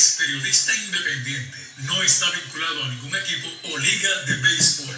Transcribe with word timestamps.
Es 0.00 0.16
periodista 0.16 0.74
independiente. 0.74 1.58
No 1.84 2.02
está 2.02 2.30
vinculado 2.30 2.84
a 2.84 2.88
ningún 2.88 3.14
equipo 3.14 3.52
o 3.64 3.76
liga 3.76 4.08
de 4.28 4.34
béisbol. 4.36 4.96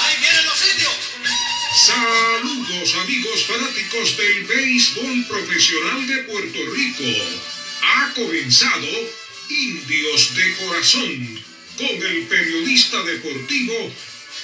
¡Ahí 0.00 0.16
vienen 0.20 0.44
los 0.46 0.60
indios! 0.72 0.96
Saludos 1.86 2.94
amigos 3.04 3.44
fanáticos 3.46 4.16
del 4.16 4.44
béisbol 4.46 5.26
profesional 5.28 6.06
de 6.08 6.16
Puerto 6.24 6.58
Rico. 6.74 7.04
Ha 7.82 8.12
comenzado 8.14 8.88
Indios 9.48 10.34
de 10.34 10.56
Corazón 10.56 11.44
con 11.76 12.02
el 12.02 12.26
periodista 12.26 13.00
deportivo 13.04 13.94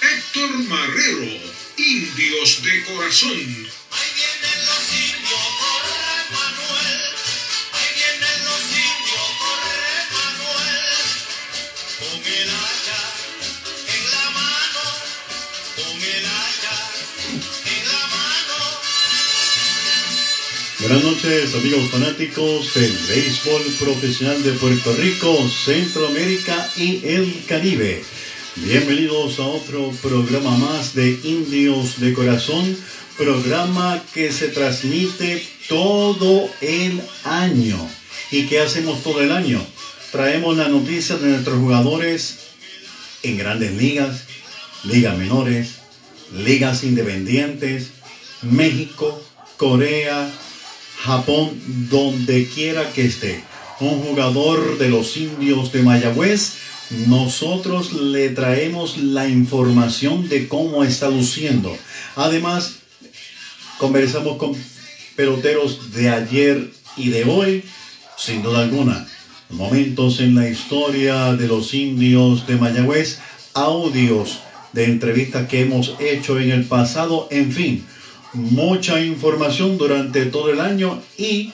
Héctor 0.00 0.58
Marrero. 0.68 1.54
Indios 1.76 2.62
de 2.62 2.84
Corazón. 2.84 3.68
Buenas 20.86 21.02
noches 21.02 21.54
amigos 21.54 21.88
fanáticos 21.88 22.74
del 22.74 22.92
béisbol 23.08 23.62
profesional 23.80 24.42
de 24.42 24.52
Puerto 24.52 24.92
Rico, 24.92 25.48
Centroamérica 25.48 26.68
y 26.76 27.00
el 27.06 27.42
Caribe. 27.48 28.04
Bienvenidos 28.56 29.38
a 29.38 29.46
otro 29.46 29.92
programa 30.02 30.50
más 30.58 30.94
de 30.94 31.18
Indios 31.24 32.00
de 32.00 32.12
Corazón, 32.12 32.76
programa 33.16 34.04
que 34.12 34.30
se 34.30 34.48
transmite 34.48 35.42
todo 35.70 36.50
el 36.60 37.00
año. 37.24 37.78
¿Y 38.30 38.44
qué 38.44 38.60
hacemos 38.60 39.02
todo 39.02 39.22
el 39.22 39.32
año? 39.32 39.66
Traemos 40.12 40.54
las 40.54 40.68
noticias 40.68 41.18
de 41.22 41.30
nuestros 41.30 41.60
jugadores 41.60 42.40
en 43.22 43.38
grandes 43.38 43.72
ligas, 43.72 44.24
ligas 44.82 45.16
menores, 45.16 45.76
ligas 46.44 46.84
independientes, 46.84 47.86
México, 48.42 49.24
Corea, 49.56 50.30
Japón, 51.04 51.50
donde 51.90 52.46
quiera 52.46 52.90
que 52.94 53.04
esté. 53.04 53.44
Un 53.78 54.00
jugador 54.00 54.78
de 54.78 54.88
los 54.88 55.18
indios 55.18 55.70
de 55.70 55.82
Mayagüez 55.82 56.54
nosotros 57.06 57.92
le 57.92 58.30
traemos 58.30 58.96
la 58.96 59.28
información 59.28 60.30
de 60.30 60.48
cómo 60.48 60.82
está 60.82 61.10
luciendo. 61.10 61.76
Además, 62.16 62.76
conversamos 63.78 64.38
con 64.38 64.56
peloteros 65.14 65.92
de 65.92 66.08
ayer 66.08 66.70
y 66.96 67.10
de 67.10 67.24
hoy, 67.24 67.64
sin 68.16 68.42
duda 68.42 68.60
alguna. 68.60 69.06
Momentos 69.50 70.20
en 70.20 70.34
la 70.34 70.48
historia 70.48 71.34
de 71.34 71.48
los 71.48 71.74
indios 71.74 72.46
de 72.46 72.56
Mayagüez, 72.56 73.18
audios 73.52 74.38
de 74.72 74.86
entrevistas 74.86 75.48
que 75.48 75.60
hemos 75.60 75.96
hecho 76.00 76.40
en 76.40 76.50
el 76.50 76.64
pasado, 76.64 77.28
en 77.30 77.52
fin, 77.52 77.84
mucha 78.34 79.00
información 79.00 79.78
durante 79.78 80.26
todo 80.26 80.50
el 80.50 80.60
año 80.60 81.00
y 81.16 81.52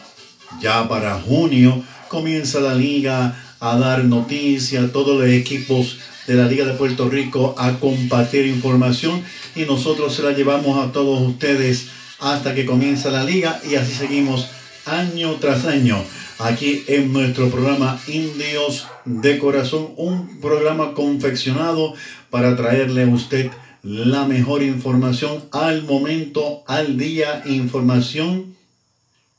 ya 0.60 0.88
para 0.88 1.20
junio 1.20 1.82
comienza 2.08 2.60
la 2.60 2.74
liga 2.74 3.36
a 3.60 3.76
dar 3.78 4.04
noticias, 4.04 4.90
todos 4.90 5.20
los 5.20 5.28
equipos 5.28 5.98
de 6.26 6.34
la 6.34 6.46
Liga 6.46 6.64
de 6.64 6.74
Puerto 6.74 7.08
Rico 7.08 7.54
a 7.58 7.78
compartir 7.78 8.46
información 8.46 9.22
y 9.54 9.62
nosotros 9.62 10.14
se 10.14 10.22
la 10.22 10.32
llevamos 10.32 10.82
a 10.82 10.92
todos 10.92 11.20
ustedes 11.20 11.88
hasta 12.18 12.54
que 12.54 12.66
comienza 12.66 13.10
la 13.10 13.24
liga 13.24 13.60
y 13.68 13.74
así 13.74 13.92
seguimos 13.92 14.48
año 14.86 15.36
tras 15.40 15.66
año 15.66 16.02
aquí 16.38 16.84
en 16.86 17.12
nuestro 17.12 17.50
programa 17.50 18.00
Indios 18.08 18.86
de 19.04 19.38
Corazón, 19.38 19.90
un 19.96 20.40
programa 20.40 20.94
confeccionado 20.94 21.94
para 22.30 22.56
traerle 22.56 23.04
a 23.04 23.08
usted 23.08 23.50
la 23.82 24.26
mejor 24.26 24.62
información 24.62 25.44
al 25.52 25.82
momento, 25.82 26.62
al 26.66 26.98
día, 26.98 27.42
información 27.46 28.56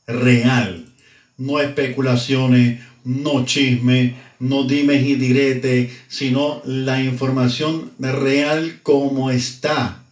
real, 0.06 0.86
no 1.38 1.60
especulaciones, 1.60 2.80
no 3.04 3.44
chisme, 3.44 4.16
no 4.38 4.64
dimes 4.64 5.04
y 5.04 5.14
direte, 5.14 5.92
sino 6.08 6.62
la 6.64 7.02
información 7.02 7.92
real 7.98 8.80
como 8.82 9.30
está. 9.30 10.02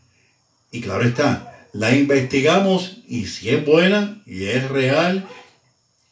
Y 0.71 0.81
claro 0.81 1.05
está, 1.05 1.67
la 1.73 1.95
investigamos 1.97 2.99
y 3.09 3.27
si 3.27 3.51
es 3.51 3.65
buena 3.65 4.23
y 4.27 4.45
es 4.45 4.69
real 4.69 5.27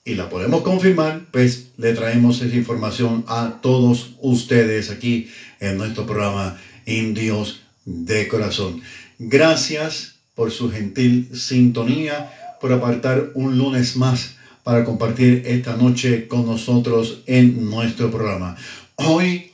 y 0.05 0.15
la 0.15 0.29
podemos 0.29 0.63
confirmar, 0.63 1.27
pues 1.31 1.69
le 1.77 1.93
traemos 1.93 2.41
esa 2.41 2.57
información 2.57 3.25
a 3.29 3.61
todos 3.63 4.15
ustedes 4.21 4.91
aquí 4.91 5.29
en 5.61 5.77
nuestro 5.77 6.07
programa 6.07 6.59
Indios 6.87 7.61
de 7.89 8.29
Corazón. 8.29 8.83
Gracias 9.19 10.17
por 10.35 10.51
su 10.51 10.71
gentil 10.71 11.31
sintonía, 11.35 12.31
por 12.61 12.73
apartar 12.73 13.31
un 13.35 13.57
lunes 13.57 13.97
más 13.97 14.37
para 14.63 14.85
compartir 14.85 15.45
esta 15.47 15.75
noche 15.77 16.29
con 16.29 16.45
nosotros 16.45 17.23
en 17.27 17.65
nuestro 17.71 18.11
programa. 18.11 18.57
Hoy 18.97 19.53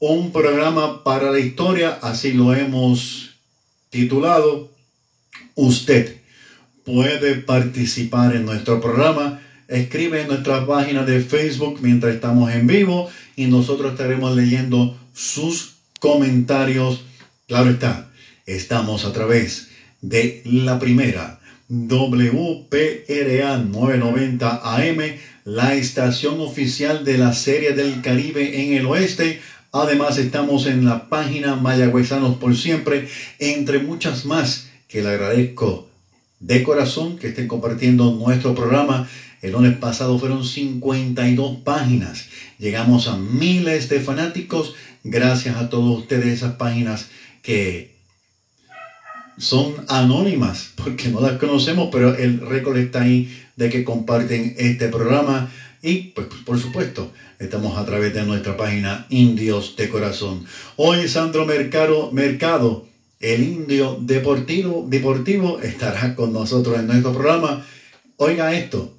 un 0.00 0.32
programa 0.32 1.04
para 1.04 1.30
la 1.30 1.38
historia, 1.38 1.98
así 2.02 2.32
lo 2.32 2.52
hemos 2.54 3.36
titulado. 3.88 4.72
Usted 5.54 6.16
puede 6.84 7.36
participar 7.36 8.34
en 8.34 8.44
nuestro 8.44 8.80
programa. 8.80 9.40
Escribe 9.68 10.22
en 10.22 10.28
nuestra 10.28 10.66
página 10.66 11.04
de 11.04 11.20
Facebook 11.20 11.78
mientras 11.80 12.14
estamos 12.14 12.52
en 12.52 12.66
vivo 12.66 13.08
y 13.36 13.46
nosotros 13.46 13.92
estaremos 13.92 14.34
leyendo 14.34 14.98
sus 15.14 15.76
comentarios. 16.00 17.05
Claro 17.48 17.70
está, 17.70 18.10
estamos 18.44 19.04
a 19.04 19.12
través 19.12 19.68
de 20.02 20.42
la 20.44 20.80
primera 20.80 21.38
WPRA 21.68 23.58
990 23.58 24.60
AM, 24.64 24.98
la 25.44 25.74
estación 25.76 26.40
oficial 26.40 27.04
de 27.04 27.18
la 27.18 27.32
Serie 27.34 27.70
del 27.70 28.02
Caribe 28.02 28.64
en 28.64 28.72
el 28.72 28.86
oeste. 28.86 29.40
Además 29.70 30.18
estamos 30.18 30.66
en 30.66 30.84
la 30.84 31.08
página 31.08 31.54
Mayagüezanos 31.54 32.38
por 32.38 32.56
siempre, 32.56 33.06
entre 33.38 33.78
muchas 33.78 34.24
más 34.24 34.66
que 34.88 35.04
le 35.04 35.10
agradezco 35.10 35.88
de 36.40 36.64
corazón 36.64 37.16
que 37.16 37.28
estén 37.28 37.46
compartiendo 37.46 38.10
nuestro 38.10 38.56
programa. 38.56 39.08
El 39.40 39.52
lunes 39.52 39.76
pasado 39.76 40.18
fueron 40.18 40.44
52 40.44 41.58
páginas. 41.58 42.26
Llegamos 42.58 43.06
a 43.06 43.16
miles 43.16 43.88
de 43.88 44.00
fanáticos 44.00 44.74
gracias 45.04 45.56
a 45.56 45.70
todos 45.70 46.00
ustedes 46.00 46.26
esas 46.26 46.54
páginas 46.54 47.06
que 47.46 47.94
son 49.38 49.72
anónimas 49.86 50.72
porque 50.74 51.10
no 51.10 51.20
las 51.20 51.38
conocemos, 51.38 51.90
pero 51.92 52.16
el 52.16 52.40
récord 52.40 52.76
está 52.76 53.02
ahí 53.02 53.40
de 53.54 53.70
que 53.70 53.84
comparten 53.84 54.56
este 54.58 54.88
programa 54.88 55.48
y 55.80 56.08
pues 56.08 56.26
por 56.44 56.58
supuesto 56.58 57.12
estamos 57.38 57.78
a 57.78 57.86
través 57.86 58.12
de 58.14 58.24
nuestra 58.24 58.56
página 58.56 59.06
Indios 59.10 59.76
de 59.76 59.88
Corazón. 59.88 60.44
Hoy 60.74 61.06
Sandro 61.06 61.46
Mercado, 61.46 62.10
Mercado 62.10 62.88
el 63.20 63.44
indio 63.44 63.96
deportivo, 64.00 64.84
deportivo 64.88 65.60
estará 65.60 66.16
con 66.16 66.32
nosotros 66.32 66.76
en 66.80 66.88
nuestro 66.88 67.12
programa. 67.12 67.64
Oiga 68.16 68.54
esto, 68.54 68.92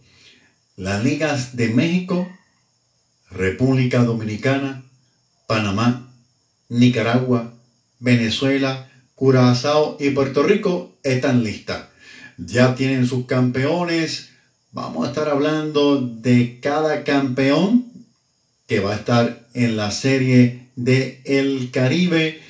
las 0.78 1.04
ligas 1.04 1.58
de 1.58 1.68
México, 1.68 2.30
República 3.30 4.06
Dominicana, 4.06 4.86
Panamá, 5.48 6.14
Nicaragua, 6.70 7.57
Venezuela, 8.00 8.90
Curazao 9.16 9.98
y 10.00 10.12
Puerto 10.12 10.44
Rico 10.44 10.98
están 11.04 11.44
listas. 11.44 11.86
Ya 12.38 12.76
tienen 12.76 13.08
sus 13.08 13.26
campeones. 13.26 14.30
Vamos 14.72 15.06
a 15.06 15.10
estar 15.10 15.30
hablando 15.30 16.00
de 16.00 16.60
cada 16.62 17.04
campeón 17.04 17.86
que 18.68 18.80
va 18.80 18.94
a 18.94 18.98
estar 18.98 19.48
en 19.54 19.76
la 19.76 19.92
serie 19.92 20.68
de 20.76 21.22
El 21.26 21.72
Caribe. 21.72 22.42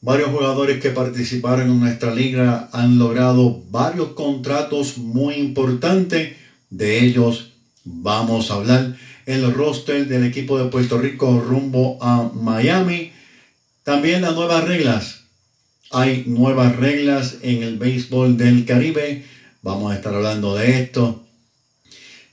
Varios 0.00 0.30
jugadores 0.30 0.80
que 0.80 0.90
participaron 0.90 1.70
en 1.70 1.80
nuestra 1.80 2.14
liga 2.14 2.68
han 2.72 2.98
logrado 2.98 3.62
varios 3.70 4.08
contratos 4.08 4.98
muy 4.98 5.34
importantes. 5.34 6.36
De 6.70 7.04
ellos 7.04 7.52
vamos 7.84 8.50
a 8.50 8.54
hablar 8.54 8.96
el 9.26 9.52
roster 9.52 10.06
del 10.06 10.24
equipo 10.24 10.58
de 10.58 10.70
Puerto 10.70 10.98
Rico 10.98 11.40
rumbo 11.40 11.98
a 12.02 12.30
Miami. 12.34 13.13
También 13.84 14.22
las 14.22 14.34
nuevas 14.34 14.64
reglas 14.64 15.24
hay 15.94 16.24
nuevas 16.26 16.74
reglas 16.74 17.36
en 17.42 17.62
el 17.62 17.78
béisbol 17.78 18.36
del 18.36 18.64
Caribe. 18.64 19.24
Vamos 19.62 19.92
a 19.92 19.94
estar 19.94 20.12
hablando 20.12 20.56
de 20.56 20.80
esto. 20.80 21.24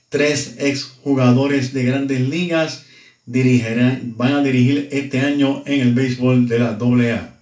Tres 0.08 0.56
exjugadores 0.58 1.72
de 1.72 1.84
grandes 1.84 2.20
ligas 2.28 2.86
dirigirán, 3.24 4.14
van 4.16 4.32
a 4.32 4.42
dirigir 4.42 4.88
este 4.90 5.20
año 5.20 5.62
en 5.64 5.80
el 5.80 5.94
béisbol 5.94 6.48
de 6.48 6.58
la 6.58 6.70
AA. 6.70 7.38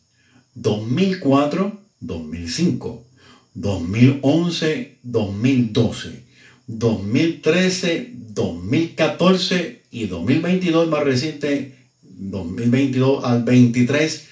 2004, 0.55 1.81
2005, 2.01 3.07
2011, 3.55 4.99
2012, 5.03 6.23
2013, 6.67 8.13
2014 8.35 9.83
y 9.91 10.07
2022 10.07 10.89
más 10.89 11.05
reciente, 11.05 11.77
2022 12.03 13.25
al 13.25 13.45
23, 13.45 14.27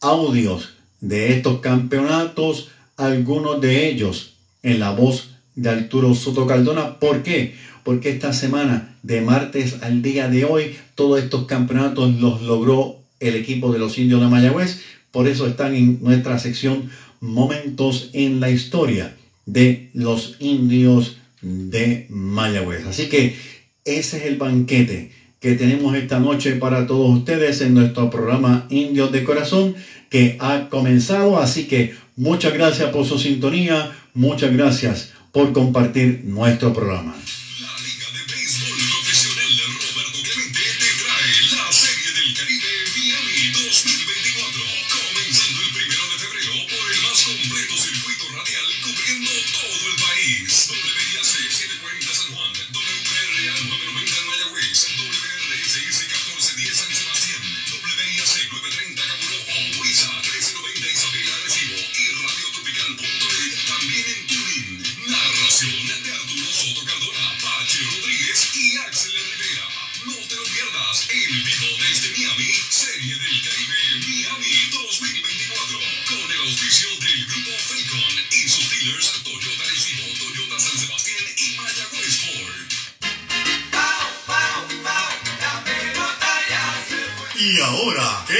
audios 0.00 0.74
de 1.00 1.36
estos 1.36 1.60
campeonatos, 1.60 2.70
algunos 2.96 3.60
de 3.60 3.88
ellos 3.88 4.36
en 4.62 4.80
la 4.80 4.92
voz 4.92 5.32
de 5.54 5.68
Arturo 5.68 6.14
Soto 6.14 6.46
Cardona. 6.46 6.98
¿Por 6.98 7.22
qué? 7.22 7.54
Porque 7.84 8.10
esta 8.10 8.32
semana, 8.32 8.96
de 9.02 9.20
martes 9.20 9.82
al 9.82 10.02
día 10.02 10.28
de 10.28 10.44
hoy, 10.44 10.76
todos 10.94 11.22
estos 11.22 11.46
campeonatos 11.46 12.14
los 12.20 12.42
logró 12.42 12.98
el 13.20 13.34
equipo 13.36 13.72
de 13.72 13.78
los 13.78 13.98
indios 13.98 14.20
de 14.20 14.28
Mayagüez 14.28 14.80
por 15.12 15.28
eso 15.28 15.46
están 15.46 15.74
en 15.76 16.02
nuestra 16.02 16.38
sección 16.40 16.90
Momentos 17.20 18.10
en 18.14 18.40
la 18.40 18.50
historia 18.50 19.14
de 19.46 19.90
los 19.94 20.36
indios 20.40 21.18
de 21.40 22.06
Mayagüez. 22.08 22.84
Así 22.86 23.08
que 23.08 23.36
ese 23.84 24.16
es 24.16 24.24
el 24.24 24.38
banquete 24.38 25.12
que 25.38 25.54
tenemos 25.54 25.94
esta 25.94 26.18
noche 26.18 26.56
para 26.56 26.88
todos 26.88 27.16
ustedes 27.16 27.60
en 27.60 27.74
nuestro 27.74 28.10
programa 28.10 28.66
Indios 28.70 29.12
de 29.12 29.22
Corazón 29.22 29.76
que 30.08 30.36
ha 30.40 30.68
comenzado. 30.68 31.38
Así 31.38 31.68
que 31.68 31.94
muchas 32.16 32.54
gracias 32.54 32.90
por 32.90 33.06
su 33.06 33.20
sintonía, 33.20 33.92
muchas 34.14 34.52
gracias 34.52 35.12
por 35.30 35.52
compartir 35.52 36.22
nuestro 36.24 36.72
programa. 36.72 37.14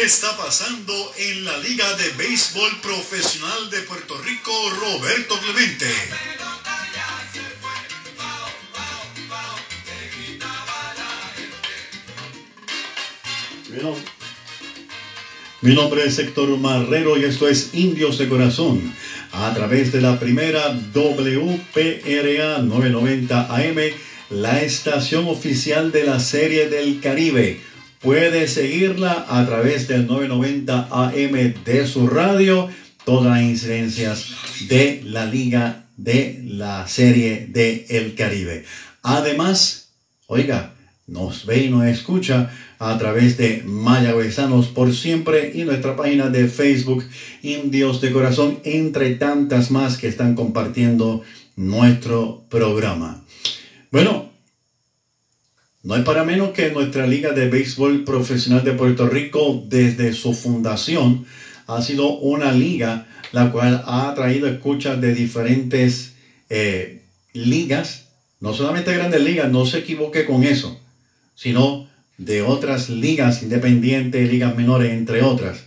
Está 0.04 0.36
pasando 0.36 0.92
en 1.16 1.44
la 1.44 1.56
Liga 1.58 1.90
de 1.94 2.08
Béisbol 2.10 2.80
Profesional 2.80 3.70
de 3.70 3.80
Puerto 3.82 4.20
Rico, 4.22 4.52
Roberto 4.80 5.38
Clemente. 5.40 5.86
Mi 15.60 15.74
nombre 15.74 16.04
es 16.04 16.18
Héctor 16.18 16.56
Marrero 16.58 17.16
y 17.16 17.24
esto 17.24 17.48
es 17.48 17.70
Indios 17.74 18.18
de 18.18 18.28
Corazón 18.28 18.94
a 19.32 19.54
través 19.54 19.92
de 19.92 20.00
la 20.00 20.18
primera 20.18 20.68
WPRA 20.94 22.58
990 22.58 23.56
AM, 23.56 23.78
la 24.30 24.62
estación 24.62 25.28
oficial 25.28 25.90
de 25.90 26.04
la 26.04 26.20
Serie 26.20 26.68
del 26.68 27.00
Caribe 27.00 27.71
Puede 28.02 28.48
seguirla 28.48 29.26
a 29.28 29.46
través 29.46 29.86
del 29.86 30.08
990 30.08 30.88
AM 30.90 31.54
de 31.64 31.86
su 31.86 32.08
radio. 32.08 32.68
Todas 33.04 33.26
las 33.26 33.42
incidencias 33.42 34.26
de 34.68 35.02
la 35.04 35.26
liga 35.26 35.86
de 35.96 36.40
la 36.44 36.88
serie 36.88 37.46
de 37.48 37.86
El 37.90 38.16
Caribe. 38.16 38.64
Además, 39.04 39.90
oiga, 40.26 40.74
nos 41.06 41.46
ve 41.46 41.66
y 41.66 41.70
nos 41.70 41.84
escucha 41.86 42.50
a 42.80 42.98
través 42.98 43.36
de 43.36 43.62
Mayagüezanos 43.64 44.66
por 44.66 44.92
siempre 44.92 45.52
y 45.54 45.62
nuestra 45.62 45.94
página 45.94 46.28
de 46.28 46.48
Facebook 46.48 47.04
Indios 47.42 48.00
de 48.00 48.10
Corazón, 48.10 48.58
entre 48.64 49.14
tantas 49.14 49.70
más 49.70 49.96
que 49.96 50.08
están 50.08 50.34
compartiendo 50.34 51.22
nuestro 51.54 52.46
programa. 52.48 53.22
Bueno, 53.92 54.31
no 55.82 55.96
es 55.96 56.04
para 56.04 56.24
menos 56.24 56.50
que 56.50 56.70
nuestra 56.70 57.06
Liga 57.06 57.32
de 57.32 57.48
Béisbol 57.48 58.04
Profesional 58.04 58.62
de 58.64 58.72
Puerto 58.72 59.08
Rico, 59.08 59.64
desde 59.66 60.12
su 60.12 60.32
fundación, 60.32 61.26
ha 61.66 61.82
sido 61.82 62.18
una 62.18 62.52
liga 62.52 63.06
la 63.32 63.50
cual 63.50 63.82
ha 63.86 64.12
traído 64.14 64.46
escuchas 64.46 65.00
de 65.00 65.14
diferentes 65.14 66.12
eh, 66.50 67.02
ligas, 67.32 68.08
no 68.40 68.54
solamente 68.54 68.94
grandes 68.94 69.22
ligas, 69.22 69.50
no 69.50 69.66
se 69.66 69.78
equivoque 69.78 70.26
con 70.26 70.44
eso, 70.44 70.78
sino 71.34 71.88
de 72.18 72.42
otras 72.42 72.90
ligas 72.90 73.42
independientes, 73.42 74.30
ligas 74.30 74.54
menores, 74.54 74.92
entre 74.92 75.22
otras. 75.22 75.64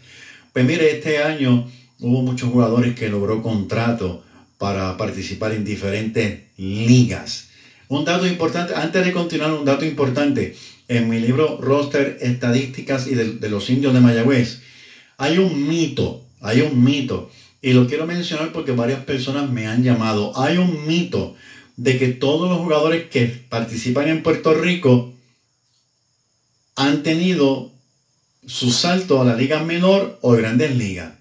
Pues 0.54 0.64
mire, 0.64 0.92
este 0.92 1.24
año 1.24 1.70
hubo 2.00 2.22
muchos 2.22 2.52
jugadores 2.52 2.96
que 2.96 3.10
logró 3.10 3.42
contrato 3.42 4.24
para 4.58 4.96
participar 4.96 5.52
en 5.54 5.66
diferentes 5.66 6.42
ligas. 6.58 7.50
Un 7.88 8.04
dato 8.04 8.26
importante, 8.26 8.74
antes 8.76 9.06
de 9.06 9.12
continuar, 9.12 9.54
un 9.54 9.66
dato 9.66 9.86
importante. 9.86 10.56
En 10.88 11.10
mi 11.10 11.20
libro 11.20 11.58
Roster 11.62 12.18
Estadísticas 12.22 13.08
y 13.08 13.16
de, 13.16 13.50
los 13.50 13.70
Indios 13.70 13.94
de 13.94 14.00
Mayagüez, 14.00 14.62
hay 15.18 15.38
un 15.38 15.68
mito, 15.68 16.24
hay 16.42 16.62
un 16.62 16.84
mito, 16.84 17.32
y 17.62 17.74
lo 17.74 17.88
quiero 17.88 18.06
mencionar 18.06 18.52
porque 18.52 18.72
varias 18.72 19.04
personas 19.04 19.50
me 19.50 19.68
han 19.68 19.84
llamado. 19.84 20.34
Hay 20.40 20.58
un 20.58 20.86
mito 20.86 21.36
de 21.78 21.98
que 21.98 22.10
todos 22.10 22.50
los 22.50 22.60
jugadores 22.60 23.10
que 23.10 23.26
participan 23.26 24.08
en 24.08 24.24
Puerto 24.24 24.54
Rico 24.54 25.14
han 26.76 27.04
tenido 27.04 27.72
su 28.46 28.72
salto 28.72 29.22
a 29.22 29.26
la 29.26 29.36
liga 29.36 29.64
menor 29.64 30.20
o 30.22 30.34
grandes 30.34 30.76
ligas. 30.76 31.14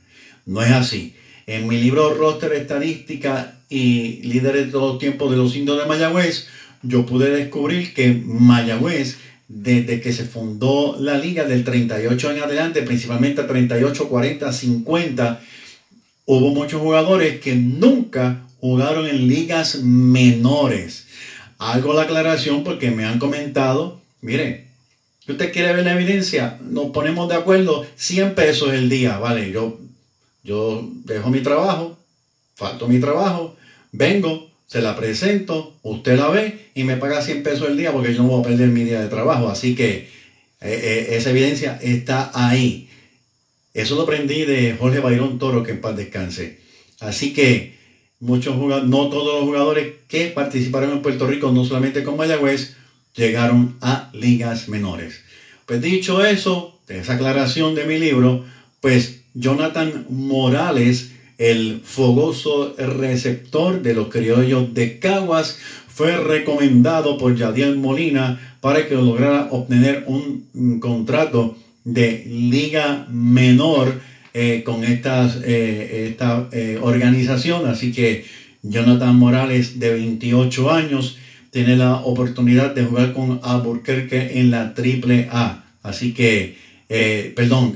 No 0.47 0.62
es 0.62 0.73
así. 0.73 1.16
En 1.47 1.66
mi 1.66 1.78
libro 1.78 2.12
Roster 2.14 2.52
Estadística 2.52 3.59
y 3.75 4.23
Líderes 4.23 4.66
de 4.66 4.73
todos 4.73 4.93
los 4.93 4.99
tiempos 4.99 5.31
de 5.31 5.37
los 5.37 5.57
indios 5.57 5.78
de 5.78 5.87
Mayagüez, 5.87 6.47
yo 6.83 7.04
pude 7.07 7.31
descubrir 7.31 7.93
que 7.93 8.12
Mayagüez, 8.12 9.16
desde 9.49 10.00
que 10.00 10.12
se 10.12 10.25
fundó 10.25 10.97
la 11.00 11.19
liga 11.19 11.45
del 11.45 11.64
38 11.64 12.33
en 12.33 12.43
adelante, 12.43 12.83
principalmente 12.83 13.43
38, 13.43 14.09
40, 14.09 14.52
50, 14.52 15.40
hubo 16.26 16.54
muchos 16.54 16.81
jugadores 16.81 17.40
que 17.40 17.54
nunca 17.57 18.47
jugaron 18.61 19.07
en 19.07 19.26
ligas 19.28 19.81
menores. 19.83 21.07
Hago 21.59 21.95
la 21.95 22.02
aclaración 22.02 22.64
porque 22.64 22.90
me 22.90 23.04
han 23.04 23.19
comentado, 23.19 24.00
mire, 24.21 24.69
usted 25.26 25.52
quiere 25.52 25.75
ver 25.75 25.85
la 25.85 25.95
evidencia, 25.95 26.59
nos 26.62 26.90
ponemos 26.90 27.28
de 27.28 27.35
acuerdo, 27.35 27.87
100 27.97 28.35
pesos 28.35 28.73
el 28.73 28.88
día, 28.88 29.19
vale, 29.19 29.50
yo, 29.50 29.81
yo 30.43 30.88
dejo 31.04 31.31
mi 31.31 31.40
trabajo, 31.40 31.99
falto 32.54 32.87
mi 32.87 33.00
trabajo, 33.00 33.57
vengo, 33.94 34.50
se 34.66 34.82
la 34.82 34.96
presento, 34.96 35.76
usted 35.82 36.18
la 36.18 36.28
ve 36.28 36.70
y 36.74 36.84
me 36.84 36.96
paga 36.96 37.22
100 37.22 37.42
pesos 37.42 37.68
el 37.68 37.76
día 37.76 37.92
porque 37.92 38.12
yo 38.12 38.22
no 38.22 38.28
voy 38.28 38.40
a 38.40 38.48
perder 38.48 38.68
mi 38.68 38.84
día 38.84 39.00
de 39.00 39.08
trabajo. 39.08 39.48
Así 39.48 39.74
que 39.74 39.88
eh, 39.94 40.08
eh, 40.60 41.06
esa 41.10 41.30
evidencia 41.30 41.78
está 41.80 42.30
ahí. 42.34 42.88
Eso 43.72 43.94
lo 43.96 44.02
aprendí 44.02 44.44
de 44.44 44.76
Jorge 44.78 45.00
Bayrón 45.00 45.38
Toro, 45.38 45.62
que 45.62 45.72
en 45.72 45.80
paz 45.80 45.96
descanse. 45.96 46.60
Así 47.00 47.32
que 47.32 47.74
muchos 48.20 48.56
jugadores, 48.56 48.88
no 48.88 49.08
todos 49.08 49.40
los 49.40 49.44
jugadores 49.44 49.94
que 50.08 50.26
participaron 50.26 50.90
en 50.90 51.02
Puerto 51.02 51.26
Rico, 51.26 51.52
no 51.52 51.64
solamente 51.64 52.02
con 52.02 52.16
Mayagüez, 52.16 52.76
llegaron 53.14 53.76
a 53.80 54.10
ligas 54.12 54.68
menores. 54.68 55.22
Pues 55.66 55.80
dicho 55.80 56.24
eso, 56.24 56.80
de 56.88 56.98
esa 56.98 57.14
aclaración 57.14 57.74
de 57.74 57.84
mi 57.84 57.98
libro, 57.98 58.44
pues 58.80 59.22
Jonathan 59.34 60.06
Morales 60.08 61.10
el 61.38 61.81
fogoso 61.85 62.75
receptor 62.76 63.83
de 63.83 63.95
los 63.95 64.09
criollos 64.09 64.75
de 64.75 64.99
Caguas, 64.99 65.59
fue 65.95 66.17
recomendado 66.17 67.17
por 67.19 67.37
Yadiel 67.37 67.76
Molina 67.76 68.57
para 68.61 68.88
que 68.88 68.97
lograra 68.97 69.49
obtener 69.53 70.05
un, 70.09 70.81
contrato 70.81 71.57
de 71.85 72.25
liga 72.26 73.07
menor 73.11 74.00
eh, 74.33 74.62
con 74.64 74.83
eh, 74.83 76.09
esta 76.11 76.49
eh, 76.50 76.81
organización. 76.83 77.69
Así 77.69 77.93
que 77.93 78.25
Jonathan 78.62 79.14
Morales, 79.14 79.79
de 79.79 79.93
28 79.93 80.73
años, 80.73 81.19
tiene 81.50 81.76
la 81.76 81.97
oportunidad 81.99 82.75
de 82.75 82.85
jugar 82.87 83.12
con 83.12 83.38
Albuquerque 83.45 84.41
en 84.41 84.50
la 84.50 84.75
Triple 84.75 85.29
A. 85.31 85.64
Así 85.83 86.12
que, 86.12 86.57
perdón, 87.37 87.75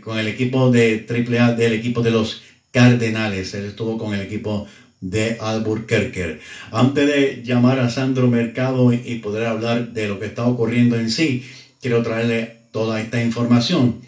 con 0.00 0.18
el 0.18 0.26
equipo 0.26 0.72
de 0.72 0.98
Triple 0.98 1.38
A, 1.38 1.52
del 1.52 1.74
equipo 1.74 2.02
de 2.02 2.10
los 2.10 2.42
Cardenales. 2.70 3.54
Él 3.54 3.66
estuvo 3.66 3.98
con 3.98 4.14
el 4.14 4.20
equipo 4.20 4.66
de 5.00 5.38
Albuquerque. 5.40 6.40
Antes 6.72 7.06
de 7.06 7.42
llamar 7.44 7.78
a 7.78 7.90
Sandro 7.90 8.28
Mercado 8.28 8.92
y 8.92 9.16
poder 9.16 9.46
hablar 9.46 9.92
de 9.92 10.08
lo 10.08 10.20
que 10.20 10.26
está 10.26 10.46
ocurriendo 10.46 10.96
en 10.96 11.10
sí, 11.10 11.44
quiero 11.80 12.02
traerle 12.02 12.58
toda 12.70 13.00
esta 13.00 13.22
información. 13.22 14.00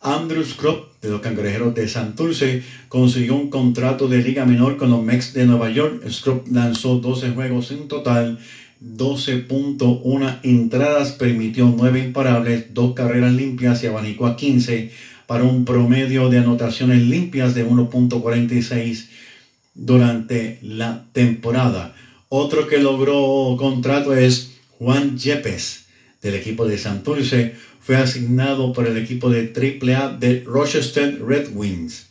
Andrew 0.00 0.44
Scrub 0.44 0.88
de 1.02 1.10
los 1.10 1.20
Cangrejeros 1.20 1.74
de 1.74 1.88
Santurce 1.88 2.62
consiguió 2.88 3.34
un 3.34 3.50
contrato 3.50 4.08
de 4.08 4.18
liga 4.18 4.44
menor 4.44 4.76
con 4.76 4.90
los 4.90 5.02
Mex 5.02 5.34
de 5.34 5.44
Nueva 5.44 5.70
York. 5.70 6.08
Scrub 6.08 6.44
lanzó 6.50 6.98
12 6.98 7.30
juegos 7.30 7.70
en 7.72 7.88
total, 7.88 8.38
12.1 8.80 10.38
entradas, 10.44 11.12
permitió 11.12 11.72
9 11.76 11.98
imparables, 11.98 12.74
2 12.74 12.94
carreras 12.94 13.32
limpias 13.32 13.82
y 13.82 13.88
abanicó 13.88 14.26
a 14.26 14.36
15 14.36 14.90
para 15.28 15.44
un 15.44 15.66
promedio 15.66 16.30
de 16.30 16.38
anotaciones 16.38 17.02
limpias 17.02 17.54
de 17.54 17.68
1.46 17.68 19.08
durante 19.74 20.58
la 20.62 21.04
temporada. 21.12 21.94
Otro 22.30 22.66
que 22.66 22.78
logró 22.78 23.54
contrato 23.58 24.14
es 24.16 24.52
Juan 24.78 25.18
Yepes 25.18 25.84
del 26.22 26.34
equipo 26.34 26.66
de 26.66 26.78
Santurce. 26.78 27.54
Fue 27.78 27.96
asignado 27.96 28.72
por 28.72 28.86
el 28.86 28.96
equipo 28.96 29.28
de 29.28 29.52
AAA 29.52 30.16
de 30.16 30.44
Rochester 30.46 31.22
Red 31.22 31.50
Wings. 31.52 32.06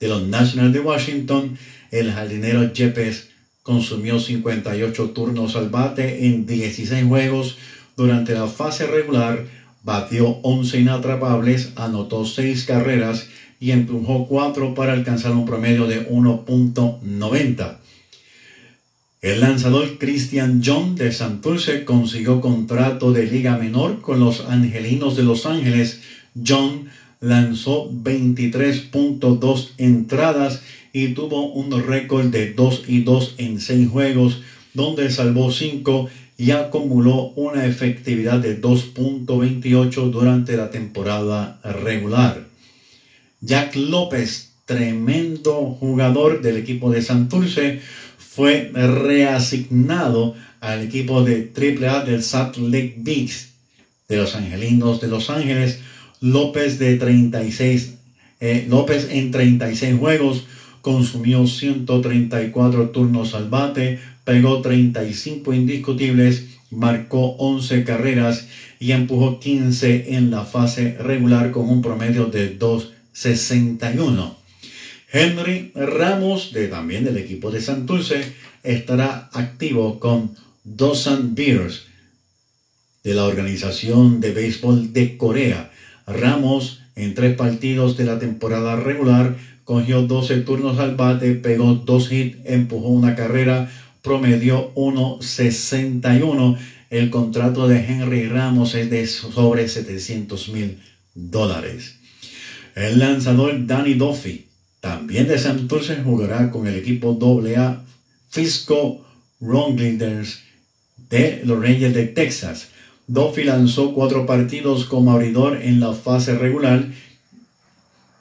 De 0.00 0.08
los 0.08 0.26
Nationals 0.26 0.72
de 0.72 0.80
Washington, 0.80 1.58
el 1.90 2.10
jardinero 2.10 2.72
Yepes 2.72 3.28
consumió 3.62 4.18
58 4.18 5.10
turnos 5.10 5.56
al 5.56 5.68
bate 5.68 6.26
en 6.26 6.46
16 6.46 7.04
juegos 7.04 7.58
durante 7.98 8.32
la 8.32 8.46
fase 8.46 8.86
regular 8.86 9.44
Batió 9.82 10.38
11 10.42 10.80
inatrapables, 10.80 11.72
anotó 11.76 12.26
6 12.26 12.64
carreras 12.64 13.28
y 13.58 13.70
empujó 13.70 14.26
4 14.26 14.74
para 14.74 14.92
alcanzar 14.92 15.32
un 15.32 15.46
promedio 15.46 15.86
de 15.86 16.08
1.90. 16.08 17.76
El 19.22 19.40
lanzador 19.40 19.98
Christian 19.98 20.62
John 20.64 20.96
de 20.96 21.12
Santurce 21.12 21.84
consiguió 21.84 22.40
contrato 22.40 23.12
de 23.12 23.26
liga 23.26 23.58
menor 23.58 24.00
con 24.00 24.18
los 24.18 24.46
Angelinos 24.48 25.14
de 25.14 25.24
Los 25.24 25.44
Ángeles. 25.44 26.00
John 26.46 26.88
lanzó 27.20 27.90
23.2 27.90 29.72
entradas 29.76 30.62
y 30.94 31.08
tuvo 31.08 31.52
un 31.52 31.70
récord 31.86 32.26
de 32.26 32.54
2 32.54 32.84
y 32.88 33.02
2 33.02 33.34
en 33.36 33.60
6 33.60 33.88
juegos, 33.90 34.42
donde 34.72 35.10
salvó 35.10 35.52
5 35.52 36.08
y 36.40 36.52
acumuló 36.52 37.32
una 37.36 37.66
efectividad 37.66 38.38
de 38.38 38.58
2.28 38.62 40.10
durante 40.10 40.56
la 40.56 40.70
temporada 40.70 41.60
regular. 41.62 42.46
Jack 43.42 43.76
López, 43.76 44.52
tremendo 44.64 45.76
jugador 45.78 46.40
del 46.40 46.56
equipo 46.56 46.90
de 46.90 47.02
Santurce, 47.02 47.82
fue 48.16 48.70
reasignado 48.72 50.34
al 50.60 50.80
equipo 50.80 51.22
de 51.24 51.52
AAA 51.54 52.04
del 52.04 52.22
Salt 52.22 52.56
Lake 52.56 52.94
Beach 52.96 53.48
de 54.08 54.16
los 54.16 54.34
Angelinos 54.34 55.02
de 55.02 55.08
Los 55.08 55.28
Ángeles. 55.28 55.80
López 56.22 56.78
de 56.78 56.96
36 56.96 57.96
eh, 58.40 58.66
López 58.66 59.08
en 59.10 59.30
36 59.30 59.98
juegos 59.98 60.44
consumió 60.80 61.46
134 61.46 62.88
turnos 62.88 63.34
al 63.34 63.50
bate 63.50 63.98
pegó 64.24 64.60
35 64.62 65.52
indiscutibles, 65.52 66.44
marcó 66.70 67.36
11 67.36 67.84
carreras 67.84 68.46
y 68.78 68.92
empujó 68.92 69.40
15 69.40 70.14
en 70.16 70.30
la 70.30 70.44
fase 70.44 70.96
regular 70.98 71.50
con 71.50 71.68
un 71.68 71.82
promedio 71.82 72.26
de 72.26 72.58
2.61. 72.58 74.34
Henry 75.12 75.72
Ramos, 75.74 76.52
de, 76.52 76.68
también 76.68 77.04
del 77.04 77.16
equipo 77.16 77.50
de 77.50 77.60
Santurce, 77.60 78.32
estará 78.62 79.28
activo 79.32 79.98
con 79.98 80.34
Dosan 80.62 81.34
Beers 81.34 81.86
de 83.02 83.14
la 83.14 83.24
Organización 83.24 84.20
de 84.20 84.32
Béisbol 84.32 84.92
de 84.92 85.16
Corea. 85.16 85.70
Ramos, 86.06 86.80
en 86.96 87.14
tres 87.14 87.34
partidos 87.34 87.96
de 87.96 88.04
la 88.04 88.18
temporada 88.18 88.76
regular, 88.76 89.36
cogió 89.64 90.02
12 90.02 90.40
turnos 90.40 90.78
al 90.78 90.96
bate, 90.96 91.34
pegó 91.34 91.74
dos 91.74 92.12
hits, 92.12 92.38
empujó 92.44 92.88
una 92.88 93.14
carrera, 93.14 93.70
promedió 94.02 94.74
1.61. 94.74 96.58
El 96.90 97.10
contrato 97.10 97.68
de 97.68 97.84
Henry 97.84 98.26
Ramos 98.26 98.74
es 98.74 98.90
de 98.90 99.06
sobre 99.06 99.68
700 99.68 100.48
mil 100.48 100.80
dólares. 101.14 101.96
El 102.74 102.98
lanzador 102.98 103.66
Danny 103.66 103.94
Duffy, 103.94 104.46
también 104.80 105.28
de 105.28 105.38
Santurce, 105.38 106.02
jugará 106.02 106.50
con 106.50 106.66
el 106.66 106.74
equipo 106.76 107.18
AA 107.20 107.84
Fisco 108.28 109.04
Wranglers 109.40 110.40
de 111.08 111.42
los 111.44 111.60
Reyes 111.60 111.94
de 111.94 112.06
Texas. 112.06 112.68
Duffy 113.06 113.44
lanzó 113.44 113.92
cuatro 113.92 114.26
partidos 114.26 114.84
como 114.84 115.12
abridor 115.12 115.60
en 115.62 115.80
la 115.80 115.92
fase 115.92 116.36
regular 116.36 116.86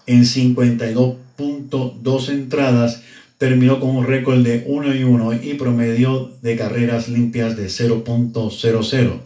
en 0.07 0.24
52.2 0.24 2.29
entradas 2.29 3.03
terminó 3.39 3.79
con 3.79 3.96
un 3.96 4.05
récord 4.05 4.43
de 4.43 4.65
1 4.67 4.96
y 4.96 5.03
1 5.03 5.34
y 5.41 5.53
promedio 5.53 6.34
de 6.41 6.58
carreras 6.58 7.08
limpias 7.08 7.55
de 7.55 7.67
0.00. 7.67 9.22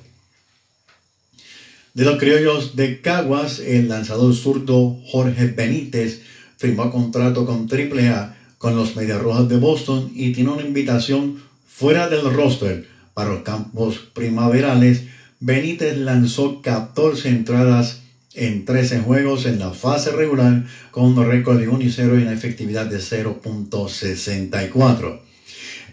De 1.96 2.06
los 2.06 2.18
criollos 2.20 2.76
de 2.76 3.02
Caguas, 3.02 3.60
el 3.60 3.90
lanzador 3.90 4.34
zurdo 4.36 5.00
Jorge 5.08 5.48
Benítez 5.48 6.22
firmó 6.58 6.92
contrato 6.92 7.46
con 7.48 7.68
AAA 7.70 8.38
con 8.60 8.76
los 8.76 8.96
Mediarrojas 8.96 9.50
de 9.50 9.58
Boston 9.58 10.12
y 10.14 10.32
tiene 10.32 10.52
una 10.52 10.62
invitación 10.62 11.42
fuera 11.68 12.08
del 12.08 12.32
roster 12.32 12.88
para 13.16 13.32
los 13.32 13.42
campos 13.42 13.98
primaverales. 14.14 15.06
Benítez 15.40 15.98
lanzó 15.98 16.62
14 16.62 17.30
entradas 17.30 18.03
en 18.36 18.66
13 18.66 19.00
juegos 19.00 19.46
en 19.46 19.60
la 19.60 19.72
fase 19.72 20.12
regular 20.12 20.66
con 20.92 21.06
un 21.06 21.26
récord 21.26 21.60
de 21.60 21.68
1 21.68 21.84
y 21.84 21.92
0 21.92 22.20
y 22.20 22.24
una 22.24 22.34
efectividad 22.34 22.88
de 22.88 22.98
0.64. 22.98 25.22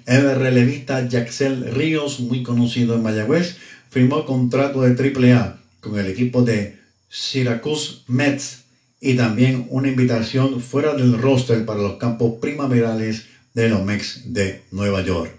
El 0.06 0.34
relevista 0.34 1.06
Jaxel 1.08 1.72
Ríos, 1.72 2.20
muy 2.20 2.42
conocido 2.42 2.94
en 2.94 3.02
Mayagüez, 3.02 3.56
firmó 3.90 4.24
contrato 4.24 4.82
de 4.82 5.32
AAA 5.34 5.58
con 5.80 5.98
el 5.98 6.06
equipo 6.06 6.42
de 6.42 6.78
Syracuse 7.08 8.02
Mets 8.06 8.60
y 9.00 9.14
también 9.14 9.66
una 9.70 9.88
invitación 9.88 10.60
fuera 10.60 10.94
del 10.94 11.18
roster 11.18 11.64
para 11.64 11.80
los 11.80 11.96
campos 11.96 12.34
primaverales 12.40 13.26
de 13.54 13.68
los 13.68 13.84
Mets 13.84 14.32
de 14.32 14.62
Nueva 14.70 15.02
York. 15.02 15.32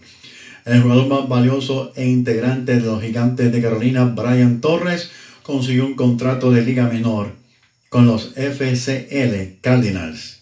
El 0.66 0.82
jugador 0.82 1.08
más 1.08 1.28
valioso 1.28 1.92
e 1.96 2.08
integrante 2.08 2.76
de 2.76 2.82
los 2.82 3.02
gigantes 3.02 3.52
de 3.52 3.62
Carolina, 3.62 4.06
Brian 4.06 4.62
Torres, 4.62 5.10
consiguió 5.44 5.86
un 5.86 5.96
contrato 5.96 6.52
de 6.52 6.62
liga 6.62 6.88
menor 6.88 7.34
con 7.90 8.06
los 8.06 8.34
FCL 8.36 9.60
Cardinals. 9.62 10.40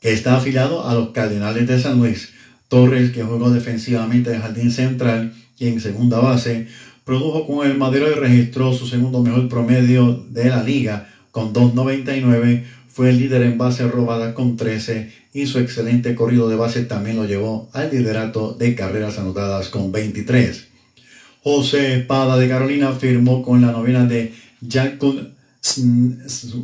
que 0.00 0.12
está 0.12 0.36
afiliado 0.36 0.86
a 0.86 0.94
los 0.94 1.10
Cardenales 1.10 1.66
de 1.66 1.80
San 1.80 1.98
Luis. 1.98 2.34
Torres, 2.68 3.10
que 3.10 3.22
jugó 3.22 3.50
defensivamente 3.50 4.34
en 4.34 4.42
jardín 4.42 4.70
central 4.70 5.32
y 5.58 5.68
en 5.68 5.80
segunda 5.80 6.18
base, 6.20 6.66
produjo 7.04 7.46
con 7.46 7.66
el 7.66 7.78
Madero 7.78 8.10
y 8.10 8.14
registró 8.14 8.72
su 8.74 8.86
segundo 8.86 9.22
mejor 9.22 9.48
promedio 9.48 10.24
de 10.28 10.50
la 10.50 10.62
liga 10.62 11.08
con 11.30 11.54
2.99. 11.54 12.64
Fue 12.88 13.10
el 13.10 13.18
líder 13.18 13.42
en 13.42 13.58
bases 13.58 13.90
robadas 13.90 14.34
con 14.34 14.56
13 14.56 15.10
y 15.32 15.46
su 15.46 15.58
excelente 15.58 16.14
corrido 16.14 16.48
de 16.48 16.56
base 16.56 16.84
también 16.84 17.16
lo 17.16 17.24
llevó 17.24 17.70
al 17.72 17.90
liderato 17.90 18.54
de 18.54 18.74
carreras 18.74 19.18
anotadas 19.18 19.68
con 19.68 19.90
23. 19.90 20.73
José 21.44 21.98
Espada 21.98 22.38
de 22.38 22.48
Carolina 22.48 22.92
firmó 22.92 23.42
con 23.42 23.60
la 23.60 23.70
novena 23.70 24.06
de 24.06 24.32
Jacob 24.66 25.28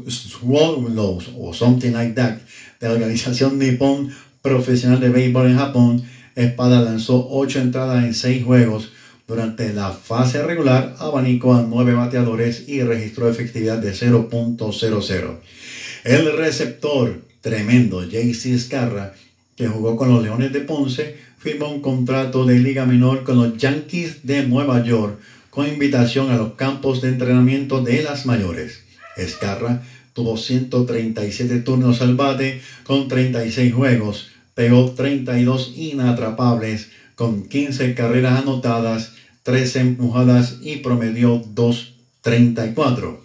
Swallows 0.08 1.30
o 1.38 1.52
something 1.52 1.92
like 1.92 2.14
that 2.14 2.38
de 2.80 2.88
la 2.88 2.94
organización 2.94 3.58
Nippon 3.58 4.10
Profesional 4.40 4.98
de 4.98 5.10
Béisbol 5.10 5.50
en 5.50 5.58
Japón. 5.58 6.02
Espada 6.34 6.80
lanzó 6.80 7.28
8 7.30 7.60
entradas 7.60 8.04
en 8.04 8.14
6 8.14 8.42
juegos 8.42 8.92
durante 9.28 9.70
la 9.74 9.90
fase 9.90 10.42
regular, 10.42 10.96
abanicó 10.98 11.52
a 11.54 11.60
9 11.62 11.92
bateadores 11.92 12.66
y 12.66 12.82
registró 12.82 13.28
efectividad 13.28 13.76
de 13.76 13.92
0.00. 13.92 15.40
El 16.04 16.36
receptor 16.38 17.20
tremendo 17.42 18.02
JC 18.02 18.58
Scarra, 18.58 19.12
que 19.56 19.68
jugó 19.68 19.96
con 19.96 20.08
los 20.08 20.22
Leones 20.22 20.54
de 20.54 20.60
Ponce, 20.60 21.18
firmó 21.40 21.70
un 21.70 21.80
contrato 21.80 22.44
de 22.44 22.58
liga 22.58 22.84
menor 22.84 23.24
con 23.24 23.38
los 23.38 23.56
Yankees 23.56 24.26
de 24.26 24.46
Nueva 24.46 24.84
York 24.84 25.18
con 25.48 25.66
invitación 25.66 26.30
a 26.30 26.36
los 26.36 26.52
campos 26.52 27.00
de 27.00 27.08
entrenamiento 27.08 27.82
de 27.82 28.02
las 28.02 28.26
mayores. 28.26 28.84
Escarra 29.16 29.82
tuvo 30.12 30.36
137 30.36 31.60
turnos 31.60 32.02
al 32.02 32.14
bate 32.14 32.60
con 32.84 33.08
36 33.08 33.72
juegos, 33.72 34.28
pegó 34.54 34.90
32 34.90 35.72
inatrapables 35.76 36.90
con 37.14 37.48
15 37.48 37.94
carreras 37.94 38.42
anotadas, 38.42 39.14
13 39.42 39.80
empujadas 39.80 40.58
y 40.60 40.76
promedió 40.76 41.42
2.34. 41.42 43.18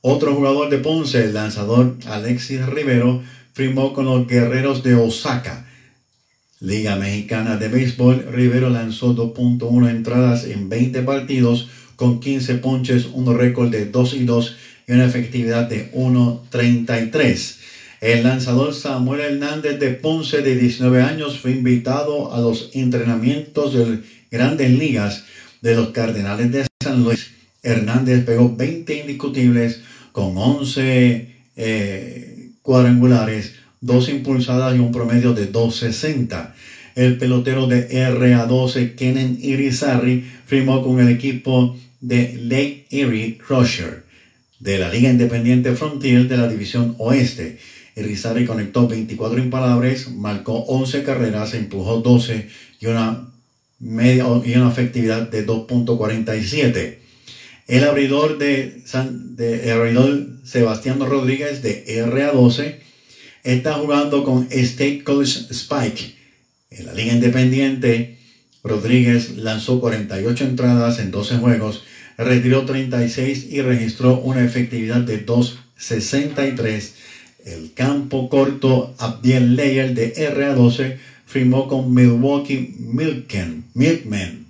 Otro 0.00 0.34
jugador 0.36 0.70
de 0.70 0.78
Ponce, 0.78 1.24
el 1.24 1.34
lanzador 1.34 1.96
Alexis 2.06 2.64
Rivero, 2.66 3.20
firmó 3.52 3.94
con 3.94 4.04
los 4.04 4.28
Guerreros 4.28 4.84
de 4.84 4.94
Osaka. 4.94 5.66
Liga 6.62 6.94
Mexicana 6.94 7.56
de 7.56 7.66
Béisbol, 7.66 8.28
Rivero 8.30 8.70
lanzó 8.70 9.16
2.1 9.16 9.90
entradas 9.90 10.44
en 10.44 10.68
20 10.68 11.02
partidos 11.02 11.68
con 11.96 12.20
15 12.20 12.54
ponches, 12.54 13.06
un 13.06 13.36
récord 13.36 13.68
de 13.68 13.86
2 13.86 14.14
y 14.14 14.24
2 14.24 14.56
y 14.86 14.92
una 14.92 15.04
efectividad 15.04 15.68
de 15.68 15.90
1.33. 15.92 17.56
El 18.00 18.22
lanzador 18.22 18.74
Samuel 18.74 19.22
Hernández 19.22 19.80
de 19.80 19.90
Ponce, 19.90 20.42
de 20.42 20.56
19 20.56 21.02
años, 21.02 21.40
fue 21.40 21.50
invitado 21.50 22.32
a 22.32 22.40
los 22.40 22.70
entrenamientos 22.74 23.74
de 23.74 23.98
Grandes 24.30 24.70
Ligas 24.70 25.24
de 25.62 25.74
los 25.74 25.88
Cardenales 25.88 26.52
de 26.52 26.64
San 26.80 27.02
Luis. 27.02 27.32
Hernández 27.64 28.24
pegó 28.24 28.54
20 28.54 29.00
indiscutibles 29.00 29.80
con 30.12 30.38
11 30.38 31.28
eh, 31.56 32.50
cuadrangulares, 32.62 33.54
2 33.82 34.08
impulsadas 34.08 34.74
y 34.74 34.78
un 34.78 34.92
promedio 34.92 35.34
de 35.34 35.46
260. 35.46 36.54
El 36.94 37.18
pelotero 37.18 37.66
de 37.66 37.88
RA12, 37.90 38.94
Kenen 38.94 39.38
Irizarry, 39.40 40.24
firmó 40.46 40.82
con 40.82 41.00
el 41.00 41.08
equipo 41.08 41.76
de 42.00 42.38
Lake 42.40 42.86
Erie 42.90 43.38
Crusher 43.38 44.04
de 44.60 44.78
la 44.78 44.88
Liga 44.88 45.10
Independiente 45.10 45.74
Frontier 45.74 46.28
de 46.28 46.36
la 46.36 46.48
División 46.48 46.94
Oeste. 46.98 47.58
Irizarry 47.96 48.46
conectó 48.46 48.86
24 48.86 49.40
impalables, 49.40 50.10
marcó 50.10 50.54
11 50.54 51.02
carreras, 51.02 51.54
empujó 51.54 52.00
12 52.00 52.48
y 52.80 52.86
una, 52.86 53.28
media, 53.80 54.26
y 54.44 54.54
una 54.54 54.70
efectividad 54.70 55.28
de 55.28 55.44
2.47. 55.44 56.98
El 57.66 57.84
abridor 57.84 58.38
de, 58.38 58.82
San, 58.84 59.34
de 59.34 59.64
el 59.64 59.72
abridor 59.72 60.28
Sebastián 60.44 61.00
Rodríguez 61.00 61.62
de 61.62 61.84
RA12 62.06 62.81
está 63.42 63.74
jugando 63.74 64.24
con 64.24 64.46
State 64.50 65.02
College 65.04 65.46
Spike. 65.50 66.14
En 66.70 66.86
la 66.86 66.94
liga 66.94 67.12
independiente, 67.12 68.18
Rodríguez 68.62 69.36
lanzó 69.36 69.80
48 69.80 70.44
entradas 70.44 70.98
en 70.98 71.10
12 71.10 71.36
juegos, 71.38 71.84
retiró 72.16 72.64
36 72.64 73.48
y 73.50 73.60
registró 73.62 74.18
una 74.20 74.44
efectividad 74.44 75.00
de 75.00 75.26
2.63. 75.26 76.90
El 77.44 77.72
campo 77.74 78.28
corto 78.28 78.94
Abdiel 78.98 79.56
Leyer 79.56 79.94
de 79.94 80.14
RA12 80.14 80.96
firmó 81.26 81.66
con 81.66 81.92
Milwaukee 81.92 82.76
Milkmen 82.78 84.42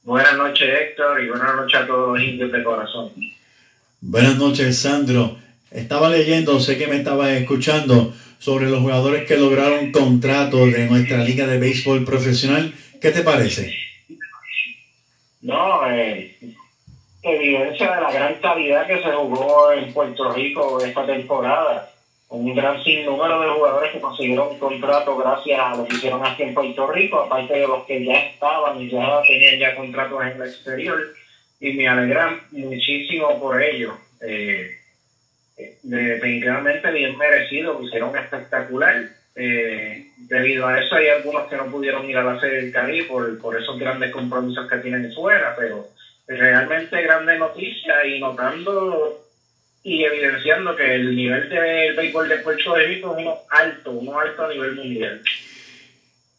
Buenas 0.07 0.37
noches, 0.37 0.69
Héctor, 0.69 1.21
y 1.21 1.27
buenas 1.27 1.53
noches 1.53 1.81
a 1.81 1.85
todos 1.85 2.17
los 2.17 2.25
indios 2.25 2.49
de 2.49 2.63
corazón. 2.63 3.11
Buenas 3.99 4.37
noches, 4.37 4.79
Sandro. 4.79 5.35
Estaba 5.69 6.07
leyendo, 6.07 6.61
sé 6.61 6.77
que 6.77 6.87
me 6.87 6.95
estabas 6.95 7.31
escuchando 7.31 8.13
sobre 8.39 8.69
los 8.69 8.79
jugadores 8.79 9.27
que 9.27 9.35
lograron 9.35 9.91
contrato 9.91 10.65
de 10.65 10.87
nuestra 10.87 11.17
liga 11.25 11.45
de 11.45 11.59
béisbol 11.59 12.05
profesional. 12.05 12.73
¿Qué 13.01 13.11
te 13.11 13.21
parece? 13.21 13.75
No, 15.41 15.85
eh, 15.91 16.37
evidencia 17.21 17.95
de 17.95 18.01
la 18.01 18.11
gran 18.13 18.35
calidad 18.35 18.87
que 18.87 19.03
se 19.03 19.11
jugó 19.11 19.73
en 19.73 19.91
Puerto 19.91 20.31
Rico 20.31 20.81
esta 20.85 21.05
temporada 21.05 21.91
un 22.29 22.53
gran 22.53 22.83
sinnúmero 22.83 23.41
de 23.41 23.49
jugadores 23.49 23.91
que 23.93 24.01
consiguieron 24.01 24.59
contrato 24.59 25.15
gracias 25.15 25.59
a 25.59 25.75
lo 25.75 25.85
que 25.85 25.95
hicieron 25.95 26.25
aquí 26.25 26.43
en 26.43 26.53
Puerto 26.53 26.87
Rico, 26.87 27.19
aparte 27.21 27.53
de 27.53 27.67
los 27.67 27.85
que 27.85 28.03
ya 28.03 28.13
estaban 28.13 28.81
y 28.81 28.89
ya 28.89 29.21
tenían 29.21 29.59
ya 29.59 29.75
contratos 29.75 30.21
en 30.21 30.41
el 30.41 30.47
exterior, 30.47 30.99
y 31.59 31.73
me 31.73 31.87
alegran 31.87 32.41
muchísimo 32.51 33.39
por 33.39 33.61
ello. 33.61 33.97
Eh, 34.21 34.77
eh, 35.57 35.77
definitivamente 35.81 36.91
bien 36.91 37.17
merecido, 37.17 37.81
hicieron 37.81 38.15
espectacular. 38.17 39.09
Eh, 39.35 40.07
debido 40.17 40.67
a 40.67 40.79
eso 40.79 40.95
hay 40.95 41.09
algunos 41.09 41.47
que 41.47 41.55
no 41.55 41.67
pudieron 41.67 42.09
ir 42.09 42.17
a 42.17 42.23
la 42.23 42.39
serie 42.39 42.63
del 42.63 42.71
Caribe 42.71 43.07
por, 43.07 43.39
por 43.39 43.55
esos 43.55 43.79
grandes 43.79 44.11
compromisos 44.11 44.67
que 44.67 44.77
tienen 44.77 45.13
fuera, 45.13 45.55
pero 45.57 45.87
realmente 46.27 47.01
grande 47.03 47.37
noticia 47.37 48.05
y 48.05 48.19
notando 48.19 49.26
y 49.87 50.03
evidenciando 50.03 50.75
que 50.75 50.95
el 50.95 51.15
nivel 51.15 51.47
del 51.47 51.95
béisbol 51.95 52.27
de 52.27 52.39
Puerto 52.39 52.75
Rico 52.75 53.15
es 53.15 53.23
uno 53.23 53.37
alto, 53.49 53.91
uno 53.91 54.19
alto 54.19 54.43
a 54.43 54.49
nivel 54.49 54.75
mundial. 54.75 55.21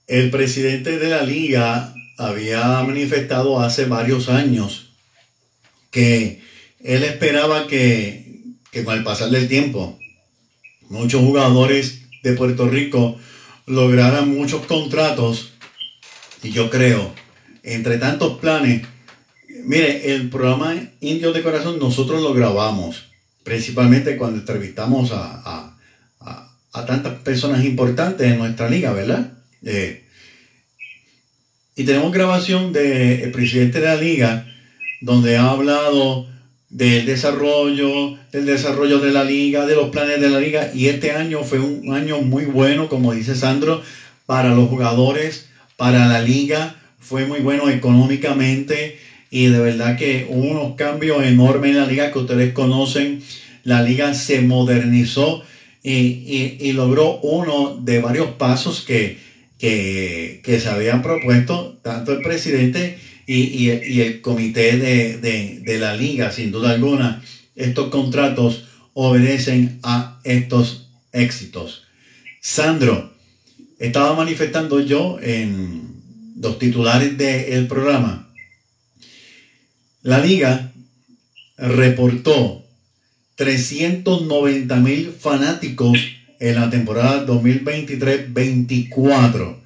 El 0.06 0.30
presidente 0.30 0.98
de 0.98 1.08
la 1.08 1.22
liga 1.22 1.94
había 2.18 2.82
manifestado 2.82 3.58
hace 3.58 3.86
varios 3.86 4.28
años 4.28 4.90
que 5.90 6.42
él 6.84 7.02
esperaba 7.04 7.66
que, 7.66 8.34
que 8.70 8.84
con 8.84 8.98
el 8.98 9.02
pasar 9.02 9.30
del 9.30 9.48
tiempo 9.48 9.98
muchos 10.90 11.22
jugadores 11.22 12.02
de 12.22 12.34
Puerto 12.34 12.68
Rico 12.68 13.18
lograran 13.64 14.28
muchos 14.28 14.66
contratos 14.66 15.54
y 16.42 16.50
yo 16.50 16.68
creo, 16.68 17.14
entre 17.62 17.96
tantos 17.96 18.38
planes, 18.40 18.86
mire, 19.64 20.12
el 20.12 20.28
programa 20.28 20.76
Indios 21.00 21.32
de 21.32 21.42
Corazón 21.42 21.78
nosotros 21.78 22.20
lo 22.20 22.34
grabamos 22.34 23.07
principalmente 23.42 24.16
cuando 24.16 24.40
entrevistamos 24.40 25.12
a, 25.12 25.74
tantas 26.86 27.14
personas 27.20 27.64
importantes 27.64 28.30
en 28.30 28.38
nuestra 28.38 28.70
liga, 28.70 28.92
¿verdad? 28.92 29.32
Eh, 29.64 30.04
y 31.74 31.84
tenemos 31.84 32.12
grabación 32.12 32.72
del 32.72 33.32
presidente 33.32 33.80
de 33.80 33.86
la 33.86 33.96
liga 33.96 34.46
donde 35.00 35.36
ha 35.36 35.50
hablado 35.50 36.28
del 36.70 37.06
desarrollo, 37.06 38.16
del 38.32 38.46
desarrollo 38.46 38.98
de 38.98 39.12
la 39.12 39.24
liga, 39.24 39.66
de 39.66 39.74
los 39.74 39.90
planes 39.90 40.20
de 40.20 40.28
la 40.28 40.40
liga. 40.40 40.70
Y 40.74 40.88
este 40.88 41.12
año 41.12 41.42
fue 41.44 41.60
un 41.60 41.94
año 41.94 42.20
muy 42.20 42.44
bueno, 42.44 42.88
como 42.88 43.12
dice 43.12 43.34
Sandro, 43.34 43.82
para 44.26 44.50
los 44.50 44.68
jugadores, 44.68 45.48
para 45.76 46.06
la 46.06 46.20
liga. 46.20 46.76
Fue 46.98 47.26
muy 47.26 47.40
bueno 47.40 47.70
económicamente 47.70 48.98
y 49.30 49.46
de 49.46 49.58
verdad 49.58 49.96
que 49.96 50.26
hubo 50.30 50.50
unos 50.50 50.76
cambios 50.76 51.22
enormes 51.24 51.72
en 51.72 51.76
la 51.78 51.86
liga 51.86 52.12
que 52.12 52.18
ustedes 52.18 52.52
conocen. 52.52 53.22
La 53.64 53.82
liga 53.82 54.14
se 54.14 54.40
modernizó 54.40 55.42
y, 55.82 56.72
logró 56.72 57.18
uno 57.20 57.78
de 57.82 58.00
varios 58.00 58.30
pasos 58.32 58.82
que, 58.86 59.18
que, 59.58 60.60
se 60.60 60.68
habían 60.68 61.02
propuesto 61.02 61.78
tanto 61.82 62.12
el 62.12 62.22
presidente 62.22 62.98
y, 63.26 63.68
el 64.00 64.20
comité 64.22 64.78
de, 64.78 65.18
de 65.62 65.78
la 65.78 65.94
liga, 65.94 66.30
sin 66.32 66.50
duda 66.50 66.70
alguna. 66.70 67.22
Estos 67.54 67.88
contratos 67.88 68.64
obedecen 68.94 69.78
a 69.82 70.20
estos 70.24 70.90
éxitos. 71.12 71.84
Sandro, 72.40 73.12
estaba 73.78 74.14
manifestando 74.14 74.80
yo 74.80 75.18
en 75.20 75.82
los 76.40 76.58
titulares 76.58 77.18
del 77.18 77.66
programa 77.66 78.27
la 80.08 80.18
liga 80.20 80.72
reportó 81.58 82.64
390 83.34 84.76
mil 84.76 85.12
fanáticos 85.12 85.98
en 86.40 86.54
la 86.54 86.70
temporada 86.70 87.26
2023-24. 87.26 89.58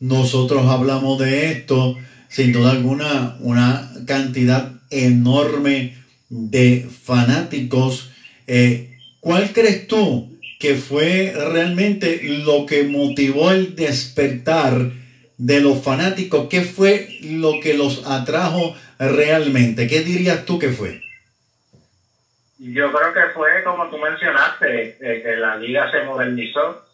Nosotros 0.00 0.66
hablamos 0.66 1.18
de 1.18 1.52
esto, 1.52 1.98
sin 2.30 2.52
duda 2.52 2.70
alguna, 2.70 3.36
una 3.40 3.92
cantidad 4.06 4.72
enorme 4.88 5.98
de 6.30 6.88
fanáticos. 7.04 8.08
Eh, 8.46 8.96
¿Cuál 9.20 9.52
crees 9.52 9.86
tú 9.88 10.38
que 10.58 10.76
fue 10.76 11.34
realmente 11.52 12.22
lo 12.46 12.64
que 12.64 12.84
motivó 12.84 13.50
el 13.50 13.76
despertar 13.76 14.90
de 15.36 15.60
los 15.60 15.82
fanáticos? 15.82 16.46
¿Qué 16.48 16.62
fue 16.62 17.18
lo 17.20 17.60
que 17.60 17.74
los 17.74 18.06
atrajo 18.06 18.74
realmente? 19.08 19.86
¿Qué 19.86 20.00
dirías 20.00 20.44
tú 20.44 20.58
que 20.58 20.68
fue? 20.68 21.02
Yo 22.58 22.92
creo 22.92 23.12
que 23.12 23.32
fue 23.34 23.64
como 23.64 23.88
tú 23.90 23.98
mencionaste, 23.98 24.96
eh, 25.00 25.22
que 25.22 25.36
la 25.36 25.56
liga 25.56 25.90
se 25.90 26.04
modernizó, 26.04 26.84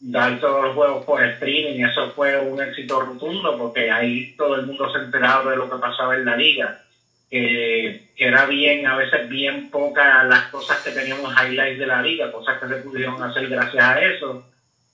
dar 0.00 0.38
todos 0.38 0.64
los 0.64 0.74
juegos 0.74 1.04
por 1.06 1.24
streaming, 1.24 1.82
eso 1.82 2.12
fue 2.12 2.38
un 2.38 2.60
éxito 2.60 3.00
rotundo 3.00 3.56
porque 3.56 3.90
ahí 3.90 4.34
todo 4.36 4.56
el 4.56 4.66
mundo 4.66 4.92
se 4.92 4.98
enteraba 4.98 5.50
de 5.50 5.56
lo 5.56 5.70
que 5.70 5.78
pasaba 5.78 6.14
en 6.14 6.26
la 6.26 6.36
liga, 6.36 6.82
que, 7.30 8.10
era 8.16 8.44
bien, 8.44 8.86
a 8.86 8.96
veces 8.96 9.28
bien 9.30 9.70
pocas 9.70 10.26
las 10.26 10.48
cosas 10.48 10.82
que 10.82 10.90
teníamos 10.90 11.32
highlights 11.32 11.78
de 11.78 11.86
la 11.86 12.02
liga, 12.02 12.30
cosas 12.30 12.60
que 12.60 12.68
se 12.68 12.76
pudieron 12.76 13.22
hacer 13.22 13.48
gracias 13.48 13.82
a 13.82 14.00
eso. 14.00 14.46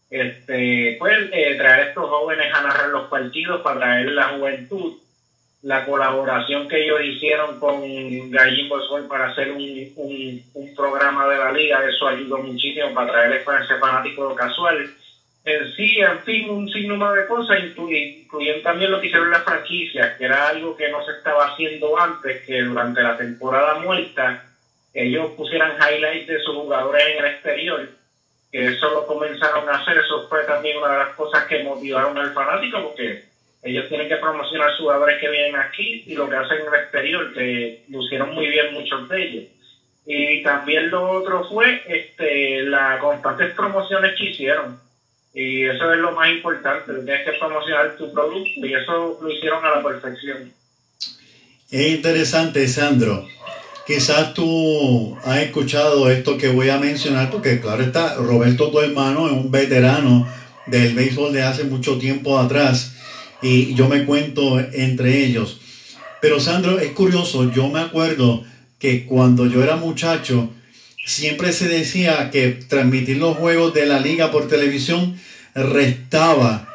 Este, 0.09 0.97
pues 0.99 1.29
eh, 1.33 1.55
traer 1.57 1.81
a 1.81 1.89
estos 1.89 2.09
jóvenes 2.09 2.53
a 2.53 2.63
narrar 2.63 2.89
los 2.89 3.09
partidos 3.09 3.63
para 3.63 3.81
traer 3.81 4.11
la 4.11 4.29
juventud 4.29 4.95
la 5.63 5.85
colaboración 5.85 6.69
que 6.69 6.85
ellos 6.85 7.01
hicieron 7.03 7.61
con 7.61 7.83
Gallín 8.31 8.69
Sol 8.89 9.07
para 9.09 9.27
hacer 9.27 9.53
un, 9.53 9.93
un, 10.55 10.75
programa 10.75 11.29
de 11.29 11.37
la 11.37 11.53
liga, 11.53 11.85
eso 11.85 12.09
ayudó 12.09 12.39
muchísimo 12.39 12.95
para 12.95 13.13
traer 13.13 13.33
ese 13.33 13.77
fanático 13.79 14.35
casual. 14.35 14.91
En 15.45 15.73
sí, 15.73 15.99
en 15.99 16.21
fin, 16.21 16.51
un 16.51 16.69
sinnúmero 16.69 17.13
de 17.13 17.27
cosas, 17.27 17.59
incluyendo 17.61 18.63
también 18.63 18.91
lo 18.91 19.01
que 19.01 19.09
hicieron 19.09 19.31
las 19.31 19.45
franquicias, 19.45 20.17
que 20.17 20.25
era 20.25 20.49
algo 20.49 20.77
que 20.77 20.89
no 20.91 21.05
se 21.05 21.13
estaba 21.13 21.47
haciendo 21.47 21.99
antes, 22.01 22.43
que 22.47 22.63
durante 22.63 23.03
la 23.03 23.17
temporada 23.17 23.81
muerta 23.81 24.45
ellos 24.95 25.33
pusieran 25.37 25.77
highlights 25.77 26.27
de 26.27 26.41
sus 26.41 26.55
jugadores 26.55 27.03
en 27.07 27.25
el 27.25 27.31
exterior, 27.33 27.89
que 28.51 28.67
eso 28.67 28.91
lo 28.91 29.07
comenzaron 29.07 29.69
a 29.69 29.77
hacer, 29.77 29.99
eso 29.99 30.27
fue 30.29 30.43
también 30.45 30.79
una 30.79 30.93
de 30.93 30.99
las 30.99 31.15
cosas 31.15 31.45
que 31.45 31.63
motivaron 31.63 32.17
al 32.19 32.33
fanático, 32.33 32.83
porque 32.83 33.30
ellos 33.63 33.89
tienen 33.89 34.09
que 34.09 34.17
promocionar 34.17 34.71
jugadores 34.79 35.21
que 35.21 35.29
vienen 35.29 35.57
aquí 35.57 36.05
y 36.07 36.15
lo 36.15 36.29
que 36.29 36.37
hacen 36.37 36.61
en 36.61 36.67
el 36.67 36.81
exterior, 36.81 37.35
que 37.35 37.85
lucieron 37.89 38.35
muy 38.35 38.49
bien 38.49 38.73
muchos 38.73 39.09
de 39.09 39.23
ellos. 39.23 39.45
Y 40.07 40.43
también 40.43 40.91
lo 40.91 41.11
otro 41.11 41.47
fue 41.49 41.83
este, 41.87 42.63
las 42.63 43.01
constantes 43.01 43.55
promociones 43.55 44.17
que 44.17 44.31
hicieron. 44.31 44.81
Y 45.35 45.65
eso 45.65 45.93
es 45.93 46.01
lo 46.01 46.13
más 46.13 46.31
importante, 46.31 46.93
tienes 46.93 47.25
que 47.25 47.39
promocionar 47.39 47.97
tu 47.97 48.13
producto 48.13 48.67
y 48.67 48.75
eso 48.75 49.19
lo 49.23 49.31
hicieron 49.31 49.65
a 49.65 49.77
la 49.77 49.83
perfección. 49.83 50.53
Es 51.71 51.87
interesante, 51.87 52.67
Sandro. 52.67 53.29
Quizás 53.87 54.35
tú 54.35 55.17
has 55.23 55.39
escuchado 55.39 56.11
esto 56.11 56.37
que 56.37 56.49
voy 56.49 56.71
a 56.71 56.79
mencionar, 56.79 57.31
porque 57.31 57.61
claro 57.61 57.83
está, 57.83 58.17
Roberto, 58.17 58.71
tu 58.71 58.81
hermano, 58.81 59.27
es 59.27 59.33
un 59.33 59.51
veterano 59.51 60.27
del 60.67 60.95
béisbol 60.95 61.33
de 61.33 61.43
hace 61.43 61.65
mucho 61.65 61.99
tiempo 61.99 62.39
atrás 62.39 63.00
y 63.43 63.75
yo 63.75 63.89
me 63.89 64.05
cuento 64.05 64.61
entre 64.61 65.25
ellos. 65.25 65.61
Pero 66.21 66.41
Sandro, 66.41 66.79
es 66.79 66.93
curioso, 66.93 67.51
yo 67.53 67.69
me 67.69 67.81
acuerdo 67.81 68.45
que 68.79 69.05
cuando 69.07 69.47
yo 69.47 69.63
era 69.63 69.77
muchacho, 69.77 70.51
siempre 71.05 71.53
se 71.53 71.69
decía 71.69 72.31
que 72.31 72.49
transmitir 72.49 73.19
los 73.19 73.37
juegos 73.37 73.75
de 73.75 73.87
la 73.87 74.01
liga 74.01 74.31
por 74.31 74.49
televisión 74.49 75.17
restaba 75.55 76.69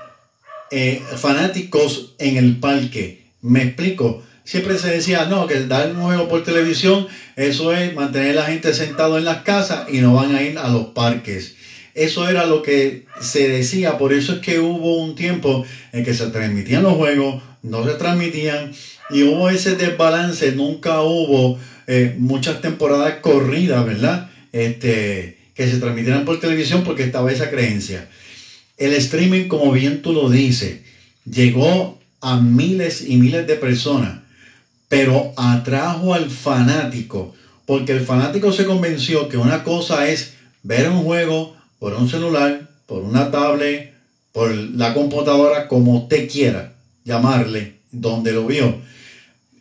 eh, 0.72 1.02
fanáticos 1.18 2.16
en 2.18 2.38
el 2.38 2.58
parque. 2.58 3.26
Me 3.42 3.64
explico. 3.64 4.24
Siempre 4.44 4.78
se 4.78 4.90
decía, 4.90 5.26
no, 5.26 5.48
que 5.48 5.62
dar 5.62 5.92
un 5.92 6.04
juego 6.04 6.28
por 6.28 6.44
televisión, 6.44 7.08
eso 7.36 7.74
es 7.74 7.96
mantener 7.96 8.38
a 8.38 8.42
la 8.42 8.48
gente 8.48 8.74
sentado 8.76 9.18
en 9.18 9.26
las 9.26 9.42
casas 9.42 9.88
y 9.92 10.02
no 10.02 10.14
van 10.14 10.36
a 10.36 10.44
ir 10.44 10.60
a 10.60 10.70
los 10.70 10.88
parques. 10.88 11.56
Eso 11.96 12.30
era 12.30 12.46
lo 12.46 12.62
que 12.62 13.06
se 13.22 13.48
decía, 13.48 13.98
por 13.98 14.12
eso 14.12 14.34
es 14.34 14.40
que 14.40 14.60
hubo 14.60 14.98
un 14.98 15.16
tiempo 15.16 15.66
en 15.94 16.04
que 16.04 16.14
se 16.14 16.28
transmitían 16.28 16.84
los 16.84 16.96
juegos, 16.96 17.42
no 17.64 17.86
se 17.86 17.94
transmitían 17.94 18.74
y 19.10 19.24
hubo 19.24 19.50
ese 19.50 19.78
desbalance, 19.78 20.52
nunca 20.52 21.02
hubo 21.02 21.58
eh, 21.88 22.14
muchas 22.18 22.62
temporadas 22.62 23.16
corridas, 23.22 23.86
¿verdad? 23.86 24.30
Este, 24.52 25.38
que 25.56 25.72
se 25.72 25.78
transmitieran 25.78 26.26
por 26.26 26.42
televisión 26.42 26.84
porque 26.84 27.04
estaba 27.04 27.32
esa 27.32 27.50
creencia. 27.50 28.10
El 28.78 28.94
streaming, 28.94 29.48
como 29.48 29.72
bien 29.72 30.02
tú 30.02 30.12
lo 30.12 30.30
dices, 30.30 30.82
llegó 31.24 31.98
a 32.20 32.42
miles 32.42 33.06
y 33.08 33.16
miles 33.16 33.48
de 33.48 33.56
personas, 33.56 34.20
pero 34.90 35.32
atrajo 35.38 36.14
al 36.14 36.30
fanático, 36.30 37.34
porque 37.66 37.94
el 37.94 38.02
fanático 38.02 38.52
se 38.52 38.66
convenció 38.66 39.30
que 39.30 39.38
una 39.38 39.64
cosa 39.64 40.10
es 40.10 40.34
ver 40.62 40.90
un 40.90 41.04
juego, 41.04 41.55
por 41.80 41.94
un 41.94 42.10
celular, 42.10 42.70
por 42.86 43.04
una 43.04 43.32
tablet, 43.32 43.94
por 44.32 44.54
la 44.54 44.94
computadora, 44.94 45.68
como 45.68 45.98
usted 45.98 46.30
quiera 46.30 46.74
llamarle, 47.04 47.76
donde 47.92 48.32
lo 48.34 48.46
vio. 48.46 48.80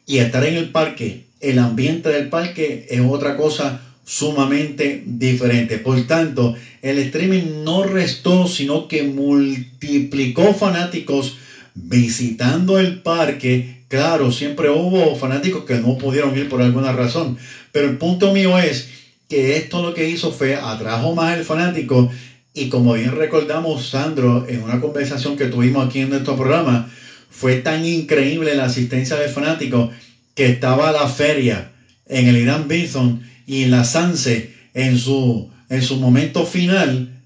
Y 0.06 0.18
estar 0.18 0.44
en 0.44 0.56
el 0.56 0.70
parque, 0.70 1.26
el 1.40 1.58
ambiente 1.58 2.08
del 2.08 2.28
parque 2.28 2.86
es 2.90 3.00
otra 3.00 3.36
cosa 3.36 3.80
sumamente 4.04 5.02
diferente. 5.06 5.78
Por 5.78 6.06
tanto, 6.06 6.54
el 6.82 6.98
streaming 6.98 7.64
no 7.64 7.84
restó, 7.84 8.46
sino 8.46 8.88
que 8.88 9.02
multiplicó 9.02 10.52
fanáticos 10.54 11.36
visitando 11.74 12.78
el 12.78 13.00
parque. 13.00 13.84
Claro, 13.88 14.32
siempre 14.32 14.70
hubo 14.70 15.16
fanáticos 15.16 15.64
que 15.64 15.76
no 15.76 15.96
pudieron 15.98 16.36
ir 16.36 16.48
por 16.48 16.62
alguna 16.62 16.92
razón, 16.92 17.38
pero 17.72 17.88
el 17.88 17.96
punto 17.96 18.32
mío 18.32 18.58
es 18.58 18.88
que 19.28 19.56
esto 19.56 19.82
lo 19.82 19.94
que 19.94 20.08
hizo 20.08 20.32
fue 20.32 20.56
atrajo 20.56 21.14
más 21.14 21.36
el 21.36 21.44
fanático 21.44 22.10
y 22.56 22.68
como 22.68 22.94
bien 22.94 23.16
recordamos, 23.16 23.88
Sandro, 23.88 24.46
en 24.48 24.62
una 24.62 24.80
conversación 24.80 25.36
que 25.36 25.46
tuvimos 25.46 25.86
aquí 25.86 26.00
en 26.00 26.10
nuestro 26.10 26.36
programa, 26.36 26.88
fue 27.28 27.56
tan 27.56 27.84
increíble 27.84 28.54
la 28.54 28.66
asistencia 28.66 29.16
del 29.16 29.28
fanático 29.28 29.90
que 30.36 30.46
estaba 30.46 30.92
la 30.92 31.08
feria 31.08 31.72
en 32.06 32.28
el 32.28 32.36
Irán 32.36 32.68
Bison 32.68 33.28
y 33.44 33.64
en 33.64 33.72
la 33.72 33.82
Sanse 33.82 34.54
en 34.72 34.98
su, 34.98 35.50
en 35.68 35.82
su 35.82 35.96
momento 35.96 36.46
final 36.46 37.20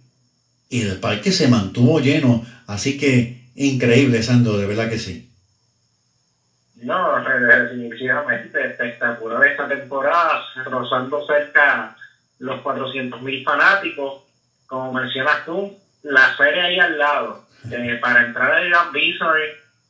y 0.70 0.80
el 0.80 0.96
parque 0.96 1.30
se 1.30 1.48
mantuvo 1.48 2.00
lleno. 2.00 2.44
Así 2.66 2.96
que 2.96 3.42
increíble, 3.54 4.22
Sandro, 4.22 4.56
de 4.56 4.66
verdad 4.66 4.88
que 4.88 4.98
sí. 4.98 5.27
No, 6.82 7.24
definitivamente 7.24 8.66
espectacular 8.66 9.44
esta 9.44 9.66
temporada, 9.68 10.44
rozando 10.64 11.26
cerca 11.26 11.96
los 12.38 12.60
400 12.60 13.20
mil 13.22 13.44
fanáticos. 13.44 14.22
Como 14.66 14.92
mencionas 14.92 15.44
tú, 15.44 15.76
la 16.02 16.34
feria 16.36 16.64
ahí 16.64 16.78
al 16.78 16.98
lado. 16.98 17.44
Eh, 17.70 17.98
para 18.00 18.24
entrar 18.24 18.52
al 18.52 18.68
Gran 18.68 18.92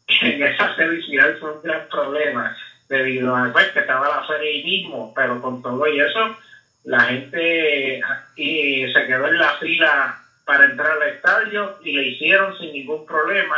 en 0.09 0.43
esa 0.43 0.75
felicidad 0.75 1.37
fue 1.39 1.53
un 1.53 1.63
gran 1.63 1.87
problema 1.89 2.57
debido 2.89 3.37
a 3.37 3.53
pues, 3.53 3.69
que 3.69 3.81
estaba 3.81 4.09
la 4.09 4.27
feria 4.27 4.51
ahí 4.51 4.65
mismo, 4.65 5.13
pero 5.15 5.41
con 5.43 5.61
todo 5.61 5.87
y 5.87 6.01
eso, 6.01 6.37
la 6.85 7.01
gente 7.01 8.01
y 8.37 8.91
se 8.91 9.07
quedó 9.07 9.29
en 9.29 9.39
la 9.39 9.53
fila 9.59 10.19
para 10.47 10.65
entrar 10.65 10.93
al 10.93 11.09
estadio 11.11 11.79
y 11.85 11.93
le 11.93 12.05
hicieron 12.05 12.57
sin 12.57 12.73
ningún 12.73 13.05
problema. 13.05 13.57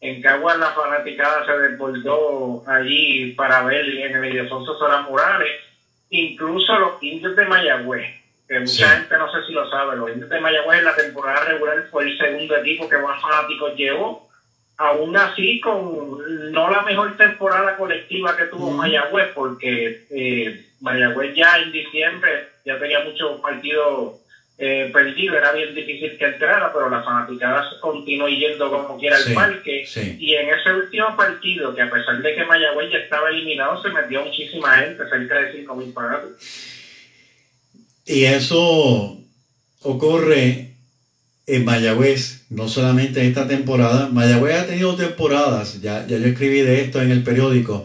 En 0.00 0.20
Caguas 0.20 0.58
la 0.58 0.72
fanaticada 0.72 1.46
se 1.46 1.58
desbordó 1.58 2.62
allí 2.66 3.32
para 3.32 3.62
ver 3.62 3.88
en 3.88 4.16
el 4.16 4.24
Ildefonso 4.26 4.78
Sola 4.78 5.02
Morales, 5.02 5.48
incluso 6.10 6.78
los 6.78 7.02
indios 7.02 7.34
de 7.34 7.46
Mayagüez, 7.46 8.06
que 8.46 8.60
mucha 8.60 8.90
gente 8.90 9.16
no 9.16 9.32
sé 9.32 9.46
si 9.46 9.52
lo 9.52 9.68
sabe, 9.70 9.96
los 9.96 10.10
indios 10.10 10.28
de 10.28 10.40
Mayagüez 10.40 10.78
en 10.80 10.84
la 10.84 10.94
temporada 10.94 11.44
regular 11.46 11.88
fue 11.90 12.04
el 12.04 12.18
segundo 12.18 12.56
equipo 12.56 12.88
que 12.88 12.98
más 12.98 13.20
fanáticos 13.22 13.74
llevó, 13.74 14.28
aún 14.76 15.16
así 15.16 15.60
con 15.60 16.52
no 16.52 16.70
la 16.70 16.82
mejor 16.82 17.16
temporada 17.16 17.76
colectiva 17.76 18.36
que 18.36 18.44
tuvo 18.44 18.70
Mayagüez, 18.72 19.28
porque 19.34 20.06
eh, 20.10 20.66
Mayagüez 20.80 21.34
ya 21.34 21.58
en 21.58 21.72
diciembre 21.72 22.50
ya 22.66 22.78
tenía 22.78 23.00
muchos 23.00 23.40
partidos 23.40 24.20
eh, 24.58 24.88
perdido, 24.90 25.36
era 25.36 25.52
bien 25.52 25.74
difícil 25.74 26.16
que 26.16 26.24
entrara, 26.24 26.72
pero 26.72 26.88
la 26.88 27.02
fanaticada 27.02 27.68
continuó 27.78 28.26
yendo 28.26 28.70
como 28.70 28.98
quiera 28.98 29.16
al 29.16 29.34
parque. 29.34 29.84
Y 30.18 30.34
en 30.34 30.48
ese 30.48 30.72
último 30.72 31.14
partido, 31.14 31.74
que 31.74 31.82
a 31.82 31.90
pesar 31.90 32.22
de 32.22 32.34
que 32.34 32.44
Mayagüez 32.44 32.90
ya 32.90 32.98
estaba 32.98 33.28
eliminado, 33.28 33.82
se 33.82 33.90
metió 33.90 34.24
muchísima 34.24 34.78
gente, 34.78 35.02
cerca 35.10 35.40
de 35.40 35.66
5.000 35.66 35.92
pagados. 35.92 36.32
Y 38.06 38.24
eso 38.24 39.18
ocurre 39.82 40.70
en 41.46 41.64
Mayagüez, 41.66 42.46
no 42.48 42.66
solamente 42.66 43.26
esta 43.26 43.46
temporada. 43.46 44.08
Mayagüez 44.08 44.56
ha 44.56 44.66
tenido 44.66 44.96
temporadas, 44.96 45.82
ya, 45.82 46.06
ya 46.06 46.16
yo 46.16 46.26
escribí 46.28 46.62
de 46.62 46.80
esto 46.80 47.02
en 47.02 47.10
el 47.10 47.22
periódico. 47.22 47.84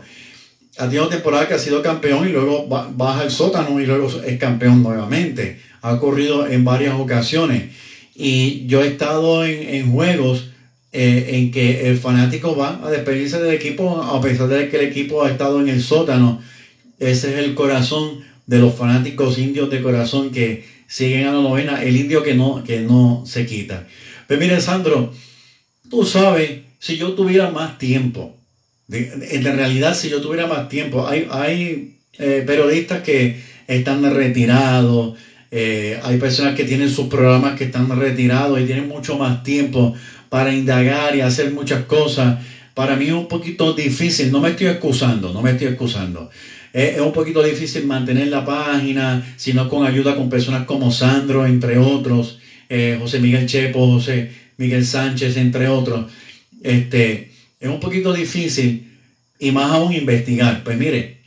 Ha 0.77 0.85
tenido 0.85 1.09
temporadas 1.09 1.47
que 1.47 1.55
ha 1.55 1.59
sido 1.59 1.83
campeón 1.83 2.29
y 2.29 2.31
luego 2.31 2.65
baja 2.67 3.23
el 3.23 3.29
sótano 3.29 3.77
y 3.81 3.85
luego 3.85 4.07
es 4.25 4.39
campeón 4.39 4.81
nuevamente 4.81 5.59
ha 5.81 5.93
ocurrido 5.93 6.47
en 6.47 6.63
varias 6.63 6.95
ocasiones. 6.95 7.71
Y 8.15 8.65
yo 8.67 8.83
he 8.83 8.87
estado 8.87 9.45
en, 9.45 9.91
juegos 9.91 10.49
eh, 10.91 11.31
en 11.33 11.51
que 11.51 11.89
el 11.89 11.97
fanático 11.97 12.55
va 12.55 12.79
a 12.83 12.91
despedirse 12.91 13.39
del 13.39 13.55
equipo 13.55 14.01
a 14.01 14.21
pesar 14.21 14.47
de 14.47 14.69
que 14.69 14.77
el 14.77 14.87
equipo 14.87 15.23
ha 15.23 15.31
estado 15.31 15.59
en 15.59 15.69
el 15.69 15.81
sótano. 15.81 16.41
Ese 16.99 17.33
es 17.33 17.39
el 17.39 17.55
corazón 17.55 18.21
de 18.45 18.59
los 18.59 18.75
fanáticos 18.75 19.37
indios 19.37 19.69
de 19.69 19.81
corazón 19.81 20.31
que 20.31 20.65
siguen 20.87 21.27
a 21.27 21.33
la 21.33 21.41
novena, 21.41 21.81
el 21.81 21.95
indio 21.95 22.21
que 22.21 22.33
no, 22.33 22.63
que 22.63 22.81
no 22.81 23.23
se 23.25 23.45
quita. 23.45 23.87
Pero 24.27 24.41
mire, 24.41 24.59
Sandro, 24.59 25.13
tú 25.89 26.05
sabes, 26.05 26.59
si 26.79 26.97
yo 26.97 27.13
tuviera 27.13 27.49
más 27.49 27.77
tiempo, 27.77 28.35
en 28.89 29.43
realidad 29.43 29.95
si 29.95 30.09
yo 30.09 30.21
tuviera 30.21 30.47
más 30.47 30.67
tiempo, 30.67 31.07
hay, 31.07 31.27
hay 31.31 31.97
eh, 32.19 32.43
periodistas 32.45 33.03
que 33.03 33.41
están 33.67 34.03
retirados, 34.13 35.17
eh, 35.53 35.99
hay 36.01 36.17
personas 36.17 36.55
que 36.55 36.63
tienen 36.63 36.89
sus 36.89 37.07
programas 37.07 37.57
que 37.57 37.65
están 37.65 37.89
retirados 37.99 38.59
y 38.59 38.65
tienen 38.65 38.87
mucho 38.87 39.17
más 39.17 39.43
tiempo 39.43 39.93
para 40.29 40.53
indagar 40.53 41.13
y 41.15 41.21
hacer 41.21 41.51
muchas 41.51 41.83
cosas. 41.83 42.39
Para 42.73 42.95
mí 42.95 43.07
es 43.07 43.11
un 43.11 43.27
poquito 43.27 43.73
difícil, 43.73 44.31
no 44.31 44.39
me 44.39 44.51
estoy 44.51 44.67
excusando, 44.67 45.33
no 45.33 45.41
me 45.41 45.51
estoy 45.51 45.67
excusando. 45.67 46.29
es 46.71 47.01
un 47.01 47.11
poquito 47.11 47.43
difícil 47.43 47.85
mantener 47.85 48.29
la 48.29 48.45
página, 48.45 49.35
sino 49.35 49.67
con 49.67 49.85
ayuda 49.85 50.15
con 50.15 50.29
personas 50.29 50.65
como 50.65 50.89
Sandro, 50.89 51.45
entre 51.45 51.77
otros, 51.77 52.39
eh, 52.69 52.97
José 52.97 53.19
Miguel 53.19 53.45
Chepo, 53.45 53.85
José 53.87 54.31
Miguel 54.55 54.85
Sánchez, 54.85 55.35
entre 55.35 55.67
otros. 55.67 56.09
Este, 56.63 57.31
es 57.59 57.67
un 57.67 57.81
poquito 57.81 58.13
difícil 58.13 58.87
y 59.37 59.51
más 59.51 59.69
aún 59.71 59.91
investigar. 59.91 60.63
Pues 60.63 60.77
mire, 60.77 61.17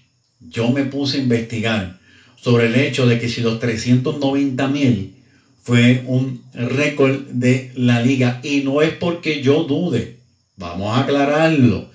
yo 0.41 0.71
me 0.71 0.85
puse 0.85 1.19
a 1.19 1.21
investigar 1.21 2.04
sobre 2.45 2.67
el 2.67 2.75
hecho 2.75 3.07
de 3.07 3.19
que 3.19 3.31
si 3.31 3.41
los 3.41 3.59
390 3.59 4.69
mil 4.69 5.15
fue 5.63 6.03
un 6.05 6.45
récord 6.53 7.21
de 7.31 7.73
la 7.75 8.03
liga 8.03 8.41
y 8.43 8.61
no 8.61 8.83
es 8.83 8.93
porque 8.93 9.41
yo 9.41 9.65
dude, 9.65 10.19
vamos 10.59 10.95
a 10.95 11.05
aclararlo, 11.05 11.91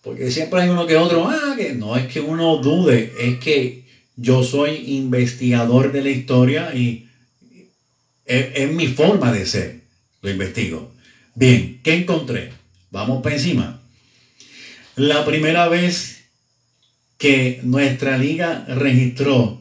porque 0.00 0.30
siempre 0.30 0.62
hay 0.62 0.70
uno 0.70 0.86
que 0.86 0.96
otro, 0.96 1.28
ah, 1.28 1.54
que 1.54 1.74
no 1.74 1.98
es 1.98 2.06
que 2.06 2.22
uno 2.22 2.56
dude, 2.62 3.12
es 3.20 3.38
que 3.40 3.84
yo 4.16 4.42
soy 4.42 4.84
investigador 4.86 5.92
de 5.92 6.02
la 6.02 6.08
historia 6.08 6.74
y 6.74 7.06
es, 8.24 8.72
mi 8.72 8.86
forma 8.86 9.30
de 9.32 9.44
ser, 9.44 9.80
lo 10.22 10.30
investigo. 10.30 10.94
Bien, 11.34 11.78
¿qué 11.84 11.92
encontré? 11.92 12.52
Vamos 12.90 13.22
para 13.22 13.34
encima. 13.34 13.82
La 14.96 15.26
primera 15.26 15.68
vez 15.68 16.22
que 17.18 17.60
nuestra 17.64 18.16
liga 18.16 18.64
registró 18.66 19.59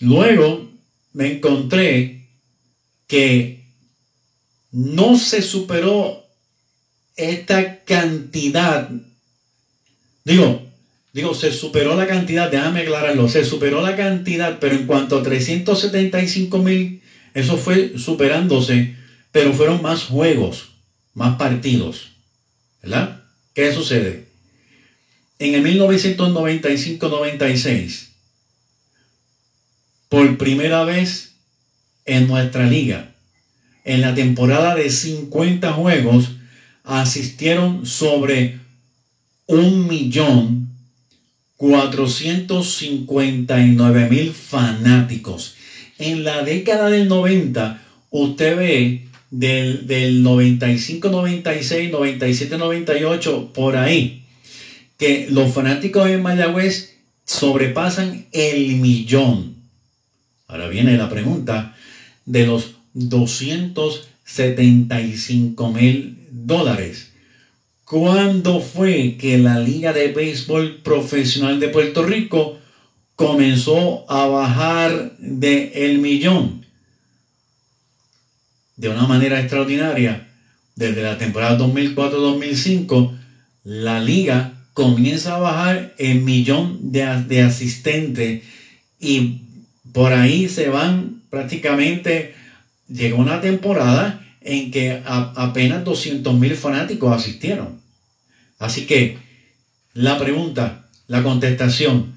Luego 0.00 0.70
me 1.14 1.32
encontré 1.32 2.26
que 3.06 3.59
no 4.72 5.18
se 5.18 5.42
superó 5.42 6.24
esta 7.16 7.84
cantidad. 7.84 8.88
Digo, 10.24 10.62
digo, 11.12 11.34
se 11.34 11.52
superó 11.52 11.96
la 11.96 12.06
cantidad, 12.06 12.50
déjame 12.50 12.80
aclararlo, 12.80 13.28
se 13.28 13.44
superó 13.44 13.82
la 13.82 13.96
cantidad, 13.96 14.58
pero 14.58 14.76
en 14.76 14.86
cuanto 14.86 15.18
a 15.18 15.22
375 15.22 16.58
mil, 16.58 17.02
eso 17.34 17.56
fue 17.56 17.98
superándose, 17.98 18.96
pero 19.32 19.52
fueron 19.52 19.82
más 19.82 20.04
juegos, 20.04 20.70
más 21.14 21.36
partidos. 21.36 22.12
¿Verdad? 22.82 23.24
¿Qué 23.54 23.72
sucede? 23.72 24.26
En 25.38 25.54
el 25.54 25.62
1995-96, 25.64 28.08
por 30.08 30.36
primera 30.38 30.82
vez 30.84 31.34
en 32.04 32.26
nuestra 32.26 32.66
liga, 32.66 33.09
en 33.84 34.00
la 34.00 34.14
temporada 34.14 34.74
de 34.74 34.90
50 34.90 35.72
juegos 35.72 36.32
asistieron 36.84 37.86
sobre 37.86 38.58
un 39.46 39.86
millón 39.88 40.68
mil 44.08 44.32
fanáticos. 44.32 45.54
En 45.98 46.24
la 46.24 46.42
década 46.42 46.88
del 46.88 47.08
90, 47.08 47.82
usted 48.10 48.56
ve 48.56 49.08
del, 49.30 49.86
del 49.86 50.22
95, 50.22 51.10
96, 51.10 51.90
97, 51.90 52.56
98, 52.56 53.52
por 53.52 53.76
ahí, 53.76 54.24
que 54.98 55.28
los 55.30 55.52
fanáticos 55.52 56.06
de 56.08 56.18
Mayagüez 56.18 56.96
sobrepasan 57.26 58.26
el 58.32 58.76
millón. 58.76 59.56
Ahora 60.48 60.68
viene 60.68 60.96
la 60.96 61.08
pregunta 61.08 61.76
de 62.24 62.46
los 62.46 62.79
275 62.94 65.72
mil 65.72 66.26
dólares. 66.30 67.12
¿Cuándo 67.84 68.60
fue 68.60 69.16
que 69.16 69.38
la 69.38 69.58
Liga 69.58 69.92
de 69.92 70.12
Béisbol 70.12 70.82
Profesional 70.82 71.58
de 71.58 71.68
Puerto 71.68 72.04
Rico 72.04 72.58
comenzó 73.16 74.10
a 74.10 74.26
bajar 74.26 75.16
de 75.18 75.72
el 75.74 75.98
millón? 75.98 76.64
De 78.76 78.88
una 78.88 79.06
manera 79.06 79.40
extraordinaria, 79.40 80.28
desde 80.76 81.02
la 81.02 81.18
temporada 81.18 81.58
2004-2005, 81.58 83.18
la 83.64 84.00
liga 84.00 84.54
comienza 84.72 85.34
a 85.34 85.40
bajar 85.40 85.94
el 85.98 86.22
millón 86.22 86.92
de, 86.92 87.04
de 87.26 87.42
asistentes 87.42 88.42
y 88.98 89.42
por 89.92 90.12
ahí 90.12 90.48
se 90.48 90.68
van 90.68 91.22
prácticamente 91.28 92.34
llegó 92.90 93.18
una 93.18 93.40
temporada 93.40 94.26
en 94.40 94.70
que 94.70 95.02
apenas 95.04 95.84
200 95.84 96.34
mil 96.34 96.54
fanáticos 96.56 97.14
asistieron. 97.14 97.80
Así 98.58 98.86
que 98.86 99.18
la 99.94 100.18
pregunta, 100.18 100.88
la 101.06 101.22
contestación, 101.22 102.14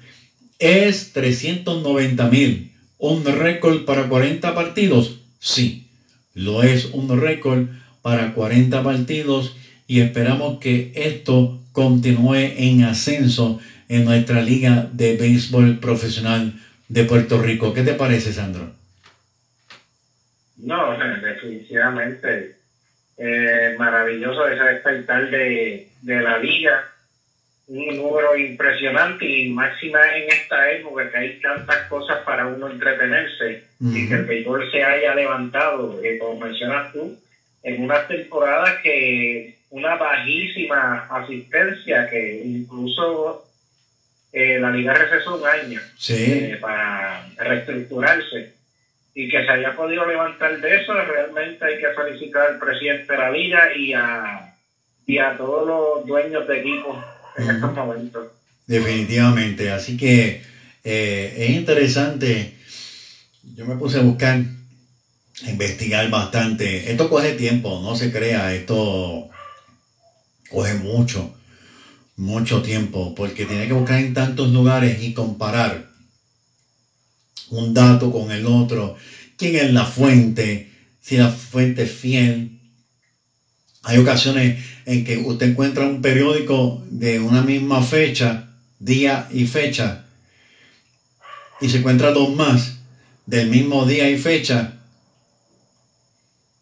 ¿es 0.58 1.12
390 1.12 2.28
mil 2.28 2.72
un 2.98 3.24
récord 3.24 3.84
para 3.84 4.08
40 4.08 4.54
partidos? 4.54 5.18
Sí, 5.38 5.88
lo 6.32 6.62
es 6.62 6.86
un 6.92 7.20
récord 7.20 7.66
para 8.02 8.34
40 8.34 8.82
partidos 8.82 9.56
y 9.86 10.00
esperamos 10.00 10.58
que 10.58 10.92
esto 10.94 11.60
continúe 11.72 12.34
en 12.56 12.84
ascenso 12.84 13.60
en 13.88 14.04
nuestra 14.04 14.42
liga 14.42 14.88
de 14.92 15.16
béisbol 15.16 15.78
profesional 15.78 16.54
de 16.88 17.04
Puerto 17.04 17.40
Rico. 17.40 17.74
¿Qué 17.74 17.82
te 17.82 17.94
parece, 17.94 18.32
Sandro? 18.32 18.83
No, 20.64 20.96
definitivamente 20.96 22.56
eh, 23.18 23.76
maravilloso 23.78 24.48
ese 24.48 24.64
despertar 24.64 25.30
de, 25.30 25.90
de 26.00 26.20
la 26.20 26.38
liga. 26.38 26.90
Un 27.66 27.96
número 27.96 28.36
impresionante 28.36 29.26
y 29.26 29.50
máxima 29.50 30.00
en 30.16 30.30
esta 30.30 30.70
época 30.70 31.10
que 31.10 31.18
hay 31.18 31.40
tantas 31.40 31.86
cosas 31.88 32.18
para 32.24 32.46
uno 32.46 32.70
entretenerse. 32.70 33.64
Y 33.80 34.08
que 34.08 34.14
el 34.14 34.24
béisbol 34.24 34.70
se 34.70 34.82
haya 34.82 35.14
levantado, 35.14 36.00
eh, 36.02 36.18
como 36.18 36.40
mencionas 36.40 36.92
tú, 36.92 37.18
en 37.62 37.82
una 37.82 38.06
temporada 38.06 38.80
que 38.82 39.58
una 39.68 39.96
bajísima 39.96 41.06
asistencia 41.10 42.08
que 42.08 42.42
incluso 42.42 43.46
eh, 44.32 44.58
la 44.60 44.70
liga 44.70 44.94
recesó 44.94 45.36
un 45.36 45.46
año 45.46 45.80
eh, 46.08 46.58
para 46.60 47.28
reestructurarse 47.36 48.54
y 49.14 49.28
que 49.28 49.44
se 49.44 49.50
haya 49.50 49.76
podido 49.76 50.06
levantar 50.06 50.60
de 50.60 50.76
eso, 50.76 50.92
realmente 50.92 51.64
hay 51.64 51.78
que 51.78 51.88
felicitar 51.94 52.52
al 52.52 52.58
presidente 52.58 53.12
de 53.12 53.18
la 53.18 53.30
liga 53.30 53.76
y 53.76 53.92
a, 53.92 54.56
y 55.06 55.18
a 55.18 55.36
todos 55.36 55.66
los 55.66 56.06
dueños 56.06 56.46
de 56.48 56.60
equipos 56.60 56.96
en 57.36 57.50
estos 57.50 57.72
momentos. 57.72 58.26
Definitivamente, 58.66 59.70
así 59.70 59.96
que 59.96 60.42
eh, 60.82 61.34
es 61.36 61.50
interesante, 61.50 62.58
yo 63.54 63.66
me 63.66 63.76
puse 63.76 64.00
a 64.00 64.02
buscar, 64.02 64.36
a 64.36 65.50
investigar 65.50 66.10
bastante, 66.10 66.90
esto 66.90 67.08
coge 67.08 67.34
tiempo, 67.34 67.80
no 67.84 67.94
se 67.94 68.10
crea, 68.10 68.52
esto 68.52 69.28
coge 70.50 70.74
mucho, 70.74 71.36
mucho 72.16 72.62
tiempo, 72.62 73.14
porque 73.14 73.44
tiene 73.44 73.68
que 73.68 73.74
buscar 73.74 74.00
en 74.00 74.12
tantos 74.12 74.48
lugares 74.48 75.00
y 75.02 75.14
comparar 75.14 75.93
un 77.58 77.74
dato 77.74 78.10
con 78.10 78.30
el 78.30 78.46
otro, 78.46 78.96
quién 79.36 79.56
es 79.56 79.72
la 79.72 79.84
fuente, 79.84 80.70
si 81.00 81.16
la 81.16 81.30
fuente 81.30 81.84
es 81.84 81.92
fiel. 81.92 82.60
Hay 83.82 83.98
ocasiones 83.98 84.64
en 84.86 85.04
que 85.04 85.18
usted 85.18 85.50
encuentra 85.50 85.86
un 85.86 86.02
periódico 86.02 86.84
de 86.90 87.20
una 87.20 87.42
misma 87.42 87.82
fecha, 87.82 88.50
día 88.78 89.28
y 89.32 89.46
fecha, 89.46 90.06
y 91.60 91.68
se 91.68 91.78
encuentra 91.78 92.12
dos 92.12 92.34
más 92.34 92.78
del 93.26 93.48
mismo 93.48 93.86
día 93.86 94.10
y 94.10 94.18
fecha, 94.18 94.74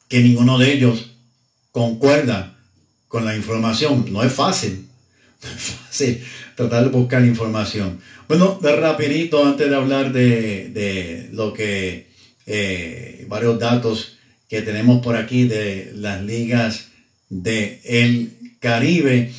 que 0.08 0.20
ninguno 0.20 0.58
de 0.58 0.72
ellos 0.72 1.12
concuerda 1.70 2.58
con 3.08 3.24
la 3.24 3.34
información. 3.34 4.12
No 4.12 4.22
es 4.22 4.32
fácil, 4.32 4.88
no 5.42 5.50
es 5.50 5.62
fácil 5.62 6.24
tratar 6.68 6.84
de 6.84 6.90
buscar 6.90 7.24
información. 7.24 7.98
Bueno, 8.28 8.58
de 8.62 8.76
rapidito, 8.76 9.44
antes 9.44 9.68
de 9.68 9.76
hablar 9.76 10.12
de, 10.12 11.28
lo 11.32 11.52
que, 11.52 12.06
eh, 12.46 13.26
varios 13.28 13.58
datos 13.58 14.18
que 14.48 14.62
tenemos 14.62 15.02
por 15.02 15.16
aquí 15.16 15.44
de 15.44 15.92
las 15.94 16.22
ligas 16.22 16.88
de 17.28 17.80
el 17.84 18.32
Caribe, 18.60 19.32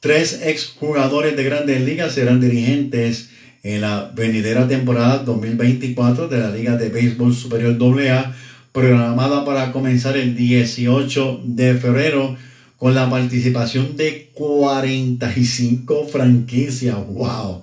tres 0.00 0.42
exjugadores 0.44 1.36
de 1.36 1.44
grandes 1.44 1.80
ligas 1.80 2.14
serán 2.14 2.40
dirigentes 2.40 3.30
en 3.62 3.80
la 3.80 4.12
venidera 4.14 4.68
temporada 4.68 5.18
2024 5.18 6.28
de 6.28 6.38
la 6.38 6.50
Liga 6.50 6.76
de 6.76 6.88
Béisbol 6.88 7.34
Superior 7.34 7.76
AA, 7.80 8.34
programada 8.72 9.44
para 9.44 9.72
comenzar 9.72 10.16
el 10.16 10.36
18 10.36 11.40
de 11.44 11.74
febrero 11.74 12.36
con 12.78 12.94
la 12.94 13.08
participación 13.08 13.96
de 13.96 14.30
45 14.34 16.06
franquicias. 16.06 16.96
¡Wow! 17.06 17.62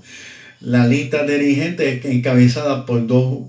La 0.61 0.87
lista 0.87 1.23
de 1.23 1.37
dirigentes 1.37 2.05
encabezada 2.05 2.85
por 2.85 3.05
dos, 3.05 3.39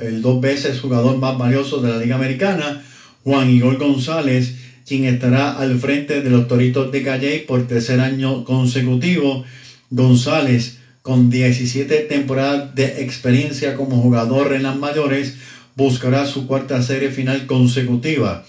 el 0.00 0.22
dos 0.22 0.40
veces 0.40 0.80
jugador 0.80 1.18
más 1.18 1.36
valioso 1.36 1.80
de 1.80 1.90
la 1.90 1.98
Liga 1.98 2.16
Americana, 2.16 2.82
Juan 3.24 3.50
Igor 3.50 3.76
González, 3.76 4.54
quien 4.86 5.04
estará 5.04 5.58
al 5.58 5.78
frente 5.78 6.22
de 6.22 6.30
los 6.30 6.48
Toritos 6.48 6.90
de 6.90 7.02
Calle 7.02 7.44
por 7.46 7.66
tercer 7.66 8.00
año 8.00 8.44
consecutivo. 8.44 9.44
González, 9.90 10.78
con 11.02 11.28
17 11.28 12.00
temporadas 12.08 12.74
de 12.74 13.02
experiencia 13.02 13.74
como 13.74 14.00
jugador 14.00 14.54
en 14.54 14.62
las 14.62 14.76
mayores, 14.76 15.34
buscará 15.76 16.26
su 16.26 16.46
cuarta 16.46 16.82
serie 16.82 17.10
final 17.10 17.46
consecutiva. 17.46 18.46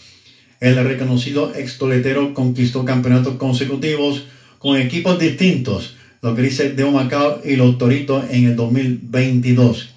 El 0.60 0.76
reconocido 0.84 1.54
extoletero 1.56 2.34
conquistó 2.34 2.84
campeonatos 2.84 3.36
consecutivos 3.36 4.26
con 4.58 4.78
equipos 4.78 5.18
distintos, 5.18 5.96
los 6.22 6.36
Grises 6.36 6.76
de 6.76 6.84
Humacao 6.84 7.42
y 7.46 7.56
los 7.56 7.78
Toritos 7.78 8.26
en 8.30 8.46
el 8.46 8.56
2022. 8.56 9.90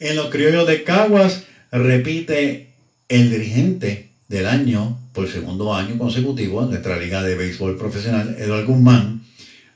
En 0.00 0.16
los 0.16 0.30
criollos 0.30 0.66
de 0.66 0.82
Caguas 0.82 1.44
repite 1.70 2.70
el 3.08 3.30
dirigente 3.30 4.10
del 4.28 4.46
año 4.46 4.98
por 5.12 5.28
segundo 5.28 5.74
año 5.74 5.96
consecutivo 5.98 6.62
en 6.62 6.70
nuestra 6.70 6.98
liga 6.98 7.22
de 7.22 7.36
béisbol 7.36 7.76
profesional, 7.76 8.36
Eduardo 8.38 8.66
Guzmán. 8.66 9.22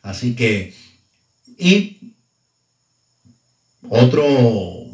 Así 0.02 0.34
que, 0.34 0.74
y 1.58 1.98
otro 3.88 4.24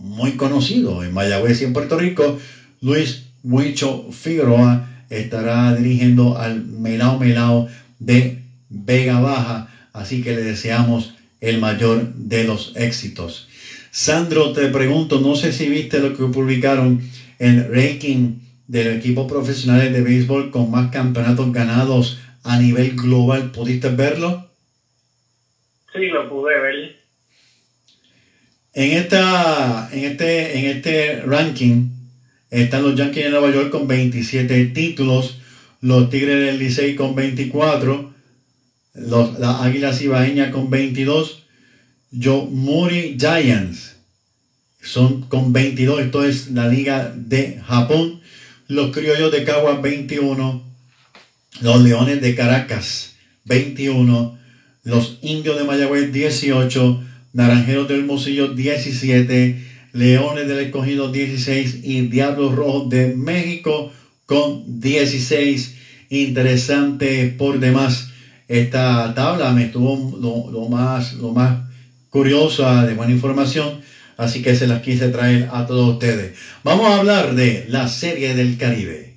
muy 0.00 0.32
conocido 0.32 1.02
en 1.02 1.14
Mayagüez 1.14 1.62
y 1.62 1.64
en 1.64 1.72
Puerto 1.72 1.98
Rico, 1.98 2.38
Luis 2.80 3.24
Huicho 3.42 4.10
Figueroa, 4.12 4.89
estará 5.10 5.74
dirigiendo 5.74 6.38
al 6.38 6.64
Melao 6.64 7.18
Melao 7.18 7.68
de 7.98 8.38
Vega 8.68 9.20
Baja. 9.20 9.68
Así 9.92 10.22
que 10.22 10.34
le 10.34 10.42
deseamos 10.42 11.14
el 11.40 11.58
mayor 11.58 12.14
de 12.14 12.44
los 12.44 12.72
éxitos. 12.76 13.48
Sandro, 13.90 14.52
te 14.52 14.68
pregunto, 14.68 15.20
no 15.20 15.34
sé 15.34 15.52
si 15.52 15.68
viste 15.68 15.98
lo 15.98 16.16
que 16.16 16.24
publicaron 16.26 17.02
en 17.38 17.74
ranking 17.74 18.36
del 18.68 18.98
equipo 18.98 19.26
profesional 19.26 19.92
de 19.92 20.00
béisbol 20.00 20.52
con 20.52 20.70
más 20.70 20.92
campeonatos 20.92 21.52
ganados 21.52 22.20
a 22.44 22.58
nivel 22.58 22.94
global. 22.94 23.50
¿Pudiste 23.50 23.88
verlo? 23.88 24.48
Sí, 25.92 26.06
lo 26.06 26.28
pude 26.28 26.60
ver. 26.60 27.00
En, 28.72 28.92
esta, 28.92 29.88
en, 29.92 30.04
este, 30.04 30.58
en 30.58 30.76
este 30.76 31.22
ranking, 31.22 31.88
están 32.50 32.82
los 32.82 32.96
Yankees 32.96 33.24
de 33.24 33.30
Nueva 33.30 33.52
York 33.52 33.70
con 33.70 33.86
27 33.86 34.66
títulos, 34.66 35.38
los 35.80 36.10
Tigres 36.10 36.46
del 36.46 36.58
Licey 36.58 36.96
con 36.96 37.14
24, 37.14 38.12
los, 38.94 39.38
las 39.38 39.60
Águilas 39.62 40.02
Ibaeñas 40.02 40.50
con 40.50 40.68
22, 40.68 41.44
Muri 42.50 43.16
Giants 43.18 43.96
son 44.82 45.22
con 45.22 45.52
22, 45.52 46.02
esto 46.02 46.24
es 46.24 46.50
la 46.50 46.68
Liga 46.68 47.12
de 47.14 47.60
Japón, 47.66 48.20
los 48.66 48.92
Criollos 48.92 49.30
de 49.30 49.44
Caguas 49.44 49.80
21, 49.80 50.64
los 51.60 51.82
Leones 51.82 52.20
de 52.20 52.34
Caracas 52.34 53.14
21, 53.44 54.38
los 54.84 55.18
Indios 55.22 55.58
de 55.58 55.64
Mayagüez 55.64 56.12
18, 56.12 57.04
Naranjeros 57.32 57.88
del 57.88 58.04
Mosillo 58.04 58.54
17, 58.54 59.69
Leones 59.92 60.46
del 60.46 60.58
Escogido 60.58 61.10
16 61.10 61.80
y 61.82 62.02
Diablos 62.02 62.54
Rojos 62.54 62.88
de 62.90 63.14
México 63.14 63.92
con 64.26 64.80
16. 64.80 65.76
Interesante 66.10 67.34
por 67.36 67.58
demás 67.58 68.10
esta 68.48 69.14
tabla. 69.14 69.52
Me 69.52 69.64
estuvo 69.64 70.18
lo, 70.52 70.68
más, 70.68 71.14
lo 71.14 71.32
más 71.32 71.58
curiosa 72.10 72.86
de 72.86 72.94
buena 72.94 73.12
información. 73.12 73.80
Así 74.16 74.42
que 74.42 74.54
se 74.54 74.66
las 74.66 74.82
quise 74.82 75.08
traer 75.08 75.48
a 75.52 75.66
todos 75.66 75.94
ustedes. 75.94 76.36
Vamos 76.62 76.86
a 76.86 76.98
hablar 76.98 77.34
de 77.34 77.64
la 77.68 77.88
Serie 77.88 78.34
del 78.34 78.58
Caribe. 78.58 79.09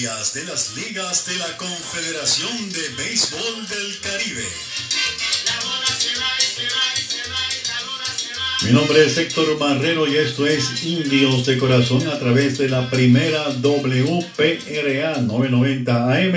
De 0.00 0.44
las 0.44 0.74
ligas 0.76 1.26
de 1.26 1.36
la 1.36 1.58
Confederación 1.58 2.72
de 2.72 2.88
Béisbol 2.96 3.68
del 3.68 4.00
Caribe. 4.00 4.44
Mi 8.64 8.72
nombre 8.72 9.04
es 9.04 9.18
Héctor 9.18 9.58
Barrero 9.58 10.08
y 10.08 10.16
esto 10.16 10.46
es 10.46 10.84
Indios 10.84 11.44
de 11.44 11.58
Corazón 11.58 12.08
a 12.08 12.18
través 12.18 12.56
de 12.56 12.70
la 12.70 12.88
primera 12.88 13.50
WPRA 13.50 15.20
990 15.20 16.16
AM. 16.16 16.34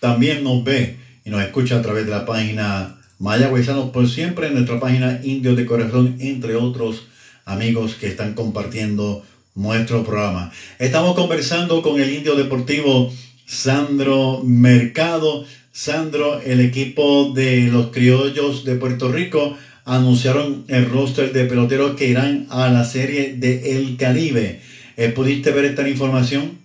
También 0.00 0.42
nos 0.42 0.64
ve 0.64 0.96
y 1.24 1.30
nos 1.30 1.42
escucha 1.42 1.76
a 1.76 1.82
través 1.82 2.06
de 2.06 2.10
la 2.10 2.26
página 2.26 2.98
Mayagüezanos 3.20 3.90
por 3.90 4.10
siempre, 4.10 4.48
en 4.48 4.54
nuestra 4.54 4.80
página 4.80 5.20
Indios 5.22 5.56
de 5.56 5.64
Corazón, 5.64 6.16
entre 6.18 6.56
otros 6.56 7.04
amigos 7.44 7.94
que 7.94 8.08
están 8.08 8.34
compartiendo 8.34 9.24
nuestro 9.56 10.04
programa. 10.04 10.52
Estamos 10.78 11.16
conversando 11.16 11.82
con 11.82 12.00
el 12.00 12.12
indio 12.12 12.36
deportivo 12.36 13.12
Sandro 13.46 14.42
Mercado. 14.44 15.44
Sandro, 15.72 16.40
el 16.42 16.60
equipo 16.60 17.32
de 17.34 17.68
los 17.72 17.86
criollos 17.86 18.64
de 18.64 18.76
Puerto 18.76 19.10
Rico 19.10 19.56
anunciaron 19.84 20.64
el 20.68 20.88
roster 20.90 21.32
de 21.32 21.44
peloteros 21.46 21.96
que 21.96 22.06
irán 22.06 22.46
a 22.50 22.68
la 22.68 22.84
serie 22.84 23.34
de 23.34 23.76
El 23.76 23.96
Caribe. 23.96 24.60
Eh, 24.96 25.08
¿Pudiste 25.10 25.52
ver 25.52 25.64
esta 25.64 25.88
información? 25.88 26.58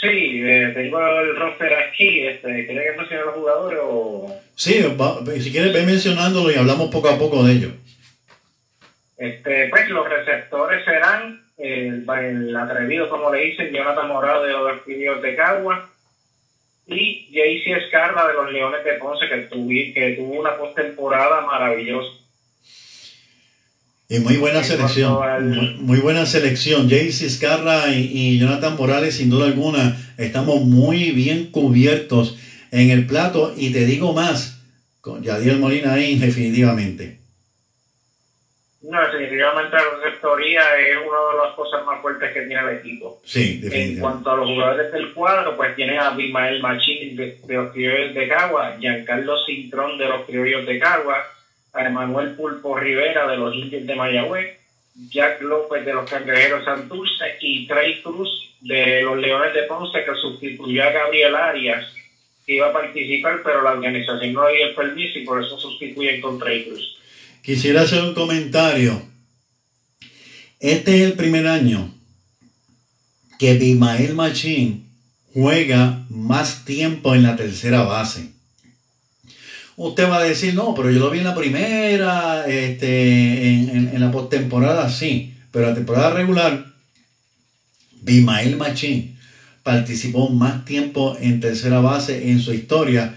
Sí, 0.00 0.08
eh, 0.08 0.72
tengo 0.74 0.98
el 1.20 1.36
roster 1.36 1.72
aquí. 1.74 2.20
Este, 2.20 2.66
¿Quieres 2.66 2.92
que 2.92 2.98
mencione 2.98 3.24
los 3.24 3.34
jugadores 3.34 3.78
o...? 3.82 4.34
Sí, 4.56 4.84
si 5.40 5.50
quieres 5.52 5.72
ve 5.72 5.86
mencionándolo 5.86 6.50
y 6.50 6.54
hablamos 6.54 6.90
poco 6.90 7.08
a 7.08 7.18
poco 7.18 7.44
de 7.44 7.52
ello. 7.52 7.70
Este, 9.22 9.68
pues 9.68 9.88
los 9.88 10.08
receptores 10.08 10.84
serán 10.84 11.40
el, 11.56 12.04
el 12.08 12.56
atrevido, 12.56 13.08
como 13.08 13.32
le 13.32 13.44
dicen, 13.44 13.72
Jonathan 13.72 14.08
Morado 14.08 14.42
de 14.42 14.50
los 14.52 15.22
de 15.22 15.36
Cagua, 15.36 15.88
y 16.88 17.28
JC 17.30 17.84
Escarra 17.84 18.26
de 18.26 18.34
los 18.34 18.52
Leones 18.52 18.82
de 18.84 18.94
Ponce, 18.94 19.28
que, 19.28 19.92
que 19.94 20.16
tuvo 20.18 20.40
una 20.40 20.56
postemporada 20.56 21.42
maravillosa. 21.42 22.10
Y 24.08 24.18
muy 24.18 24.38
buena 24.38 24.64
selección, 24.64 25.86
muy, 25.86 25.98
buena 25.98 26.26
selección. 26.26 26.88
JC 26.88 27.22
Escarra 27.22 27.94
y, 27.94 28.40
Jonathan 28.40 28.76
Morales, 28.76 29.14
sin 29.14 29.30
duda 29.30 29.46
alguna, 29.46 29.96
estamos 30.18 30.62
muy 30.62 31.12
bien 31.12 31.52
cubiertos 31.52 32.36
en 32.72 32.90
el 32.90 33.06
plato. 33.06 33.54
Y 33.56 33.70
te 33.72 33.86
digo 33.86 34.14
más, 34.14 34.60
con 35.00 35.22
Yadiel 35.22 35.60
Molina 35.60 35.92
ahí, 35.92 36.18
definitivamente. 36.18 37.21
No, 38.92 39.00
definitivamente 39.00 39.74
la 39.74 39.84
receptoría 40.04 40.78
es 40.78 40.98
una 40.98 41.16
de 41.32 41.46
las 41.46 41.54
cosas 41.56 41.82
más 41.86 42.02
fuertes 42.02 42.30
que 42.30 42.42
tiene 42.42 42.60
el 42.60 42.76
equipo. 42.76 43.22
Sí, 43.24 43.56
definitivamente. 43.56 43.94
En 43.94 44.00
cuanto 44.00 44.30
a 44.30 44.36
los 44.36 44.48
jugadores 44.50 44.92
del 44.92 45.14
cuadro, 45.14 45.56
pues 45.56 45.74
tiene 45.74 45.98
a 45.98 46.10
Bimael 46.10 46.60
Machín 46.60 47.16
de, 47.16 47.38
los 47.48 47.72
Criollos 47.72 48.14
de 48.14 48.28
Cagua, 48.28 48.76
Giancarlo 48.78 49.42
Cintrón 49.46 49.96
de 49.96 50.08
los 50.08 50.26
Criollos 50.26 50.66
de 50.66 50.78
Cagua, 50.78 51.24
a 51.72 51.86
Emanuel 51.86 52.34
Pulpo 52.34 52.76
Rivera 52.76 53.26
de 53.28 53.38
los 53.38 53.54
Indios 53.54 53.86
de 53.86 53.94
Mayagüez, 53.94 54.58
Jack 55.08 55.40
López 55.40 55.86
de 55.86 55.94
los 55.94 56.10
Cangrejeros 56.10 56.66
Santurce 56.66 57.38
y 57.40 57.66
Trey 57.66 58.02
Cruz 58.02 58.58
de 58.60 59.00
los 59.00 59.16
Leones 59.16 59.54
de 59.54 59.62
Ponce 59.62 60.04
que 60.04 60.14
sustituyó 60.16 60.84
a 60.84 60.90
Gabriel 60.90 61.34
Arias 61.34 61.90
que 62.44 62.56
iba 62.56 62.66
a 62.66 62.72
participar, 62.74 63.40
pero 63.42 63.62
la 63.62 63.70
organización 63.70 64.34
no 64.34 64.42
había 64.42 64.66
el 64.66 64.74
permiso 64.74 65.18
y 65.18 65.24
por 65.24 65.42
eso 65.42 65.58
sustituyen 65.58 66.20
con 66.20 66.38
Trey 66.38 66.66
Cruz. 66.66 66.98
Quisiera 67.42 67.82
hacer 67.82 68.04
un 68.04 68.14
comentario. 68.14 69.02
Este 70.60 71.02
es 71.02 71.10
el 71.10 71.14
primer 71.14 71.48
año 71.48 71.92
que 73.36 73.54
Bimael 73.54 74.14
Machín 74.14 74.86
juega 75.34 76.06
más 76.08 76.64
tiempo 76.64 77.16
en 77.16 77.24
la 77.24 77.34
tercera 77.34 77.82
base. 77.82 78.30
Usted 79.76 80.08
va 80.08 80.18
a 80.18 80.22
decir, 80.22 80.54
no, 80.54 80.72
pero 80.74 80.92
yo 80.92 81.00
lo 81.00 81.10
vi 81.10 81.18
en 81.18 81.24
la 81.24 81.34
primera, 81.34 82.46
este, 82.46 83.48
en, 83.48 83.98
la 83.98 84.12
postemporada, 84.12 84.88
sí, 84.88 85.34
pero 85.50 85.66
la 85.66 85.74
temporada 85.74 86.10
regular, 86.10 86.72
Bimael 88.02 88.56
Machín 88.56 89.18
participó 89.64 90.28
más 90.28 90.64
tiempo 90.64 91.16
en 91.20 91.40
tercera 91.40 91.80
base 91.80 92.30
en 92.30 92.38
su 92.38 92.52
historia 92.52 93.16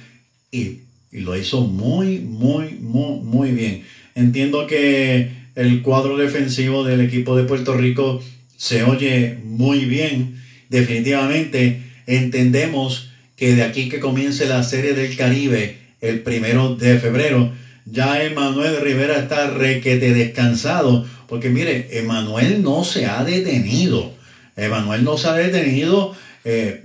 y, 0.50 0.80
y 1.12 1.20
lo 1.20 1.38
hizo 1.38 1.62
muy, 1.62 2.22
muy, 2.22 2.80
muy, 2.80 3.20
muy 3.20 3.52
bien. 3.52 3.84
Entiendo 4.16 4.66
que 4.66 5.30
el 5.56 5.82
cuadro 5.82 6.16
defensivo 6.16 6.86
del 6.86 7.02
equipo 7.02 7.36
de 7.36 7.44
Puerto 7.44 7.76
Rico 7.76 8.24
se 8.56 8.84
oye 8.84 9.38
muy 9.44 9.84
bien. 9.86 10.42
Definitivamente 10.70 11.82
entendemos 12.08 13.12
que 13.36 13.56
de 13.56 13.64
aquí 13.64 13.90
que 13.90 14.00
comience 14.00 14.46
la 14.46 14.64
serie 14.64 14.94
del 14.94 15.18
Caribe 15.18 15.78
el 16.00 16.22
primero 16.22 16.76
de 16.76 16.98
febrero, 16.98 17.52
ya 17.86 18.24
Emanuel 18.24 18.80
Rivera 18.82 19.20
está 19.20 19.50
requete 19.50 20.14
descansado. 20.14 21.06
Porque 21.28 21.50
mire, 21.50 21.90
Emanuel 21.92 22.64
no 22.64 22.86
se 22.86 23.06
ha 23.08 23.24
detenido. 23.26 24.14
Emanuel 24.56 25.04
no 25.04 25.18
se 25.18 25.28
ha 25.28 25.34
detenido. 25.34 26.16
Eh, 26.46 26.84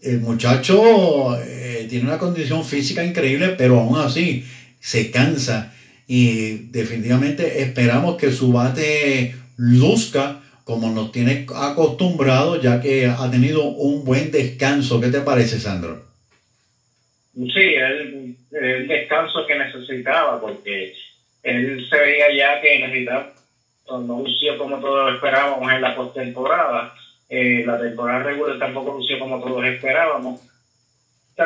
el 0.00 0.20
muchacho 0.20 1.38
eh, 1.42 1.86
tiene 1.90 2.06
una 2.06 2.18
condición 2.18 2.64
física 2.64 3.04
increíble, 3.04 3.50
pero 3.58 3.80
aún 3.80 3.98
así 3.98 4.44
se 4.80 5.10
cansa 5.10 5.74
y 6.08 6.70
definitivamente 6.70 7.62
esperamos 7.62 8.16
que 8.16 8.32
su 8.32 8.50
bate 8.50 9.34
luzca 9.58 10.40
como 10.64 10.90
nos 10.90 11.12
tiene 11.12 11.46
acostumbrado 11.54 12.60
ya 12.60 12.80
que 12.80 13.06
ha 13.06 13.30
tenido 13.30 13.64
un 13.64 14.04
buen 14.04 14.30
descanso. 14.30 15.00
¿Qué 15.00 15.08
te 15.08 15.20
parece, 15.20 15.60
Sandro? 15.60 16.02
Sí, 17.34 17.74
el, 17.74 18.36
el 18.50 18.88
descanso 18.88 19.46
que 19.46 19.58
necesitaba 19.58 20.40
porque 20.40 20.94
él 21.42 21.86
se 21.88 21.98
veía 21.98 22.34
ya 22.34 22.60
que 22.60 22.78
necesitaba, 22.80 23.32
no 23.90 24.22
lució 24.22 24.56
como 24.56 24.78
todos 24.80 25.14
esperábamos 25.14 25.70
en 25.70 25.82
la 25.82 25.94
postemporada. 25.94 26.94
Eh, 27.28 27.64
la 27.66 27.78
temporada 27.78 28.22
regular 28.22 28.58
tampoco 28.58 28.96
lució 28.96 29.18
como 29.18 29.40
todos 29.40 29.62
esperábamos 29.66 30.40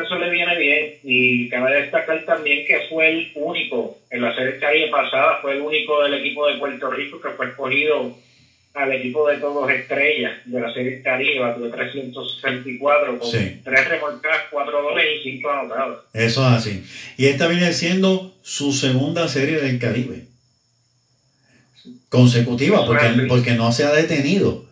eso 0.01 0.19
le 0.19 0.31
viene 0.31 0.57
bien 0.57 0.95
y 1.03 1.49
cabe 1.49 1.83
destacar 1.83 2.25
también 2.25 2.67
que 2.67 2.81
fue 2.89 3.09
el 3.09 3.33
único, 3.35 3.99
en 4.11 4.23
la 4.23 4.35
serie 4.35 4.59
Caribe 4.59 4.89
pasada, 4.89 5.39
fue 5.43 5.53
el 5.53 5.61
único 5.61 6.03
del 6.03 6.15
equipo 6.15 6.49
de 6.49 6.59
Puerto 6.59 6.91
Rico 6.91 7.21
que 7.21 7.31
fue 7.31 7.49
escogido 7.49 8.17
al 8.75 8.91
equipo 8.91 9.29
de 9.29 9.37
todos 9.37 9.71
estrellas 9.71 10.33
de 10.47 10.61
la 10.61 10.73
serie 10.73 11.03
Caribe, 11.03 11.45
de 11.61 11.69
364, 11.69 13.19
con 13.19 13.31
tres 13.31 13.89
remolcadas, 13.89 14.43
cuatro 14.51 14.83
goles 14.83 15.05
y 15.21 15.23
cinco 15.23 15.51
anotados. 15.51 16.05
Eso 16.15 16.41
es 16.41 16.53
así. 16.53 16.85
Y 17.19 17.27
esta 17.27 17.49
viene 17.49 17.73
siendo 17.73 18.35
su 18.43 18.73
segunda 18.73 19.29
serie 19.29 19.61
del 19.61 19.79
Caribe. 19.79 20.25
Consecutiva, 22.09 22.87
porque, 22.87 23.27
porque 23.29 23.53
no 23.53 23.73
se 23.73 23.85
ha 23.85 23.93
detenido. 23.93 24.65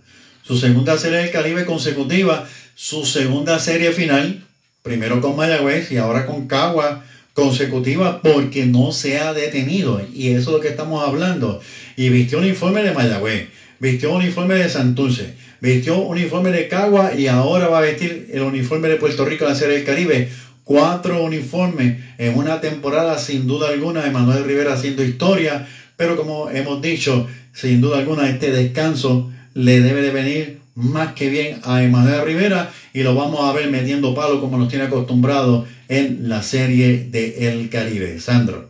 Su 0.42 0.56
segunda 0.56 0.96
serie 0.96 1.18
del 1.18 1.30
Caribe 1.30 1.66
consecutiva, 1.66 2.48
su 2.74 3.04
segunda 3.04 3.58
serie 3.58 3.92
final 3.92 4.46
primero 4.82 5.20
con 5.20 5.36
Mayagüez 5.36 5.92
y 5.92 5.96
ahora 5.98 6.26
con 6.26 6.46
Cagua 6.46 7.04
consecutiva 7.34 8.20
porque 8.22 8.66
no 8.66 8.92
se 8.92 9.18
ha 9.18 9.32
detenido. 9.32 10.00
Y 10.12 10.30
eso 10.30 10.50
es 10.50 10.56
lo 10.56 10.60
que 10.60 10.68
estamos 10.68 11.06
hablando. 11.06 11.60
Y 11.96 12.08
vistió 12.08 12.38
un 12.38 12.44
uniforme 12.44 12.82
de 12.82 12.92
Mayagüez, 12.92 13.48
vistió 13.78 14.10
un 14.10 14.16
uniforme 14.16 14.54
de 14.54 14.68
Santurce, 14.68 15.34
vistió 15.60 15.98
un 15.98 16.18
uniforme 16.18 16.50
de 16.50 16.68
Cagua 16.68 17.14
y 17.14 17.26
ahora 17.26 17.68
va 17.68 17.78
a 17.78 17.82
vestir 17.82 18.28
el 18.32 18.42
uniforme 18.42 18.88
de 18.88 18.96
Puerto 18.96 19.24
Rico 19.24 19.44
en 19.44 19.50
la 19.50 19.56
Serie 19.56 19.76
del 19.76 19.84
Caribe. 19.86 20.28
Cuatro 20.64 21.24
uniformes 21.24 21.98
en 22.18 22.36
una 22.36 22.60
temporada 22.60 23.18
sin 23.18 23.46
duda 23.46 23.70
alguna 23.70 24.02
de 24.02 24.10
Manuel 24.10 24.44
Rivera 24.44 24.74
haciendo 24.74 25.02
historia. 25.02 25.66
Pero 25.96 26.16
como 26.16 26.48
hemos 26.50 26.80
dicho, 26.80 27.26
sin 27.52 27.80
duda 27.80 27.98
alguna 27.98 28.28
este 28.28 28.52
descanso 28.52 29.30
le 29.54 29.80
debe 29.80 30.00
de 30.02 30.10
venir 30.10 30.60
más 30.74 31.12
que 31.14 31.28
bien 31.28 31.60
a 31.64 31.82
Emanuel 31.82 32.24
Rivera 32.24 32.70
y 32.92 33.02
lo 33.02 33.14
vamos 33.14 33.40
a 33.40 33.52
ver 33.52 33.70
metiendo 33.70 34.14
palo 34.14 34.40
como 34.40 34.58
nos 34.58 34.68
tiene 34.68 34.86
acostumbrado 34.86 35.66
en 35.88 36.28
la 36.28 36.42
serie 36.42 37.06
de 37.08 37.48
El 37.48 37.70
Caribe. 37.70 38.18
Sandro. 38.20 38.68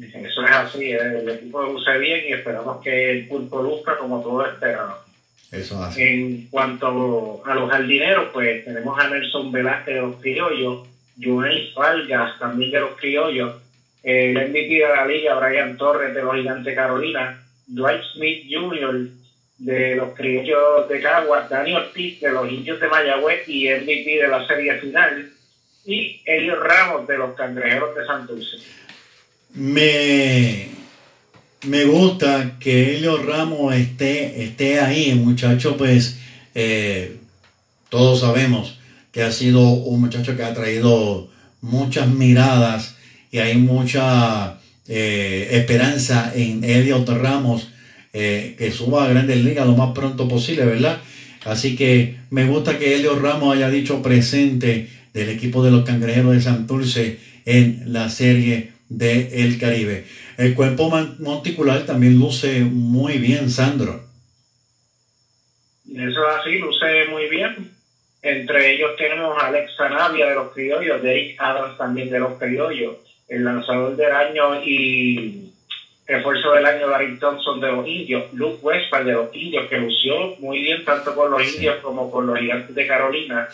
Eso 0.00 0.44
es 0.44 0.50
así, 0.50 0.84
¿eh? 0.84 0.98
el 0.98 1.28
equipo 1.28 1.62
luce 1.62 1.98
bien 1.98 2.20
y 2.28 2.32
esperamos 2.32 2.82
que 2.82 3.10
el 3.10 3.28
pulpo 3.28 3.62
luzca 3.62 3.98
como 3.98 4.22
todo 4.22 4.46
esperamos. 4.46 4.96
Eso 5.50 5.74
es 5.74 5.80
así. 5.80 6.02
En 6.02 6.46
cuanto 6.48 7.42
a 7.44 7.54
los 7.54 7.70
jardineros, 7.70 8.30
pues 8.32 8.64
tenemos 8.64 8.98
a 8.98 9.08
Nelson 9.08 9.52
Velázquez 9.52 9.94
de 9.94 10.00
los 10.00 10.16
Criollos, 10.16 10.88
Joel 11.22 11.70
Vargas 11.76 12.38
también 12.38 12.70
de 12.70 12.80
los 12.80 12.96
Criollos, 12.96 13.56
el 14.02 14.34
MVP 14.34 14.68
de 14.68 14.88
la 14.88 15.06
liga, 15.06 15.38
Brian 15.38 15.76
Torres 15.76 16.14
de 16.14 16.22
los 16.22 16.34
Gigantes 16.34 16.74
Carolina, 16.74 17.42
Dwight 17.66 18.02
Smith 18.14 18.46
Jr 18.50 19.21
de 19.62 19.94
los 19.94 20.12
criollos 20.14 20.88
de 20.88 21.00
Cagua, 21.00 21.46
Dani 21.48 21.72
Ortiz 21.72 22.20
de 22.20 22.32
los 22.32 22.50
indios 22.50 22.80
de 22.80 22.88
Mayagüez 22.88 23.48
y 23.48 23.68
MVP 23.68 24.18
de 24.20 24.28
la 24.28 24.44
serie 24.46 24.78
final, 24.80 25.30
y 25.84 26.20
Elio 26.24 26.60
Ramos 26.60 27.06
de 27.06 27.16
los 27.16 27.34
cangrejeros 27.36 27.94
de 27.94 28.04
Santurce. 28.04 28.56
Me, 29.54 30.68
me 31.66 31.84
gusta 31.84 32.56
que 32.58 32.96
Elio 32.96 33.22
Ramos 33.22 33.74
esté, 33.74 34.42
esté 34.42 34.80
ahí, 34.80 35.14
muchacho, 35.14 35.76
pues 35.76 36.18
eh, 36.56 37.18
todos 37.88 38.20
sabemos 38.20 38.80
que 39.12 39.22
ha 39.22 39.30
sido 39.30 39.60
un 39.60 40.00
muchacho 40.00 40.36
que 40.36 40.42
ha 40.42 40.54
traído 40.54 41.28
muchas 41.60 42.08
miradas 42.08 42.96
y 43.30 43.38
hay 43.38 43.56
mucha 43.58 44.58
eh, 44.88 45.48
esperanza 45.52 46.32
en 46.34 46.64
Elliot 46.64 47.08
Ramos, 47.08 47.71
eh, 48.12 48.54
que 48.58 48.70
suba 48.70 49.04
a 49.04 49.08
Grandes 49.08 49.42
Ligas 49.44 49.66
lo 49.66 49.74
más 49.74 49.92
pronto 49.94 50.28
posible, 50.28 50.64
¿verdad? 50.64 51.00
Así 51.44 51.76
que 51.76 52.16
me 52.30 52.46
gusta 52.46 52.78
que 52.78 52.94
Elliot 52.94 53.20
Ramos 53.20 53.54
haya 53.54 53.68
dicho 53.68 54.02
presente 54.02 54.88
del 55.12 55.28
equipo 55.28 55.64
de 55.64 55.70
los 55.70 55.84
Cangrejeros 55.84 56.32
de 56.32 56.40
Santurce 56.40 57.18
en 57.44 57.92
la 57.92 58.08
serie 58.08 58.72
del 58.88 59.28
El 59.32 59.58
Caribe. 59.58 60.04
El 60.36 60.54
cuerpo 60.54 60.90
monticular 61.18 61.84
también 61.84 62.18
luce 62.18 62.60
muy 62.60 63.18
bien, 63.18 63.50
Sandro. 63.50 64.02
Eso 65.90 66.28
es 66.28 66.36
así, 66.40 66.58
luce 66.58 67.06
muy 67.10 67.28
bien. 67.28 67.70
Entre 68.22 68.74
ellos 68.74 68.92
tenemos 68.96 69.36
a 69.42 69.48
Alex 69.48 69.72
Sanavia 69.76 70.28
de 70.28 70.34
los 70.36 70.52
criollos, 70.52 71.02
Derek 71.02 71.36
Adams 71.38 71.76
también 71.76 72.08
de 72.08 72.20
los 72.20 72.38
criollos, 72.38 72.96
el 73.28 73.44
lanzador 73.44 73.96
del 73.96 74.12
año 74.12 74.64
y 74.64 75.51
refuerzo 76.12 76.52
del 76.52 76.66
año 76.66 76.86
Larry 76.88 77.18
Thompson 77.18 77.60
de 77.60 77.72
los 77.72 77.86
indios, 77.86 78.32
Luke 78.34 78.58
Westphal 78.62 79.04
de 79.04 79.12
los 79.12 79.34
indios, 79.34 79.66
que 79.68 79.78
lució 79.78 80.36
muy 80.38 80.62
bien 80.62 80.84
tanto 80.84 81.14
con 81.14 81.30
los 81.30 81.42
indios 81.54 81.76
como 81.76 82.10
con 82.10 82.26
los 82.26 82.38
gigantes 82.38 82.74
de 82.74 82.86
Carolina. 82.86 83.48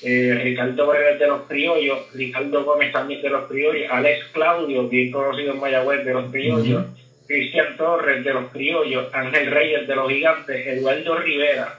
Eh, 0.00 0.38
Ricardo 0.42 0.90
Pérez 0.90 1.18
de 1.18 1.26
los 1.26 1.42
criollos, 1.42 1.98
Ricardo 2.14 2.64
Gómez 2.64 2.92
también 2.92 3.20
de 3.20 3.30
los 3.30 3.48
criollos, 3.48 3.90
Alex 3.90 4.26
Claudio, 4.32 4.88
bien 4.88 5.10
conocido 5.10 5.52
en 5.52 5.60
Mayagüez 5.60 6.04
de 6.04 6.14
los 6.14 6.30
criollos, 6.30 6.84
Cristian 7.26 7.76
Torres 7.76 8.24
de 8.24 8.32
los 8.32 8.50
criollos, 8.52 9.12
Ángel 9.12 9.50
Reyes 9.50 9.88
de 9.88 9.96
los 9.96 10.08
gigantes, 10.08 10.66
Eduardo 10.66 11.18
Rivera 11.18 11.78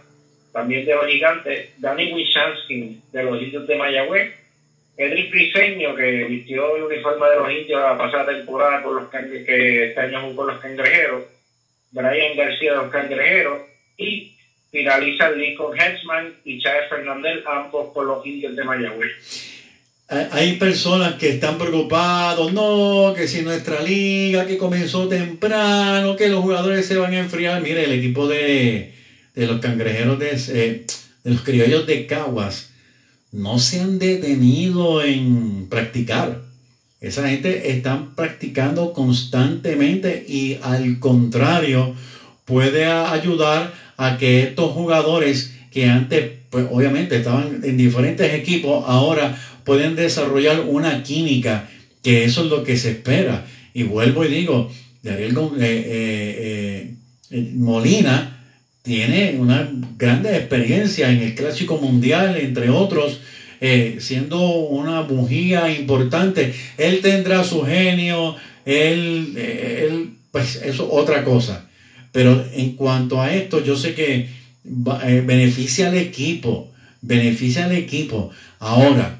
también 0.52 0.86
de 0.86 0.96
los 0.96 1.06
gigantes, 1.06 1.70
Danny 1.78 2.12
Wishansky 2.14 3.02
de 3.12 3.24
los 3.24 3.42
indios 3.42 3.68
de 3.68 3.76
Mayagüez, 3.76 4.34
Edric 5.00 5.32
Priseño, 5.32 5.96
que 5.96 6.26
vistió 6.26 6.76
el 6.76 6.84
uniforme 6.84 7.30
de 7.30 7.36
los 7.38 7.50
indios 7.50 7.82
la 7.82 7.98
pasada 7.98 8.36
temporada 8.36 8.84
con 8.84 8.96
los 8.96 9.10
que 9.10 9.86
este 9.86 9.98
año 9.98 10.24
jugó 10.24 10.36
con 10.36 10.48
los 10.48 10.60
cangrejeros, 10.60 11.24
Brian 11.92 12.36
García 12.36 12.72
de 12.72 12.78
los 12.80 12.92
cangrejeros, 12.92 13.60
y 13.98 14.36
finaliza 14.70 15.32
Lincoln 15.32 15.80
Hetzman 15.80 16.34
y 16.44 16.60
Chávez 16.60 16.90
Fernández, 16.90 17.46
ambos 17.48 17.94
por 17.94 18.06
los 18.08 18.26
indios 18.26 18.54
de 18.58 18.64
Mayagüez. 18.66 19.12
Hay 20.32 20.58
personas 20.58 21.14
que 21.14 21.30
están 21.30 21.58
preocupados, 21.58 22.52
no, 22.52 23.14
que 23.16 23.26
si 23.26 23.42
nuestra 23.42 23.82
liga 23.82 24.46
que 24.46 24.58
comenzó 24.58 25.08
temprano, 25.08 26.18
que 26.18 26.28
los 26.28 26.42
jugadores 26.42 26.86
se 26.86 26.98
van 26.98 27.14
a 27.14 27.20
enfriar. 27.20 27.62
Mire, 27.62 27.86
el 27.86 27.94
equipo 27.94 28.28
de, 28.28 28.92
de 29.34 29.48
los 29.48 29.62
cangrejeros 29.62 30.20
de, 30.20 30.32
eh, 30.32 30.86
de 31.24 31.32
los 31.32 31.42
criollos 31.42 31.88
de 31.88 32.06
Caguas 32.06 32.69
no 33.32 33.60
se 33.60 33.82
han 33.82 34.00
detenido 34.00 35.04
en 35.04 35.68
practicar. 35.70 36.42
Esa 37.02 37.30
gente 37.30 37.72
están 37.72 38.16
practicando 38.16 38.92
constantemente 38.94 40.26
y 40.28 40.58
al 40.62 41.00
contrario 41.00 41.96
puede 42.46 42.86
ayudar 42.86 43.74
a 43.98 44.18
que 44.18 44.44
estos 44.44 44.72
jugadores 44.72 45.54
que 45.72 45.86
antes, 45.88 46.32
pues 46.50 46.66
obviamente 46.70 47.18
estaban 47.18 47.62
en 47.64 47.78
diferentes 47.78 48.34
equipos, 48.34 48.84
ahora 48.88 49.38
pueden 49.64 49.96
desarrollar 49.96 50.62
una 50.62 51.04
química, 51.04 51.70
que 52.02 52.24
eso 52.26 52.44
es 52.44 52.50
lo 52.50 52.64
que 52.64 52.78
se 52.78 52.92
espera. 52.92 53.46
Y 53.74 53.84
vuelvo 53.84 54.26
y 54.26 54.30
digo, 54.30 54.72
Daniel 55.04 55.38
eh, 55.60 55.86
eh, 55.88 56.94
eh, 57.30 57.52
Molina 57.56 58.39
tiene 58.82 59.36
una 59.38 59.70
gran 59.98 60.26
experiencia 60.26 61.10
en 61.10 61.22
el 61.22 61.36
Clásico 61.36 61.78
Mundial, 61.78 62.38
entre 62.38 62.70
otros, 62.70 63.20
siendo 64.00 64.40
una 64.40 65.02
bujía 65.02 65.70
importante. 65.70 66.54
Él 66.78 67.02
tendrá 67.02 67.44
su 67.44 67.62
genio, 67.64 68.36
él, 68.66 69.36
él 69.38 70.12
pues 70.32 70.56
eso 70.56 70.84
es 70.86 70.90
otra 70.92 71.24
cosa. 71.24 71.70
Pero 72.12 72.46
en 72.54 72.76
cuanto 72.76 73.22
a 73.22 73.34
esto, 73.34 73.64
yo 73.64 73.76
sé 73.76 73.94
que 73.94 74.30
eh, 75.06 75.24
beneficia 75.26 75.90
al 75.90 75.98
equipo, 75.98 76.72
beneficia 77.02 77.66
al 77.66 77.74
equipo. 77.74 78.32
Ahora, 78.60 79.20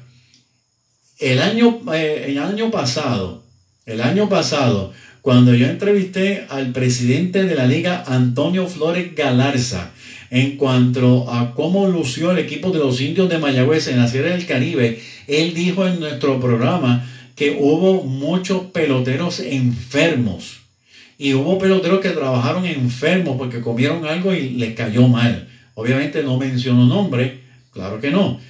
el 1.18 1.40
año, 1.40 1.80
eh, 1.94 2.26
el 2.28 2.38
año 2.38 2.70
pasado, 2.70 3.44
el 3.86 4.00
año 4.00 4.28
pasado, 4.28 4.92
cuando 5.22 5.54
yo 5.54 5.66
entrevisté 5.66 6.46
al 6.48 6.72
presidente 6.72 7.44
de 7.44 7.54
la 7.54 7.66
liga, 7.66 8.04
Antonio 8.06 8.66
Flores 8.66 9.14
Galarza, 9.14 9.92
en 10.30 10.56
cuanto 10.56 11.30
a 11.30 11.54
cómo 11.54 11.88
lució 11.88 12.30
el 12.30 12.38
equipo 12.38 12.70
de 12.70 12.78
los 12.78 13.00
indios 13.00 13.28
de 13.28 13.38
Mayagüez 13.38 13.88
en 13.88 13.98
la 13.98 14.08
Sierra 14.08 14.30
del 14.30 14.46
Caribe, 14.46 15.00
él 15.26 15.54
dijo 15.54 15.86
en 15.86 16.00
nuestro 16.00 16.40
programa 16.40 17.06
que 17.36 17.56
hubo 17.58 18.04
muchos 18.04 18.66
peloteros 18.66 19.40
enfermos 19.40 20.60
y 21.18 21.34
hubo 21.34 21.58
peloteros 21.58 22.00
que 22.00 22.10
trabajaron 22.10 22.64
enfermos 22.64 23.36
porque 23.36 23.60
comieron 23.60 24.06
algo 24.06 24.32
y 24.32 24.50
les 24.50 24.74
cayó 24.74 25.06
mal. 25.06 25.48
Obviamente 25.74 26.22
no 26.22 26.38
menciono 26.38 26.86
nombre, 26.86 27.40
claro 27.72 28.00
que 28.00 28.10
no. 28.10 28.40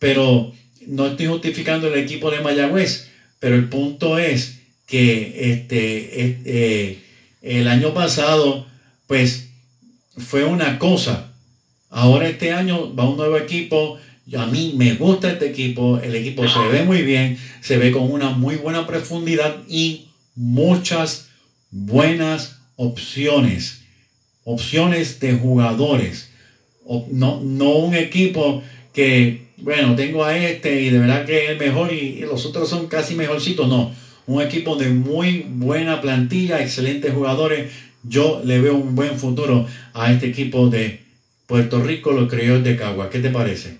Pero 0.00 0.52
no 0.86 1.06
estoy 1.06 1.26
justificando 1.26 1.86
el 1.86 2.00
equipo 2.00 2.30
de 2.30 2.40
Mayagüez. 2.40 3.10
Pero 3.38 3.54
el 3.54 3.68
punto 3.68 4.18
es 4.18 4.55
que 4.86 5.52
este, 5.52 6.36
eh, 6.44 7.02
el 7.42 7.68
año 7.68 7.92
pasado, 7.92 8.66
pues 9.06 9.48
fue 10.16 10.44
una 10.44 10.78
cosa. 10.78 11.32
Ahora 11.90 12.28
este 12.28 12.52
año 12.52 12.94
va 12.94 13.08
un 13.08 13.16
nuevo 13.16 13.36
equipo. 13.36 13.98
A 14.36 14.46
mí 14.46 14.74
me 14.76 14.94
gusta 14.94 15.30
este 15.30 15.50
equipo. 15.50 15.98
El 15.98 16.14
equipo 16.14 16.48
se 16.48 16.60
ve 16.70 16.84
muy 16.84 17.02
bien. 17.02 17.38
Se 17.60 17.76
ve 17.76 17.92
con 17.92 18.10
una 18.10 18.30
muy 18.30 18.56
buena 18.56 18.86
profundidad 18.86 19.62
y 19.68 20.08
muchas 20.34 21.26
buenas 21.70 22.56
opciones, 22.76 23.82
opciones 24.44 25.18
de 25.20 25.34
jugadores, 25.34 26.30
no, 27.10 27.40
no 27.42 27.70
un 27.70 27.94
equipo 27.94 28.62
que, 28.92 29.48
bueno, 29.56 29.96
tengo 29.96 30.24
a 30.24 30.36
este 30.36 30.80
y 30.82 30.90
de 30.90 30.98
verdad 30.98 31.24
que 31.24 31.44
es 31.44 31.50
el 31.50 31.58
mejor 31.58 31.92
y, 31.92 32.20
los 32.20 32.46
otros 32.46 32.68
son 32.68 32.86
casi 32.86 33.14
mejorcitos, 33.14 33.68
no, 33.68 33.92
un 34.26 34.42
equipo 34.42 34.76
de 34.76 34.88
muy 34.88 35.46
buena 35.48 36.00
plantilla, 36.00 36.60
excelentes 36.60 37.12
jugadores, 37.12 37.72
yo 38.02 38.42
le 38.44 38.60
veo 38.60 38.74
un 38.74 38.94
buen 38.94 39.18
futuro 39.18 39.66
a 39.94 40.12
este 40.12 40.28
equipo 40.28 40.68
de 40.68 41.00
Puerto 41.46 41.80
Rico, 41.80 42.12
los 42.12 42.28
criollos 42.28 42.64
de 42.64 42.76
Cagua, 42.76 43.10
¿qué 43.10 43.20
te 43.20 43.30
parece? 43.30 43.78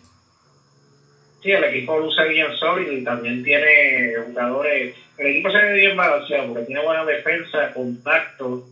Sí, 1.43 1.51
el 1.51 1.65
equipo 1.65 1.99
luce 1.99 2.29
bien 2.29 2.49
sólido 2.59 2.93
y 2.93 3.05
también 3.05 3.43
tiene 3.43 4.15
jugadores 4.27 4.95
el 5.19 5.29
equipo 5.29 5.51
se 5.51 5.59
ve 5.59 5.73
bien 5.73 5.97
balanceado 5.97 6.49
porque 6.49 6.67
tiene 6.67 6.83
buena 6.83 7.05
defensa, 7.05 7.73
contacto 7.73 8.67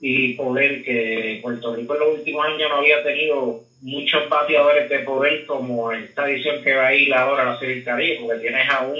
y 0.00 0.34
poder 0.34 0.84
que 0.84 1.40
Puerto 1.42 1.74
Rico 1.74 1.94
en 1.94 2.00
los 2.00 2.18
últimos 2.18 2.46
años 2.46 2.70
no 2.70 2.76
había 2.76 3.02
tenido 3.02 3.64
muchos 3.80 4.28
bateadores 4.28 4.88
de 4.88 5.00
poder 5.00 5.44
como 5.46 5.90
esta 5.90 6.30
edición 6.30 6.62
que 6.62 6.74
va 6.74 6.88
a 6.88 6.94
ir 6.94 7.12
ahora 7.12 7.42
a 7.42 7.52
la 7.52 7.58
Serie 7.58 7.82
Caribe, 7.82 8.20
porque 8.22 8.40
tienes 8.40 8.68
a 8.70 8.86
un 8.86 8.96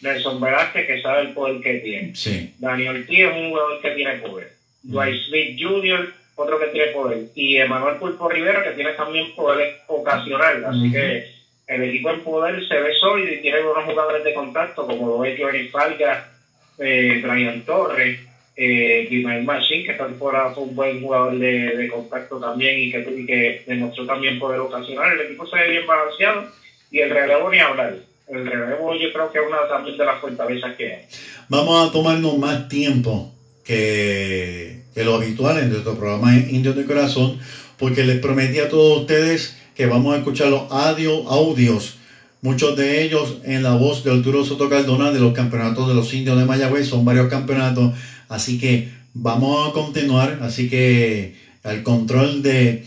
Nelson 0.00 0.40
Velázquez 0.40 0.86
que 0.86 1.02
sabe 1.02 1.22
el 1.22 1.32
poder 1.32 1.60
que 1.60 1.74
tiene. 1.80 2.12
Daniel 2.58 3.06
T 3.06 3.22
es 3.22 3.32
un 3.32 3.50
jugador 3.50 3.80
que 3.80 3.90
tiene 3.90 4.12
poder. 4.18 4.52
Mm. 4.82 4.92
Dwight 4.92 5.22
Smith 5.26 5.58
Jr., 5.60 6.14
otro 6.36 6.58
que 6.58 6.66
tiene 6.68 6.92
poder. 6.92 7.18
Y 7.34 7.56
Emanuel 7.56 7.96
Pulpo 7.96 8.28
Rivera 8.28 8.64
que 8.64 8.70
tiene 8.70 8.92
también 8.92 9.34
poder 9.34 9.80
ocasional. 9.88 10.64
Así 10.64 10.90
que 10.90 11.26
el 11.66 11.82
equipo 11.84 12.10
en 12.10 12.20
poder 12.20 12.66
se 12.66 12.80
ve 12.80 12.94
sólido 12.94 13.32
y 13.32 13.42
tiene 13.42 13.60
buenos 13.60 13.84
jugadores 13.84 14.24
de 14.24 14.34
contacto, 14.34 14.86
como 14.86 15.06
lo 15.06 15.24
es 15.24 15.38
Johnny 15.38 15.68
Falga, 15.68 16.32
eh, 16.78 17.20
Brian 17.22 17.60
Torres, 17.62 18.20
eh, 18.56 19.42
Machine, 19.44 19.84
que 19.84 19.92
esta 19.92 20.06
temporada 20.06 20.52
fue 20.52 20.64
un 20.64 20.74
buen 20.74 21.00
jugador 21.00 21.38
de, 21.38 21.88
contacto 21.92 22.38
también 22.40 22.78
y 22.78 22.90
que, 22.90 23.04
que, 23.26 23.62
demostró 23.66 24.06
también 24.06 24.38
poder 24.38 24.60
ocasional. 24.60 25.12
El 25.12 25.26
equipo 25.26 25.46
se 25.46 25.56
ve 25.56 25.70
bien 25.70 25.86
balanceado 25.86 26.46
y 26.90 27.00
el 27.00 27.10
relevo 27.10 27.50
ni 27.50 27.58
hablar. 27.58 27.94
El 28.30 28.46
relevo 28.46 28.94
yo 28.94 29.12
creo 29.12 29.32
que 29.32 29.38
es 29.38 29.44
una 29.46 29.68
también 29.68 29.98
de 29.98 30.04
las 30.04 30.20
fortalezas 30.20 30.76
que. 30.76 31.06
Vamos 31.48 31.88
a 31.88 31.92
tomarnos 31.92 32.38
más 32.38 32.68
tiempo 32.68 33.32
que, 33.64 34.82
que 34.94 35.04
lo 35.04 35.16
habitual 35.16 35.58
en 35.58 35.70
nuestro 35.70 35.96
programa 35.96 36.36
Indios 36.36 36.76
de 36.76 36.86
Corazón, 36.86 37.38
porque 37.76 38.04
les 38.04 38.20
prometí 38.20 38.60
a 38.60 38.68
todos 38.68 39.00
ustedes 39.00 39.56
que 39.74 39.86
vamos 39.86 40.14
a 40.14 40.18
escuchar 40.18 40.48
los 40.48 40.70
audio, 40.70 41.28
audios, 41.28 41.96
muchos 42.42 42.76
de 42.76 43.02
ellos 43.02 43.38
en 43.44 43.62
la 43.62 43.74
voz 43.74 44.04
de 44.04 44.12
Arturo 44.12 44.44
Soto 44.44 44.68
Cardona 44.68 45.10
de 45.10 45.20
los 45.20 45.32
campeonatos 45.32 45.88
de 45.88 45.94
los 45.94 46.12
indios 46.14 46.38
de 46.38 46.44
Mayagüez, 46.44 46.86
son 46.86 47.04
varios 47.04 47.28
campeonatos, 47.28 47.94
así 48.28 48.58
que 48.58 48.90
vamos 49.14 49.68
a 49.68 49.72
continuar, 49.72 50.38
así 50.42 50.68
que 50.68 51.34
al 51.64 51.82
control 51.82 52.42
de 52.42 52.84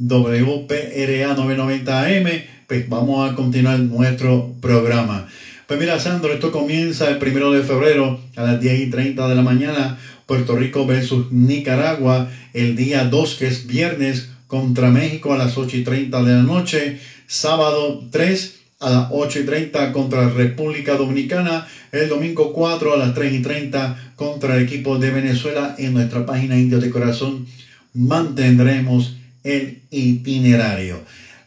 WPRA 0.00 1.34
990 1.34 2.06
AM, 2.06 2.26
pues 2.66 2.88
vamos 2.88 3.30
a 3.30 3.34
continuar 3.34 3.78
nuestro 3.80 4.54
programa. 4.60 5.28
Pues 5.66 5.78
mira, 5.78 6.00
Sandro, 6.00 6.32
esto 6.32 6.50
comienza 6.50 7.08
el 7.10 7.18
primero 7.18 7.52
de 7.52 7.62
febrero 7.62 8.18
a 8.34 8.42
las 8.42 8.60
10 8.60 8.80
y 8.80 8.90
30 8.90 9.28
de 9.28 9.34
la 9.34 9.42
mañana. 9.42 9.98
Puerto 10.26 10.56
Rico 10.56 10.86
versus 10.86 11.30
Nicaragua. 11.30 12.28
El 12.54 12.76
día 12.76 13.04
2, 13.04 13.34
que 13.34 13.46
es 13.46 13.66
viernes, 13.66 14.30
contra 14.46 14.90
México 14.90 15.32
a 15.32 15.38
las 15.38 15.56
8 15.58 15.76
y 15.76 15.84
30 15.84 16.22
de 16.22 16.32
la 16.32 16.42
noche. 16.42 16.98
Sábado 17.26 18.02
3 18.10 18.60
a 18.80 18.90
las 18.90 19.08
8 19.10 19.40
y 19.40 19.44
30 19.44 19.92
contra 19.92 20.28
República 20.30 20.96
Dominicana. 20.96 21.68
El 21.92 22.08
domingo 22.08 22.52
4 22.52 22.94
a 22.94 22.96
las 22.96 23.14
3 23.14 23.34
y 23.34 23.42
30 23.42 24.14
contra 24.16 24.56
el 24.56 24.64
equipo 24.64 24.98
de 24.98 25.10
Venezuela. 25.10 25.76
En 25.78 25.92
nuestra 25.92 26.24
página 26.24 26.58
Indios 26.58 26.82
de 26.82 26.90
Corazón 26.90 27.46
mantendremos 27.94 29.19
el 29.44 29.82
itinerario. 29.90 31.00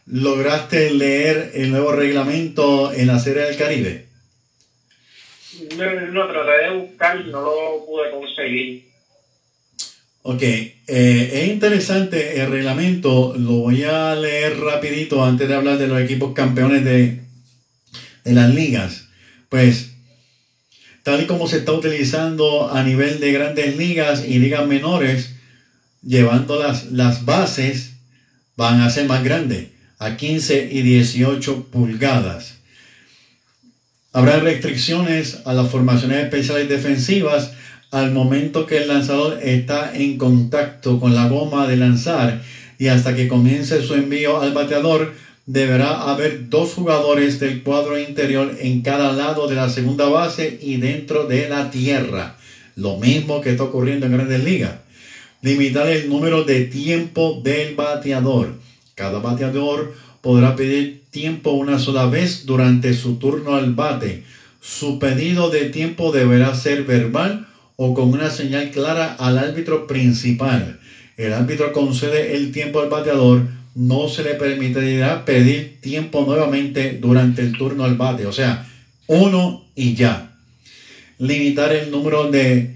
¿Lograste 0.06 0.90
leer 0.90 1.52
el 1.54 1.70
nuevo 1.70 1.92
reglamento 1.92 2.92
en 2.92 3.06
la 3.06 3.18
Serie 3.18 3.44
del 3.44 3.56
Caribe? 3.56 4.06
No, 6.12 6.28
traté 6.28 6.64
de 6.64 6.76
buscar, 6.76 7.24
no 7.26 7.40
lo 7.40 7.86
pude 7.86 8.10
conseguir. 8.10 8.88
Ok, 10.22 10.42
eh, 10.42 10.74
es 10.86 11.48
interesante 11.48 12.40
el 12.40 12.50
reglamento, 12.50 13.34
lo 13.38 13.58
voy 13.58 13.84
a 13.84 14.14
leer 14.14 14.58
rapidito 14.58 15.24
antes 15.24 15.48
de 15.48 15.54
hablar 15.54 15.78
de 15.78 15.86
los 15.86 16.00
equipos 16.00 16.32
campeones 16.34 16.84
de, 16.84 17.20
de 18.24 18.32
las 18.32 18.54
ligas. 18.54 19.08
Pues, 19.48 19.92
tal 21.02 21.22
y 21.22 21.26
como 21.26 21.46
se 21.46 21.58
está 21.58 21.72
utilizando 21.72 22.72
a 22.72 22.82
nivel 22.82 23.20
de 23.20 23.32
grandes 23.32 23.76
ligas 23.76 24.24
y 24.26 24.38
ligas 24.38 24.66
menores, 24.66 25.33
llevando 26.06 26.62
las, 26.62 26.92
las 26.92 27.24
bases, 27.24 27.94
van 28.56 28.80
a 28.80 28.90
ser 28.90 29.06
más 29.06 29.24
grandes, 29.24 29.68
a 29.98 30.16
15 30.16 30.68
y 30.70 30.82
18 30.82 31.64
pulgadas. 31.70 32.54
Habrá 34.12 34.38
restricciones 34.38 35.40
a 35.44 35.54
las 35.54 35.68
formaciones 35.70 36.22
especiales 36.22 36.68
defensivas 36.68 37.52
al 37.90 38.12
momento 38.12 38.66
que 38.66 38.78
el 38.78 38.88
lanzador 38.88 39.38
está 39.42 39.94
en 39.94 40.18
contacto 40.18 41.00
con 41.00 41.14
la 41.14 41.28
goma 41.28 41.66
de 41.66 41.76
lanzar 41.76 42.42
y 42.78 42.88
hasta 42.88 43.14
que 43.14 43.28
comience 43.28 43.82
su 43.82 43.94
envío 43.94 44.40
al 44.40 44.52
bateador, 44.52 45.14
deberá 45.46 46.10
haber 46.10 46.48
dos 46.48 46.74
jugadores 46.74 47.38
del 47.38 47.62
cuadro 47.62 47.98
interior 47.98 48.56
en 48.60 48.82
cada 48.82 49.12
lado 49.12 49.46
de 49.46 49.54
la 49.54 49.68
segunda 49.68 50.06
base 50.06 50.58
y 50.60 50.78
dentro 50.78 51.26
de 51.26 51.48
la 51.48 51.70
tierra. 51.70 52.36
Lo 52.76 52.96
mismo 52.96 53.40
que 53.40 53.50
está 53.50 53.64
ocurriendo 53.64 54.06
en 54.06 54.12
grandes 54.12 54.42
ligas. 54.42 54.72
Limitar 55.44 55.90
el 55.90 56.08
número 56.08 56.44
de 56.44 56.64
tiempo 56.64 57.42
del 57.44 57.74
bateador. 57.74 58.54
Cada 58.94 59.18
bateador 59.18 59.94
podrá 60.22 60.56
pedir 60.56 61.02
tiempo 61.10 61.50
una 61.50 61.78
sola 61.78 62.06
vez 62.06 62.46
durante 62.46 62.94
su 62.94 63.16
turno 63.16 63.54
al 63.54 63.74
bate. 63.74 64.22
Su 64.62 64.98
pedido 64.98 65.50
de 65.50 65.68
tiempo 65.68 66.12
deberá 66.12 66.54
ser 66.54 66.84
verbal 66.84 67.46
o 67.76 67.92
con 67.92 68.08
una 68.14 68.30
señal 68.30 68.70
clara 68.70 69.16
al 69.18 69.36
árbitro 69.36 69.86
principal. 69.86 70.80
El 71.18 71.34
árbitro 71.34 71.74
concede 71.74 72.36
el 72.36 72.50
tiempo 72.50 72.80
al 72.80 72.88
bateador, 72.88 73.42
no 73.74 74.08
se 74.08 74.24
le 74.24 74.36
permitirá 74.36 75.26
pedir 75.26 75.78
tiempo 75.82 76.24
nuevamente 76.26 76.96
durante 76.98 77.42
el 77.42 77.52
turno 77.52 77.84
al 77.84 77.96
bate, 77.96 78.24
o 78.24 78.32
sea, 78.32 78.66
uno 79.08 79.66
y 79.74 79.94
ya. 79.94 80.38
Limitar 81.18 81.70
el 81.74 81.90
número 81.90 82.30
de 82.30 82.74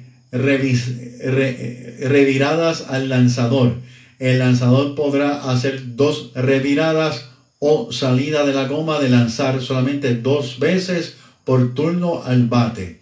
reviradas 2.00 2.82
al 2.88 3.08
lanzador. 3.08 3.76
El 4.18 4.40
lanzador 4.40 4.94
podrá 4.94 5.50
hacer 5.50 5.96
dos 5.96 6.32
reviradas 6.34 7.26
o 7.58 7.92
salida 7.92 8.44
de 8.44 8.52
la 8.52 8.68
goma 8.68 8.98
de 9.00 9.08
lanzar 9.08 9.60
solamente 9.62 10.14
dos 10.14 10.58
veces 10.58 11.14
por 11.44 11.74
turno 11.74 12.22
al 12.24 12.46
bate. 12.46 13.00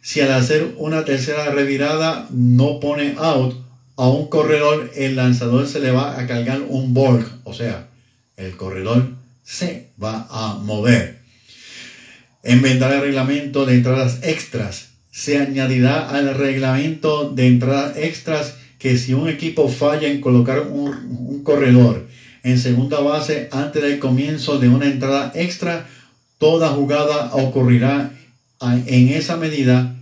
Si 0.00 0.20
al 0.20 0.32
hacer 0.32 0.74
una 0.78 1.04
tercera 1.04 1.50
revirada 1.50 2.28
no 2.30 2.80
pone 2.80 3.14
out 3.18 3.54
a 3.96 4.08
un 4.08 4.28
corredor, 4.28 4.90
el 4.94 5.16
lanzador 5.16 5.66
se 5.66 5.80
le 5.80 5.90
va 5.90 6.18
a 6.18 6.26
cargar 6.26 6.62
un 6.66 6.94
bulk, 6.94 7.28
o 7.44 7.52
sea, 7.52 7.88
el 8.36 8.56
corredor 8.56 9.08
se 9.42 9.90
va 10.02 10.26
a 10.30 10.54
mover. 10.54 11.18
Inventar 12.44 12.92
el 12.92 13.00
reglamento 13.00 13.66
de 13.66 13.74
entradas 13.74 14.20
extras. 14.22 14.87
Se 15.18 15.36
añadirá 15.36 16.08
al 16.08 16.32
reglamento 16.36 17.28
de 17.28 17.48
entradas 17.48 17.96
extras 17.96 18.54
que 18.78 18.96
si 18.96 19.14
un 19.14 19.28
equipo 19.28 19.68
falla 19.68 20.06
en 20.06 20.20
colocar 20.20 20.60
un, 20.60 20.90
un 20.90 21.42
corredor 21.42 22.06
en 22.44 22.56
segunda 22.56 23.00
base 23.00 23.48
antes 23.50 23.82
del 23.82 23.98
comienzo 23.98 24.60
de 24.60 24.68
una 24.68 24.86
entrada 24.86 25.32
extra, 25.34 25.88
toda 26.38 26.68
jugada 26.68 27.34
ocurrirá 27.34 28.12
en 28.60 29.08
esa 29.08 29.36
medida 29.36 29.96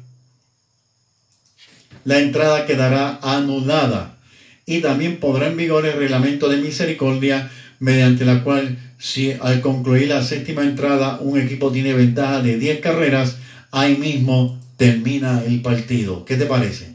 la 2.04 2.18
entrada 2.20 2.66
quedará 2.66 3.18
anulada. 3.22 4.18
Y 4.66 4.82
también 4.82 5.16
podrá 5.16 5.46
en 5.46 5.56
vigor 5.56 5.86
el 5.86 5.96
reglamento 5.96 6.50
de 6.50 6.58
misericordia, 6.58 7.50
mediante 7.80 8.26
la 8.26 8.44
cual, 8.44 8.76
si 8.98 9.32
al 9.32 9.62
concluir 9.62 10.08
la 10.08 10.22
séptima 10.22 10.62
entrada 10.62 11.20
un 11.22 11.40
equipo 11.40 11.72
tiene 11.72 11.94
ventaja 11.94 12.42
de 12.42 12.58
10 12.58 12.80
carreras, 12.80 13.38
ahí 13.72 13.96
mismo 13.96 14.60
termina 14.76 15.42
el 15.46 15.62
partido. 15.62 16.24
¿Qué 16.24 16.36
te 16.36 16.46
parece? 16.46 16.94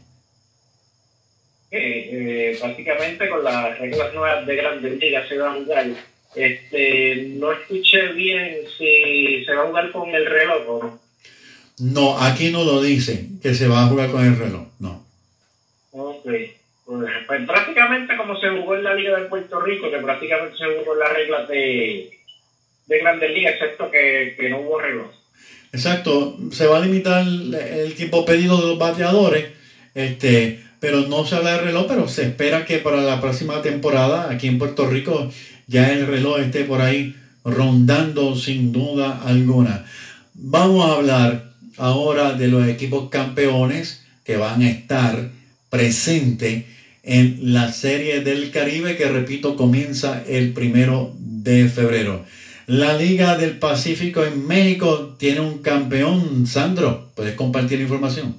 Eh, 1.70 2.58
básicamente 2.60 3.28
con 3.28 3.42
las 3.42 3.78
reglas 3.78 4.12
nuevas 4.12 4.46
de 4.46 4.56
Grandes 4.56 4.98
Ligas 4.98 5.28
se 5.28 5.38
va 5.38 5.52
a 5.52 5.54
jugar. 5.54 5.86
Este, 6.34 7.28
no 7.36 7.52
escuché 7.52 8.12
bien 8.12 8.58
si 8.78 9.44
se 9.44 9.54
va 9.54 9.64
a 9.64 9.66
jugar 9.66 9.90
con 9.90 10.14
el 10.14 10.26
reloj 10.26 10.68
o 10.68 10.82
no. 10.82 11.02
No, 11.78 12.18
aquí 12.18 12.50
no 12.50 12.64
lo 12.64 12.82
dice 12.82 13.26
que 13.42 13.54
se 13.54 13.68
va 13.68 13.84
a 13.84 13.86
jugar 13.86 14.10
con 14.10 14.24
el 14.24 14.38
reloj, 14.38 14.66
no. 14.78 15.04
Ok. 15.92 16.24
Pues, 16.84 17.10
pues, 17.26 17.46
prácticamente 17.46 18.16
como 18.16 18.38
se 18.38 18.50
jugó 18.50 18.76
en 18.76 18.84
la 18.84 18.94
Liga 18.94 19.18
de 19.18 19.26
Puerto 19.26 19.60
Rico, 19.60 19.90
que 19.90 19.98
prácticamente 19.98 20.58
se 20.58 20.64
jugó 20.64 20.92
en 20.92 20.98
las 20.98 21.12
reglas 21.12 21.48
de, 21.48 22.18
de 22.86 22.98
Grandes 22.98 23.30
Ligas, 23.30 23.54
excepto 23.54 23.90
que, 23.90 24.36
que 24.38 24.50
no 24.50 24.60
hubo 24.60 24.80
reloj. 24.80 25.10
Exacto, 25.72 26.38
se 26.52 26.66
va 26.66 26.76
a 26.76 26.84
limitar 26.84 27.26
el 27.26 27.94
tiempo 27.94 28.26
pedido 28.26 28.60
de 28.60 28.66
los 28.68 28.78
bateadores, 28.78 29.46
este, 29.94 30.62
pero 30.80 31.08
no 31.08 31.24
se 31.24 31.36
habla 31.36 31.52
de 31.52 31.60
reloj, 31.62 31.86
pero 31.88 32.08
se 32.08 32.24
espera 32.24 32.66
que 32.66 32.78
para 32.78 33.00
la 33.00 33.22
próxima 33.22 33.62
temporada 33.62 34.30
aquí 34.30 34.48
en 34.48 34.58
Puerto 34.58 34.86
Rico 34.86 35.30
ya 35.66 35.90
el 35.90 36.06
reloj 36.06 36.40
esté 36.40 36.64
por 36.64 36.82
ahí 36.82 37.16
rondando 37.44 38.36
sin 38.36 38.70
duda 38.72 39.22
alguna. 39.24 39.86
Vamos 40.34 40.84
a 40.84 40.94
hablar 40.94 41.52
ahora 41.78 42.34
de 42.34 42.48
los 42.48 42.68
equipos 42.68 43.08
campeones 43.08 44.04
que 44.24 44.36
van 44.36 44.60
a 44.60 44.68
estar 44.68 45.30
presentes 45.70 46.64
en 47.02 47.54
la 47.54 47.72
serie 47.72 48.20
del 48.20 48.50
Caribe 48.50 48.96
que 48.96 49.08
repito 49.08 49.56
comienza 49.56 50.22
el 50.28 50.52
primero 50.52 51.14
de 51.18 51.68
febrero. 51.68 52.24
La 52.66 52.92
Liga 52.92 53.36
del 53.36 53.58
Pacífico 53.58 54.24
en 54.24 54.46
México 54.46 55.16
tiene 55.18 55.40
un 55.40 55.62
campeón. 55.62 56.46
Sandro, 56.46 57.08
¿puedes 57.16 57.34
compartir 57.34 57.78
la 57.78 57.84
información? 57.84 58.36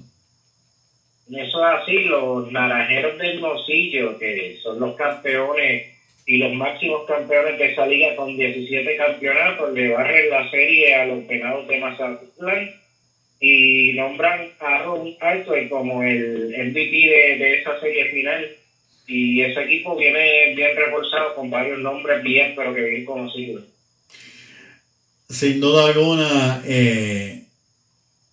Eso 1.30 1.68
es 1.68 1.82
así, 1.82 2.04
los 2.06 2.50
naranjeros 2.52 3.18
del 3.18 3.42
Mosillo, 3.42 4.18
que 4.18 4.58
son 4.64 4.80
los 4.80 4.96
campeones 4.96 5.92
y 6.26 6.38
los 6.38 6.54
máximos 6.54 7.06
campeones 7.06 7.58
de 7.58 7.72
esa 7.74 7.86
liga 7.86 8.16
con 8.16 8.38
17 8.38 8.96
campeonatos, 8.96 9.74
le 9.74 9.90
barren 9.90 10.30
la 10.30 10.50
serie 10.50 10.96
a 10.96 11.06
los 11.06 11.26
penados 11.26 11.68
de 11.68 11.80
Mazatlán 11.80 12.72
y 13.42 13.92
nombran 13.94 14.52
a 14.60 14.84
Ron 14.84 15.16
Arthur 15.20 15.68
como 15.68 16.02
el 16.02 16.48
MVP 16.48 16.92
de, 16.92 17.38
de, 17.40 17.60
esa 17.60 17.78
serie 17.82 18.06
final. 18.06 18.48
Y 19.06 19.42
ese 19.42 19.64
equipo 19.64 19.98
viene 19.98 20.54
bien 20.56 20.78
reforzado 20.78 21.36
con 21.36 21.50
varios 21.50 21.80
nombres 21.80 22.24
bien, 22.24 22.54
pero 22.56 22.74
que 22.74 22.84
bien 22.84 23.04
conocidos. 23.04 23.73
Sin 25.34 25.60
duda 25.60 25.88
alguna, 25.88 26.62
eh, 26.64 27.46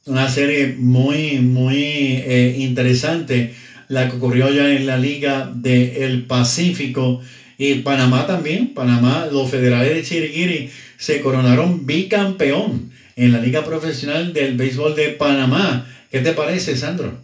una 0.04 0.28
serie 0.28 0.74
muy, 0.76 1.38
muy 1.38 2.22
eh, 2.26 2.56
interesante, 2.58 3.54
la 3.88 4.06
que 4.06 4.16
ocurrió 4.16 4.50
ya 4.50 4.68
en 4.68 4.86
la 4.86 4.98
Liga 4.98 5.50
del 5.50 6.26
Pacífico 6.26 7.22
y 7.56 7.76
Panamá 7.76 8.26
también. 8.26 8.74
Panamá, 8.74 9.26
los 9.32 9.50
federales 9.50 9.94
de 9.94 10.02
Chiriquiri 10.02 10.70
se 10.98 11.22
coronaron 11.22 11.86
bicampeón 11.86 12.92
en 13.16 13.32
la 13.32 13.40
Liga 13.40 13.64
Profesional 13.64 14.34
del 14.34 14.58
Béisbol 14.58 14.94
de 14.94 15.08
Panamá. 15.08 15.86
¿Qué 16.10 16.20
te 16.20 16.32
parece, 16.32 16.76
Sandro? 16.76 17.14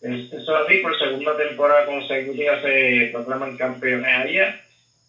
Eso 0.00 0.56
así, 0.56 0.76
por 0.78 0.96
segunda 0.96 1.36
temporada 1.36 1.86
consecutiva 1.86 2.62
se 2.62 3.10
proclaman 3.12 3.56
campeones 3.56 4.06
allá. 4.06 4.61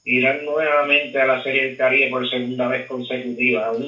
Irán 0.05 0.45
nuevamente 0.45 1.19
a 1.19 1.25
la 1.25 1.43
Serie 1.43 1.65
del 1.65 1.77
Caribe 1.77 2.09
por 2.09 2.29
segunda 2.29 2.67
vez 2.67 2.85
consecutiva. 2.87 3.67
Aún 3.67 3.85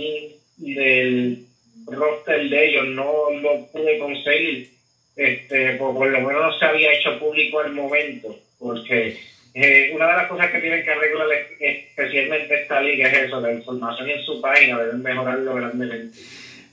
del 0.58 1.46
roster 1.88 2.50
de 2.50 2.68
ellos 2.70 2.88
no 2.88 3.30
lo 3.42 3.66
pude 3.68 4.00
conseguir, 4.00 4.70
este, 5.16 5.72
por, 5.76 5.94
por 5.94 6.08
lo 6.08 6.22
menos 6.22 6.42
no 6.42 6.60
se 6.60 6.66
había 6.66 6.94
hecho 6.94 7.20
público 7.20 7.60
al 7.60 7.74
momento, 7.74 8.40
porque 8.58 9.18
eh, 9.54 9.92
una 9.94 10.08
de 10.08 10.14
las 10.14 10.28
cosas 10.28 10.52
que 10.52 10.60
tienen 10.60 10.84
que 10.84 10.92
arreglar, 10.92 11.28
especialmente 11.60 12.62
esta 12.62 12.82
liga, 12.82 13.10
es 13.10 13.28
eso, 13.28 13.40
la 13.40 13.54
información 13.54 14.10
en 14.10 14.22
su 14.24 14.42
página, 14.42 14.80
deben 14.80 15.02
mejorarlo 15.02 15.56
grandemente. 15.56 16.18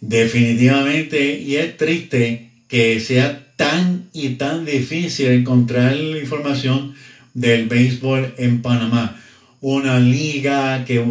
Definitivamente, 0.00 1.20
y 1.20 1.56
es 1.56 1.76
triste 1.76 2.48
que 2.68 2.98
sea 2.98 3.54
tan 3.56 4.08
y 4.12 4.30
tan 4.30 4.64
difícil 4.64 5.28
encontrar 5.28 5.94
la 5.94 6.18
información 6.18 6.96
del 7.34 7.68
béisbol 7.68 8.34
en 8.38 8.62
Panamá. 8.62 9.21
Una 9.62 10.00
liga 10.00 10.84
que 10.84 11.02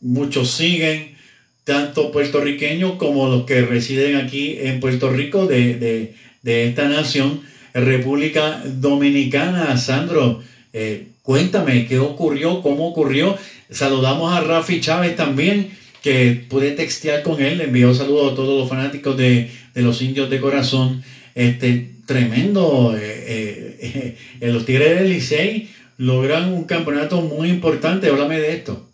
muchos 0.00 0.50
siguen, 0.52 1.16
tanto 1.64 2.12
puertorriqueños 2.12 2.92
como 2.92 3.28
los 3.28 3.44
que 3.44 3.62
residen 3.62 4.16
aquí 4.16 4.56
en 4.60 4.80
Puerto 4.80 5.10
Rico 5.10 5.46
de, 5.46 5.74
de, 5.74 6.14
de 6.42 6.68
esta 6.68 6.88
nación, 6.88 7.42
República 7.74 8.62
Dominicana. 8.64 9.76
Sandro, 9.76 10.40
eh, 10.72 11.08
cuéntame 11.22 11.86
qué 11.86 11.98
ocurrió, 11.98 12.62
cómo 12.62 12.86
ocurrió. 12.86 13.36
Saludamos 13.70 14.32
a 14.32 14.40
Rafi 14.40 14.80
Chávez 14.80 15.16
también, 15.16 15.70
que 16.00 16.46
pude 16.48 16.70
textear 16.70 17.22
con 17.22 17.42
él. 17.42 17.58
Le 17.58 17.64
envió 17.64 17.92
saludos 17.92 18.32
a 18.32 18.36
todos 18.36 18.56
los 18.56 18.68
fanáticos 18.68 19.16
de, 19.16 19.50
de 19.74 19.82
los 19.82 20.00
indios 20.00 20.30
de 20.30 20.40
corazón. 20.40 21.02
Este 21.34 21.98
tremendo. 22.08 22.96
Eh, 22.98 24.16
eh, 24.40 24.40
los 24.50 24.64
Tigres 24.64 24.98
del 24.98 25.10
Licey 25.10 25.68
logran 25.98 26.52
un 26.52 26.64
campeonato 26.64 27.20
muy 27.20 27.50
importante. 27.50 28.08
Háblame 28.08 28.38
de 28.38 28.52
esto. 28.54 28.88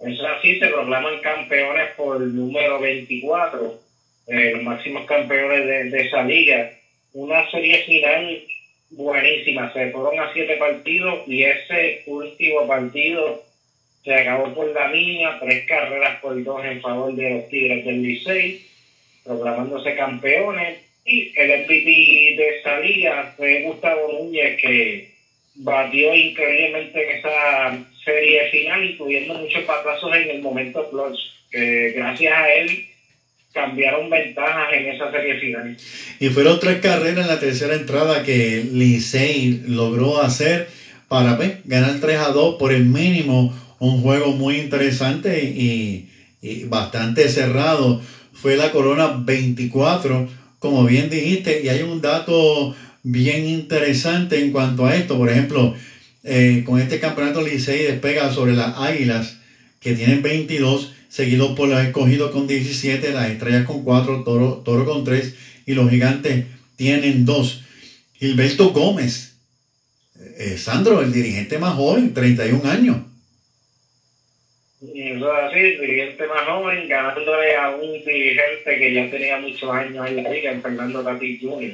Eso 0.00 0.26
así, 0.26 0.58
se 0.58 0.66
proclaman 0.66 1.20
campeones 1.20 1.90
por 1.96 2.20
el 2.20 2.34
número 2.34 2.80
24, 2.80 3.80
eh, 4.26 4.52
los 4.54 4.62
máximos 4.62 5.06
campeones 5.06 5.92
de, 5.92 6.00
esa 6.00 6.24
liga. 6.24 6.72
Una 7.12 7.48
serie 7.50 7.84
final 7.84 8.42
buenísima, 8.90 9.72
se 9.72 9.90
fueron 9.92 10.18
a 10.20 10.32
siete 10.32 10.56
partidos 10.56 11.20
y 11.26 11.44
ese 11.44 12.02
último 12.06 12.66
partido 12.66 13.42
se 14.02 14.14
acabó 14.14 14.52
por 14.52 14.72
la 14.72 14.90
línea, 14.92 15.38
tres 15.40 15.66
carreras 15.66 16.20
por 16.20 16.42
dos 16.42 16.64
en 16.64 16.80
favor 16.82 17.14
de 17.14 17.30
los 17.30 17.48
Tigres 17.48 17.84
del 17.84 18.02
Licey, 18.02 18.66
proclamándose 19.24 19.94
campeones. 19.94 20.80
Y 21.06 21.32
el 21.38 21.64
MVP 21.64 22.36
de 22.36 22.58
esa 22.58 22.80
liga 22.80 23.34
fue 23.36 23.62
Gustavo 23.62 24.10
Núñez, 24.12 24.60
que 24.60 25.13
batió 25.54 26.14
increíblemente 26.14 27.02
en 27.02 27.18
esa 27.18 27.78
serie 28.04 28.50
final, 28.50 28.84
incluyendo 28.84 29.34
muchos 29.34 29.62
patazos 29.64 30.14
en 30.14 30.30
el 30.30 30.42
momento 30.42 30.88
clutch, 30.90 31.18
que 31.50 31.92
gracias 31.96 32.32
a 32.32 32.52
él 32.52 32.86
cambiaron 33.52 34.10
ventajas 34.10 34.72
en 34.72 34.88
esa 34.88 35.10
serie 35.12 35.38
final. 35.38 35.76
Y 36.18 36.28
fueron 36.28 36.58
tres 36.58 36.80
carreras 36.80 37.24
en 37.24 37.28
la 37.28 37.38
tercera 37.38 37.74
entrada 37.74 38.24
que 38.24 38.64
Licey 38.72 39.62
logró 39.68 40.20
hacer 40.20 40.68
para 41.08 41.36
pues, 41.36 41.52
ganar 41.64 42.00
3 42.00 42.18
a 42.18 42.28
2 42.30 42.56
por 42.56 42.72
el 42.72 42.84
mínimo. 42.84 43.56
Un 43.78 44.02
juego 44.02 44.32
muy 44.32 44.56
interesante 44.56 45.44
y, 45.44 46.08
y 46.42 46.64
bastante 46.64 47.28
cerrado. 47.28 48.00
Fue 48.32 48.56
la 48.56 48.72
Corona 48.72 49.22
24, 49.24 50.28
como 50.58 50.84
bien 50.84 51.08
dijiste, 51.08 51.62
y 51.62 51.68
hay 51.68 51.82
un 51.82 52.00
dato 52.00 52.74
bien 53.04 53.46
interesante 53.46 54.40
en 54.40 54.50
cuanto 54.50 54.86
a 54.86 54.96
esto. 54.96 55.16
Por 55.16 55.30
ejemplo, 55.30 55.76
eh, 56.24 56.64
con 56.66 56.80
este 56.80 56.98
campeonato 56.98 57.42
Licey 57.42 57.84
despega 57.84 58.32
sobre 58.32 58.54
las 58.54 58.76
Águilas, 58.78 59.38
que 59.78 59.92
tienen 59.92 60.22
22, 60.22 60.92
seguido 61.08 61.54
por 61.54 61.68
los 61.68 61.80
escogidos 61.84 62.32
con 62.32 62.48
17, 62.48 63.12
las 63.12 63.30
Estrellas 63.30 63.66
con 63.66 63.84
4, 63.84 64.24
Toro, 64.24 64.62
Toro 64.64 64.84
con 64.84 65.04
3 65.04 65.36
y 65.66 65.74
los 65.74 65.88
Gigantes 65.90 66.46
tienen 66.76 67.24
2. 67.24 67.62
Gilberto 68.14 68.70
Gómez, 68.70 69.36
eh, 70.38 70.56
Sandro, 70.56 71.02
el 71.02 71.12
dirigente 71.12 71.58
más 71.58 71.74
joven, 71.74 72.14
31 72.14 72.68
años. 72.68 72.96
Eso 74.80 75.32
es 75.32 75.44
así, 75.44 75.58
el 75.58 75.80
dirigente 75.80 76.26
más 76.26 76.42
joven, 76.46 76.88
ganándole 76.88 77.56
a 77.56 77.70
un 77.70 77.92
dirigente 78.04 78.78
que 78.78 78.94
ya 78.94 79.10
tenía 79.10 79.38
muchos 79.38 79.70
años 79.70 80.06
en 80.08 80.22
la 80.22 80.30
liga, 80.30 80.58
Fernando 80.62 81.02
Tatis 81.02 81.40
Jr. 81.42 81.72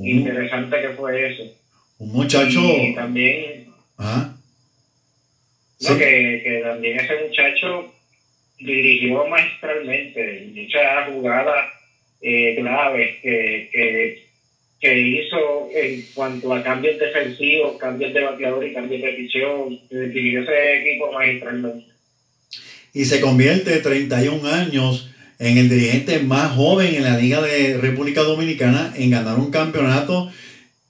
Uh, 0.00 0.06
Interesante 0.06 0.80
que 0.80 0.88
fue 0.90 1.32
eso. 1.32 1.42
Un 1.98 2.12
muchacho. 2.12 2.60
Y 2.60 2.94
también. 2.94 3.66
¿Ah? 3.98 4.34
No, 5.80 5.88
sí. 5.88 5.98
que, 5.98 6.42
que 6.44 6.60
también 6.64 7.00
ese 7.00 7.26
muchacho 7.26 7.92
dirigió 8.58 9.26
magistralmente 9.26 10.50
muchas 10.54 11.08
jugadas 11.08 11.66
eh, 12.20 12.54
claves 12.56 13.16
que, 13.22 13.70
que, 13.72 14.26
que, 14.78 14.98
hizo 14.98 15.68
en 15.74 16.02
cuanto 16.14 16.52
a 16.52 16.62
cambios 16.62 16.98
defensivos, 16.98 17.78
cambios 17.78 18.12
de 18.12 18.22
bateador 18.22 18.66
y 18.66 18.74
cambios 18.74 19.02
de 19.02 19.12
pichón. 19.12 19.80
Dirigió 19.90 20.42
ese 20.42 20.80
equipo 20.80 21.12
magistralmente. 21.12 21.86
Y 22.92 23.04
se 23.04 23.20
convierte 23.20 23.78
31 23.78 24.48
años 24.48 25.09
en 25.40 25.56
el 25.56 25.68
dirigente 25.70 26.20
más 26.20 26.52
joven 26.52 26.94
en 26.94 27.02
la 27.02 27.16
Liga 27.16 27.40
de 27.40 27.78
República 27.78 28.22
Dominicana 28.22 28.92
en 28.94 29.10
ganar 29.10 29.38
un 29.38 29.50
campeonato. 29.50 30.30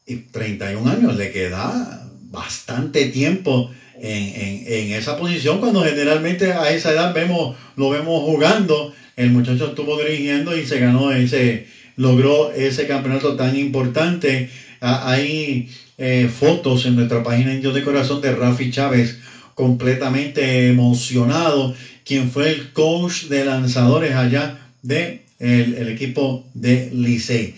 Y 0.07 0.17
31 0.17 0.91
años, 0.91 1.17
le 1.17 1.31
queda 1.31 2.05
bastante 2.25 3.07
tiempo 3.07 3.71
en, 4.01 4.11
en, 4.11 4.65
en, 4.67 4.93
esa 4.93 5.17
posición 5.17 5.61
cuando 5.61 5.85
generalmente 5.85 6.53
a 6.53 6.71
esa 6.73 6.93
edad 6.93 7.15
vemos, 7.15 7.57
lo 7.77 7.91
vemos 7.91 8.23
jugando. 8.25 8.93
El 9.17 9.31
muchacho 9.31 9.69
estuvo 9.69 9.97
dirigiendo 10.03 10.57
y 10.57 10.67
se 10.67 10.81
ganó 10.81 11.13
ese, 11.13 11.69
logró 11.97 12.51
ese 12.51 12.89
campeonato 12.89 13.37
tan 13.37 13.57
importante. 13.57 14.51
Ah, 14.81 15.13
hay 15.13 15.69
eh, 15.97 16.29
fotos 16.29 16.87
en 16.87 16.97
nuestra 16.97 17.23
página 17.23 17.55
Indios 17.55 17.75
de 17.75 17.85
Corazón 17.85 18.21
de 18.21 18.35
Rafi 18.35 18.73
Chávez 18.73 19.21
completamente 19.55 20.69
emocionado, 20.69 21.75
quien 22.11 22.29
fue 22.29 22.51
el 22.51 22.73
coach 22.73 23.27
de 23.27 23.45
lanzadores 23.45 24.17
allá 24.17 24.59
de 24.83 25.21
el, 25.39 25.75
el 25.75 25.89
equipo 25.91 26.45
de 26.55 26.91
Licey. 26.93 27.55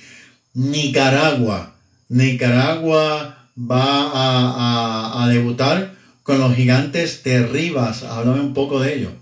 Nicaragua. 0.53 1.75
Nicaragua 2.11 3.49
va 3.57 4.11
a, 4.13 5.25
a, 5.25 5.29
debutar 5.31 5.93
con 6.23 6.39
los 6.39 6.55
gigantes 6.55 7.25
de 7.25 7.47
Rivas. 7.47 8.03
Háblame 8.03 8.41
un 8.41 8.53
poco 8.53 8.79
de 8.79 8.93
ello. 8.93 9.13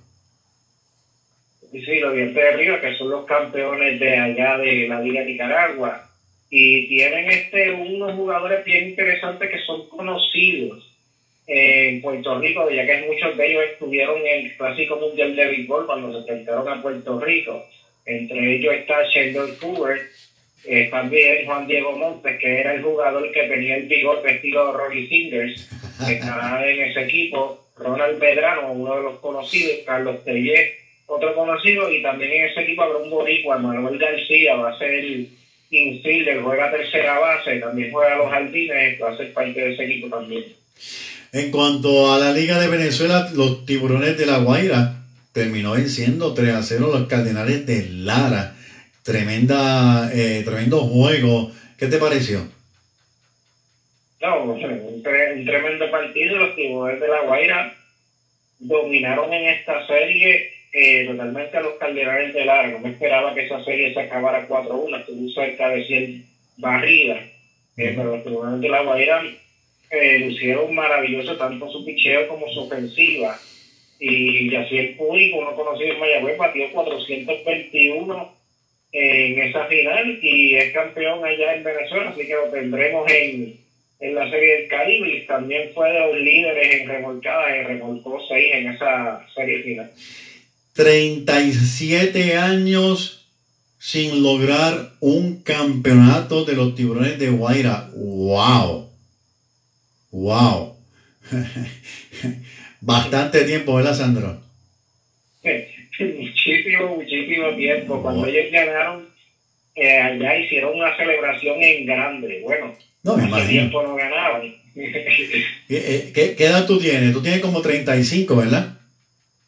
Sí, 1.70 2.00
los 2.00 2.12
gigantes 2.12 2.34
de 2.34 2.56
Rivas, 2.56 2.80
que 2.80 2.96
son 2.96 3.10
los 3.10 3.24
campeones 3.24 4.00
de 4.00 4.16
allá 4.16 4.58
de 4.58 4.88
la 4.88 5.00
Liga 5.00 5.22
Nicaragua. 5.22 6.10
Y 6.50 6.88
tienen 6.88 7.30
este 7.30 7.70
unos 7.70 8.16
jugadores 8.16 8.64
bien 8.64 8.88
interesantes 8.88 9.48
que 9.48 9.60
son 9.60 9.88
conocidos 9.88 10.89
en 11.52 12.00
Puerto 12.00 12.38
Rico, 12.38 12.70
ya 12.70 12.86
que 12.86 13.06
muchos 13.08 13.36
de 13.36 13.50
ellos 13.50 13.64
estuvieron 13.72 14.18
en 14.24 14.46
el 14.46 14.56
Clásico 14.56 14.96
Mundial 14.96 15.34
de 15.34 15.46
Béisbol 15.46 15.84
cuando 15.84 16.12
se 16.12 16.18
enfrentaron 16.18 16.68
a 16.68 16.80
Puerto 16.80 17.18
Rico. 17.18 17.66
Entre 18.06 18.54
ellos 18.54 18.72
está 18.72 19.02
Sheldon 19.02 19.56
Hoover, 19.60 20.00
eh, 20.64 20.88
también 20.92 21.46
Juan 21.46 21.66
Diego 21.66 21.90
Montes, 21.90 22.38
que 22.38 22.60
era 22.60 22.74
el 22.74 22.82
jugador 22.82 23.32
que 23.32 23.42
tenía 23.42 23.78
el 23.78 23.88
bigote 23.88 24.30
estilo 24.30 24.72
Rory 24.72 25.08
Singers, 25.08 25.68
que 26.06 26.12
estará 26.14 26.64
en 26.70 26.82
ese 26.82 27.00
equipo. 27.02 27.66
Ronald 27.76 28.20
Medrano, 28.20 28.72
uno 28.72 28.96
de 28.96 29.02
los 29.02 29.18
conocidos, 29.18 29.78
Carlos 29.84 30.22
Tellé, 30.22 30.74
otro 31.06 31.34
conocido, 31.34 31.90
y 31.90 32.00
también 32.00 32.30
en 32.30 32.44
ese 32.44 32.60
equipo 32.60 32.82
habrá 32.82 32.98
un 32.98 33.10
boricua, 33.10 33.58
Manuel 33.58 33.98
García, 33.98 34.54
va 34.54 34.70
a 34.70 34.78
ser 34.78 34.92
el 34.92 35.28
infielder, 35.70 36.42
juega 36.42 36.70
tercera 36.70 37.18
base, 37.18 37.58
también 37.58 37.90
juega 37.90 38.18
los 38.18 38.30
jardines, 38.30 39.02
va 39.02 39.10
a 39.10 39.16
ser 39.16 39.32
parte 39.32 39.60
de 39.60 39.72
ese 39.72 39.84
equipo 39.84 40.08
también. 40.08 40.59
En 41.32 41.52
cuanto 41.52 42.12
a 42.12 42.18
la 42.18 42.32
Liga 42.32 42.58
de 42.58 42.66
Venezuela, 42.66 43.30
los 43.34 43.64
tiburones 43.64 44.18
de 44.18 44.26
La 44.26 44.38
Guaira 44.38 45.04
terminó 45.32 45.72
venciendo 45.72 46.34
3 46.34 46.54
a 46.54 46.62
0 46.64 46.90
los 46.92 47.06
Cardenales 47.06 47.64
de 47.66 47.88
Lara. 47.88 48.56
Tremenda, 49.04 50.10
eh, 50.12 50.42
tremendo 50.44 50.80
juego. 50.80 51.52
¿Qué 51.78 51.86
te 51.86 51.98
pareció? 51.98 52.40
No, 54.20 54.42
un, 54.42 55.02
tre 55.04 55.34
un 55.34 55.44
tremendo 55.44 55.88
partido. 55.92 56.36
Los 56.36 56.56
tiburones 56.56 57.00
de 57.00 57.06
La 57.06 57.20
Guaira 57.20 57.76
dominaron 58.58 59.32
en 59.32 59.50
esta 59.50 59.86
serie 59.86 60.50
eh, 60.72 61.06
totalmente 61.06 61.56
a 61.56 61.60
los 61.60 61.74
Cardenales 61.74 62.34
de 62.34 62.44
Lara. 62.44 62.72
No 62.72 62.80
me 62.80 62.90
esperaba 62.90 63.34
que 63.34 63.46
esa 63.46 63.62
serie 63.62 63.94
se 63.94 64.00
acabara 64.00 64.48
4-1. 64.48 64.98
Estuvo 64.98 65.30
cerca 65.30 65.68
de 65.68 65.84
100 65.84 66.26
barridas. 66.56 67.20
Eh, 67.76 67.94
pero 67.96 68.16
los 68.16 68.24
tiburones 68.24 68.60
de 68.60 68.68
La 68.68 68.82
Guaira 68.82 69.22
eh, 69.90 70.18
lucieron 70.20 70.74
maravilloso 70.74 71.36
tanto 71.36 71.70
su 71.70 71.84
picheo 71.84 72.28
como 72.28 72.48
su 72.52 72.60
ofensiva. 72.60 73.38
Y 73.98 74.54
así 74.54 74.78
el 74.78 74.96
público, 74.96 75.38
uno 75.38 75.54
conocido 75.54 75.92
en 75.92 76.00
Mayagüez, 76.00 76.38
batió 76.38 76.70
421 76.72 78.34
en 78.92 79.38
esa 79.42 79.66
final 79.66 80.18
y 80.22 80.56
es 80.56 80.72
campeón 80.72 81.24
allá 81.24 81.54
en 81.54 81.64
Venezuela, 81.64 82.10
así 82.10 82.26
que 82.26 82.34
lo 82.34 82.50
tendremos 82.50 83.10
en, 83.10 83.56
en 84.00 84.14
la 84.14 84.28
Serie 84.30 84.56
del 84.56 84.68
Caribe 84.68 85.24
también 85.28 85.70
fue 85.74 85.92
de 85.92 86.00
los 86.00 86.16
líderes 86.16 86.80
en 86.80 86.88
remolcadas, 86.88 87.50
y 87.56 87.66
remolcó 87.66 88.18
6 88.26 88.50
en 88.54 88.68
esa 88.68 89.26
serie 89.34 89.62
final. 89.62 89.90
37 90.72 92.36
años 92.36 93.28
sin 93.78 94.22
lograr 94.22 94.92
un 95.00 95.42
campeonato 95.42 96.44
de 96.44 96.54
los 96.54 96.74
tiburones 96.74 97.18
de 97.18 97.30
Guaira. 97.30 97.90
¡Wow! 97.94 98.89
¡Wow! 100.10 100.76
Bastante 102.80 103.44
tiempo, 103.44 103.74
¿verdad, 103.74 103.94
Sandro? 103.94 104.40
muchísimo, 106.00 106.96
muchísimo 106.96 107.54
tiempo. 107.54 108.02
Cuando 108.02 108.26
ellos 108.26 108.50
ganaron, 108.50 109.08
eh, 109.74 109.98
allá 109.98 110.36
hicieron 110.36 110.76
una 110.76 110.96
celebración 110.96 111.62
en 111.62 111.86
grande. 111.86 112.40
Bueno, 112.42 112.74
no, 113.02 113.16
me 113.16 113.24
hace 113.24 113.48
tiempo 113.48 113.82
no 113.82 113.96
ganaban. 113.96 114.42
¿Qué, 114.74 116.10
qué, 116.14 116.34
¿Qué 116.36 116.44
edad 116.46 116.66
tú 116.66 116.78
tienes? 116.78 117.12
Tú 117.12 117.22
tienes 117.22 117.40
como 117.40 117.60
35, 117.60 118.36
¿verdad? 118.36 118.78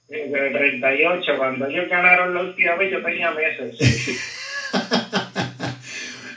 Eh, 0.09 0.29
de 0.29 0.51
38. 0.51 1.33
Cuando 1.39 1.67
ellos 1.69 1.89
ganaron 1.89 2.35
la 2.35 2.43
última 2.43 2.77
vez, 2.77 2.93
yo 2.93 3.03
tenía 3.03 3.31
meses. 3.31 4.39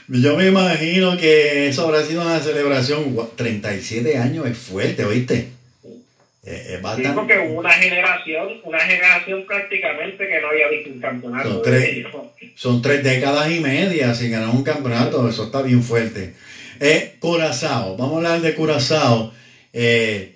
Yo 0.08 0.36
me 0.36 0.46
imagino 0.46 1.16
que 1.16 1.68
eso 1.68 1.86
habrá 1.86 2.02
sido 2.04 2.22
una 2.22 2.38
celebración. 2.40 3.14
Gua- 3.14 3.28
37 3.36 4.16
años 4.16 4.46
es 4.46 4.56
fuerte, 4.56 5.04
¿oíste? 5.04 5.48
Es 6.44 6.66
Sí, 6.68 6.72
bastante. 6.80 7.10
porque 7.12 7.38
hubo 7.40 7.58
una 7.58 7.72
generación, 7.72 8.60
una 8.62 8.78
generación 8.78 9.44
prácticamente 9.46 10.28
que 10.28 10.40
no 10.40 10.48
había 10.48 10.68
visto 10.68 10.90
un 10.90 11.00
campeonato. 11.00 11.60
Tres. 11.60 12.06
Son 12.54 12.80
tres 12.80 13.02
décadas 13.02 13.50
y 13.50 13.58
media 13.58 14.14
sin 14.14 14.30
ganar 14.30 14.50
un 14.50 14.62
campeonato. 14.62 15.28
Eso 15.28 15.46
está 15.46 15.62
bien 15.62 15.82
fuerte. 15.82 16.34
Eh, 16.78 17.16
Curazao. 17.18 17.96
Vamos 17.96 18.14
a 18.14 18.16
hablar 18.18 18.40
de 18.42 18.54
Curazao. 18.54 19.32
Eh, 19.72 20.34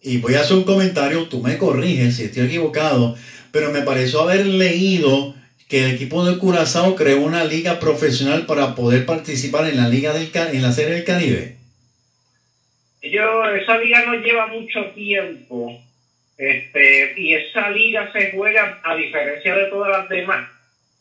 y 0.00 0.18
voy 0.18 0.34
a 0.34 0.42
hacer 0.42 0.56
un 0.58 0.62
comentario. 0.64 1.24
Tú 1.28 1.42
me 1.42 1.58
corriges 1.58 2.14
si 2.16 2.24
estoy 2.24 2.46
equivocado. 2.46 3.16
Pero 3.50 3.72
me 3.72 3.82
pareció 3.82 4.20
haber 4.20 4.46
leído 4.46 5.34
que 5.68 5.84
el 5.84 5.94
equipo 5.94 6.24
de 6.24 6.38
Curazao 6.38 6.94
creó 6.96 7.20
una 7.20 7.44
liga 7.44 7.78
profesional 7.78 8.46
para 8.46 8.74
poder 8.74 9.04
participar 9.04 9.68
en 9.68 9.76
la 9.76 9.88
liga 9.88 10.12
del 10.14 10.30
en 10.34 10.62
la 10.62 10.72
serie 10.72 10.94
del 10.94 11.04
Caribe. 11.04 11.56
Ellos, 13.02 13.48
esa 13.62 13.78
liga 13.78 14.04
no 14.06 14.14
lleva 14.14 14.46
mucho 14.48 14.86
tiempo. 14.94 15.78
Este, 16.36 17.14
y 17.16 17.34
esa 17.34 17.68
liga 17.70 18.10
se 18.12 18.30
juega, 18.30 18.80
a 18.84 18.94
diferencia 18.94 19.54
de 19.56 19.64
todas 19.66 19.90
las 19.90 20.08
demás, 20.08 20.48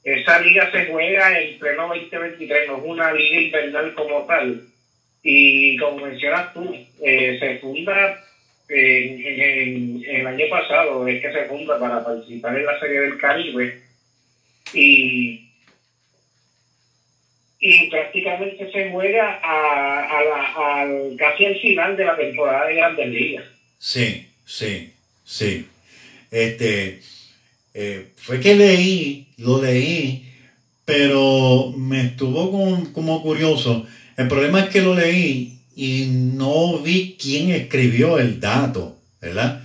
esa 0.03 0.39
liga 0.41 0.70
se 0.72 0.86
juega 0.88 1.39
en 1.39 1.59
pleno 1.59 1.88
2023, 1.89 2.68
no 2.68 2.78
es 2.78 2.84
una 2.86 3.13
liga 3.13 3.39
invernal 3.39 3.93
como 3.93 4.26
tal. 4.26 4.63
Y 5.24 5.78
como 5.78 6.05
mencionas 6.05 6.53
tú, 6.53 6.76
eh, 7.03 7.38
se 7.39 7.57
funda 7.59 8.24
en- 8.70 9.22
en- 9.22 10.03
en 10.05 10.22
el 10.22 10.28
año 10.28 10.45
pasado, 10.49 11.07
es 11.07 11.22
que 11.22 11.32
se 11.32 11.45
funda 11.45 11.80
para 11.80 12.03
participar 12.03 12.57
en 12.57 12.65
la 12.65 12.80
Serie 12.80 13.01
del 13.01 13.18
Caribe. 13.18 13.86
Y, 14.74 15.49
y 17.59 17.89
prácticamente 17.89 18.72
se 18.72 18.91
juega 18.91 19.39
a, 19.43 20.03
a 20.03 20.24
la- 20.24 21.15
casi 21.18 21.45
al 21.45 21.59
final 21.59 21.97
de 21.97 22.05
la 22.05 22.18
temporada 22.18 22.68
de 22.68 22.76
Grandes 22.76 23.07
Ligas. 23.09 23.45
Sí, 23.80 24.28
sí, 24.45 24.91
sí. 25.24 25.65
Este, 26.30 26.99
eh, 27.74 28.07
fue 28.18 28.39
que 28.39 28.55
leí, 28.55 29.28
lo 29.38 29.61
leí, 29.61 30.24
pero 30.86 31.74
me 31.76 32.01
estuvo 32.01 32.51
con- 32.51 32.93
como 32.93 33.22
curioso. 33.22 33.88
El 34.18 34.28
problema 34.28 34.61
es 34.61 34.70
que 34.70 34.82
lo 34.82 34.95
leí 34.95 35.59
y 35.76 36.05
no 36.09 36.80
vi 36.80 37.18
quién 37.22 37.51
escribió 37.51 38.18
el 38.20 38.39
dato, 38.39 38.97
¿verdad? 39.22 39.63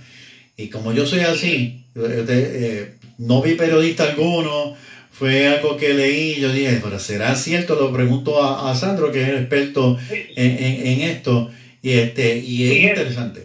Y 0.57 0.67
como 0.69 0.93
yo 0.93 1.05
soy 1.05 1.21
así, 1.21 1.85
eh, 1.95 2.95
no 3.17 3.41
vi 3.41 3.55
periodista 3.55 4.03
alguno, 4.09 4.75
fue 5.23 5.47
algo 5.47 5.77
que 5.77 5.93
leí, 5.93 6.39
yo 6.41 6.49
dije, 6.51 6.79
pero 6.83 6.99
¿será 6.99 7.33
cierto? 7.35 7.75
Lo 7.75 7.93
pregunto 7.93 8.43
a, 8.43 8.69
a 8.71 8.75
Sandro, 8.75 9.11
que 9.11 9.21
es 9.21 9.29
el 9.29 9.37
experto 9.37 9.97
en, 10.35 10.51
en- 10.65 10.87
en 10.87 11.01
esto, 11.01 11.49
y, 11.81 11.97
este, 11.97 12.35
y 12.37 12.63
es 12.65 12.69
Sí, 12.73 12.87
interesante. 12.87 13.41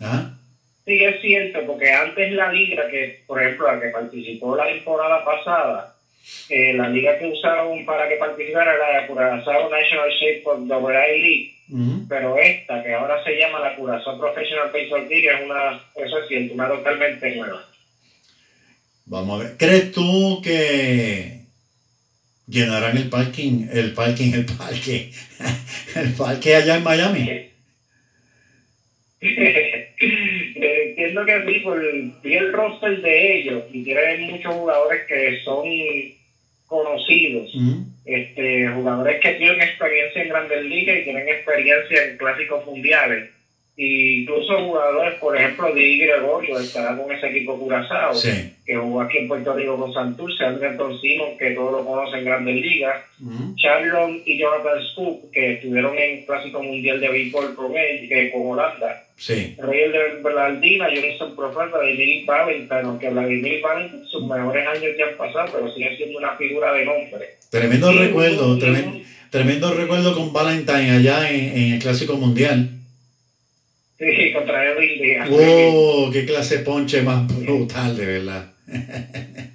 ¿Ah? 0.00 0.34
Sí, 0.84 1.02
es 1.02 1.20
cierto, 1.22 1.60
porque 1.66 1.90
antes 1.92 2.32
la 2.32 2.52
liga, 2.52 2.86
que 2.88 3.22
por 3.26 3.40
ejemplo 3.40 3.72
la 3.72 3.80
que 3.80 3.88
participó 3.88 4.56
la 4.56 4.66
temporada 4.66 5.24
pasada, 5.24 5.94
eh, 6.50 6.74
la 6.74 6.88
liga 6.88 7.18
que 7.18 7.26
usaron 7.28 7.84
para 7.86 8.08
que 8.08 8.16
participara 8.16 8.74
era 8.74 9.00
la 9.00 9.06
Curazao 9.06 9.70
National 9.70 10.10
Shape 10.10 10.42
of 10.44 10.68
the 10.68 10.74
League, 11.18 11.52
pero 12.08 12.36
esta, 12.36 12.82
que 12.82 12.92
ahora 12.92 13.22
se 13.24 13.36
llama 13.38 13.60
la 13.60 13.74
Curazao 13.76 14.18
Professional 14.18 14.70
Baseball 14.72 15.08
League, 15.08 15.28
es 15.28 15.40
una, 15.44 15.80
eso 15.96 16.18
es 16.18 16.28
cierto, 16.28 16.54
una 16.54 16.68
totalmente 16.68 17.36
nueva. 17.36 17.64
Vamos 19.06 19.40
a 19.40 19.44
ver. 19.44 19.56
¿Crees 19.58 19.92
tú 19.92 20.40
que 20.42 21.42
llenarán 22.46 22.96
el 22.96 23.08
parking, 23.08 23.68
el 23.72 23.94
parking, 23.94 24.32
el 24.32 24.46
parque, 24.46 25.12
el 25.96 26.12
parque 26.14 26.56
allá 26.56 26.76
en 26.76 26.84
Miami? 26.84 27.50
Entiendo 30.00 31.24
que 31.24 31.44
sí, 31.46 31.60
por 31.60 31.80
vi 32.22 32.34
el 32.34 32.52
roster 32.52 33.00
de 33.02 33.38
ellos 33.38 33.64
y 33.72 33.84
tienen 33.84 34.30
muchos 34.30 34.54
jugadores 34.54 35.02
que 35.06 35.40
son 35.44 35.64
conocidos. 36.66 37.54
Ujú. 37.54 37.86
este, 38.04 38.68
jugadores 38.68 39.20
que 39.20 39.34
tienen 39.34 39.60
experiencia 39.60 40.22
en 40.22 40.28
grandes 40.28 40.64
ligas 40.64 40.98
y 40.98 41.04
tienen 41.04 41.28
experiencia 41.28 42.04
en 42.04 42.16
clásicos 42.16 42.64
mundiales. 42.66 43.30
Y 43.74 44.20
incluso 44.22 44.52
jugadores, 44.66 45.14
por 45.14 45.34
ejemplo, 45.34 45.72
Di 45.74 45.96
Gregorio 45.98 46.58
estará 46.58 46.94
con 46.96 47.10
ese 47.10 47.28
equipo 47.28 47.58
Curazao, 47.58 48.14
Sí. 48.14 48.52
que 48.66 48.76
jugó 48.76 49.00
aquí 49.00 49.16
en 49.18 49.28
Puerto 49.28 49.54
Rico 49.54 49.78
con 49.78 49.94
Santurce, 49.94 50.44
Anderson 50.44 51.00
Simon, 51.00 51.38
que 51.38 51.52
todos 51.52 51.72
lo 51.72 51.84
conocen 51.84 52.18
en 52.18 52.24
grandes 52.26 52.56
ligas, 52.56 52.96
Ujú. 53.20 53.54
Charlon 53.56 54.20
y 54.26 54.36
Jonathan 54.38 54.82
Scoop, 54.92 55.30
que 55.32 55.52
estuvieron 55.54 55.96
en 55.96 56.26
Clásico 56.26 56.62
Mundial 56.62 57.00
de 57.00 57.08
Béisbol 57.08 57.54
con 57.54 57.74
él, 57.74 58.06
que 58.10 58.30
con 58.30 58.42
Holanda. 58.50 59.04
Sí. 59.16 59.56
De 59.56 60.18
Bernardina, 60.22 60.88
Jonathan 60.92 61.34
Profeta, 61.34 61.78
Vladimir 61.78 62.26
Valentine, 62.26 62.80
aunque 62.84 63.08
Vladimir 63.08 63.60
Valentine 63.62 64.04
sus 64.06 64.26
mejores 64.26 64.66
años 64.66 64.84
ya 64.98 65.06
han 65.06 65.16
pasado, 65.16 65.48
pero 65.50 65.72
sigue 65.72 65.96
siendo 65.96 66.18
una 66.18 66.36
figura 66.36 66.74
de 66.74 66.84
nombre. 66.84 67.26
Tremendo 67.50 67.90
recuerdo, 67.92 68.58
tremendo, 68.58 68.98
tremendo 69.30 69.72
recuerdo 69.74 70.14
con 70.14 70.30
Valentine 70.32 70.90
allá 70.90 71.30
en, 71.30 71.56
en 71.56 71.72
el 71.74 71.78
Clásico 71.78 72.16
Mundial. 72.16 72.68
Sí, 74.02 74.32
contra 74.32 74.64
Edwin 74.66 75.00
Díaz. 75.00 75.28
¡Oh! 75.30 76.10
¡Qué 76.12 76.26
clase 76.26 76.58
de 76.58 76.64
ponche 76.64 77.02
más 77.02 77.24
brutal, 77.28 77.96
de 77.96 78.06
verdad! 78.06 78.52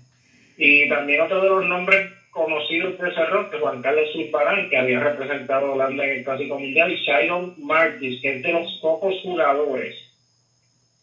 Y 0.59 0.89
también 0.89 1.21
otro 1.21 1.39
de 1.39 1.49
los 1.49 1.65
nombres 1.65 2.11
conocidos 2.31 2.97
de 2.99 3.09
ese 3.09 3.25
roster, 3.25 3.59
Juan 3.59 3.79
Carlos 3.83 4.09
Zulbarán, 4.11 4.71
que 4.71 4.77
había 4.77 4.99
representado 4.99 5.67
a 5.67 5.71
Holanda 5.73 6.03
en 6.03 6.17
el 6.17 6.23
Clásico 6.23 6.57
Mundial, 6.57 6.91
y 6.91 6.95
Shiron 6.95 7.53
Martis, 7.59 8.19
que 8.21 8.37
es 8.37 8.41
de 8.41 8.53
los 8.53 8.79
pocos 8.81 9.13
jugadores 9.21 9.95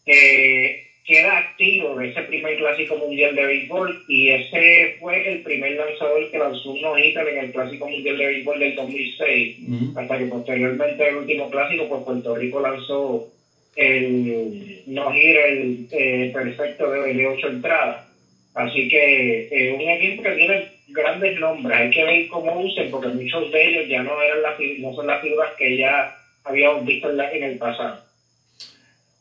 que 0.05 0.84
queda 1.05 1.37
activo 1.39 1.97
de 1.97 2.09
ese 2.09 2.23
primer 2.23 2.57
Clásico 2.57 2.97
Mundial 2.97 3.35
de 3.35 3.45
Béisbol, 3.47 4.05
y 4.09 4.31
ese 4.31 4.97
fue 5.01 5.33
el 5.33 5.43
primer 5.43 5.73
lanzador 5.73 6.31
que 6.31 6.39
lanzó 6.39 6.71
un 6.71 6.81
no-hitter 6.81 7.29
en 7.29 7.39
el 7.45 7.53
Clásico 7.53 7.87
Mundial 7.89 8.17
de 8.17 8.27
Béisbol 8.27 8.59
del 8.59 8.75
2006 8.75 9.57
Ujú. 9.69 9.99
hasta 10.01 10.19
que 10.19 10.25
posteriormente 10.27 11.09
el 11.09 11.17
último 11.17 11.51
clásico, 11.51 11.89
pues 11.89 12.03
Puerto 12.05 12.35
Rico 12.37 12.61
lanzó 12.61 13.29
el 13.77 14.83
no 14.87 15.13
el 15.13 15.87
eh, 15.91 16.31
perfecto 16.33 16.91
de, 16.91 17.27
ocho 17.27 17.49
entradas. 17.49 18.07
Así 18.55 18.89
que 18.89 19.49
eh, 19.51 19.73
un 19.73 19.81
equipo 19.83 20.23
que 20.23 20.31
tiene 20.33 20.69
grandes 20.89 21.39
nombres, 21.41 21.77
hay 21.77 21.91
que 21.91 22.05
ver 22.05 22.29
cómo 22.29 22.61
usen, 22.61 22.91
porque 22.91 23.09
muchos 23.09 23.51
de 23.51 23.67
ellos 23.69 23.89
ya 23.89 24.03
no 24.03 24.23
eran 24.23 24.43
las 24.43 24.55
no 24.79 24.95
son 24.95 25.07
las 25.09 25.21
figuras 25.21 25.51
que 25.59 25.77
ya 25.77 26.17
habíamos 26.45 26.87
visto 26.87 27.11
en, 27.11 27.17
la- 27.17 27.31
en 27.33 27.43
el 27.43 27.59
pasado. 27.59 28.01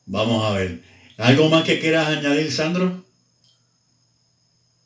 Vamos 0.05 0.43
a 0.45 0.57
ver. 0.59 0.92
¿Algo 1.17 1.49
más 1.49 1.63
que 1.63 1.79
quieras 1.79 2.07
añadir, 2.07 2.51
Sandro? 2.51 3.03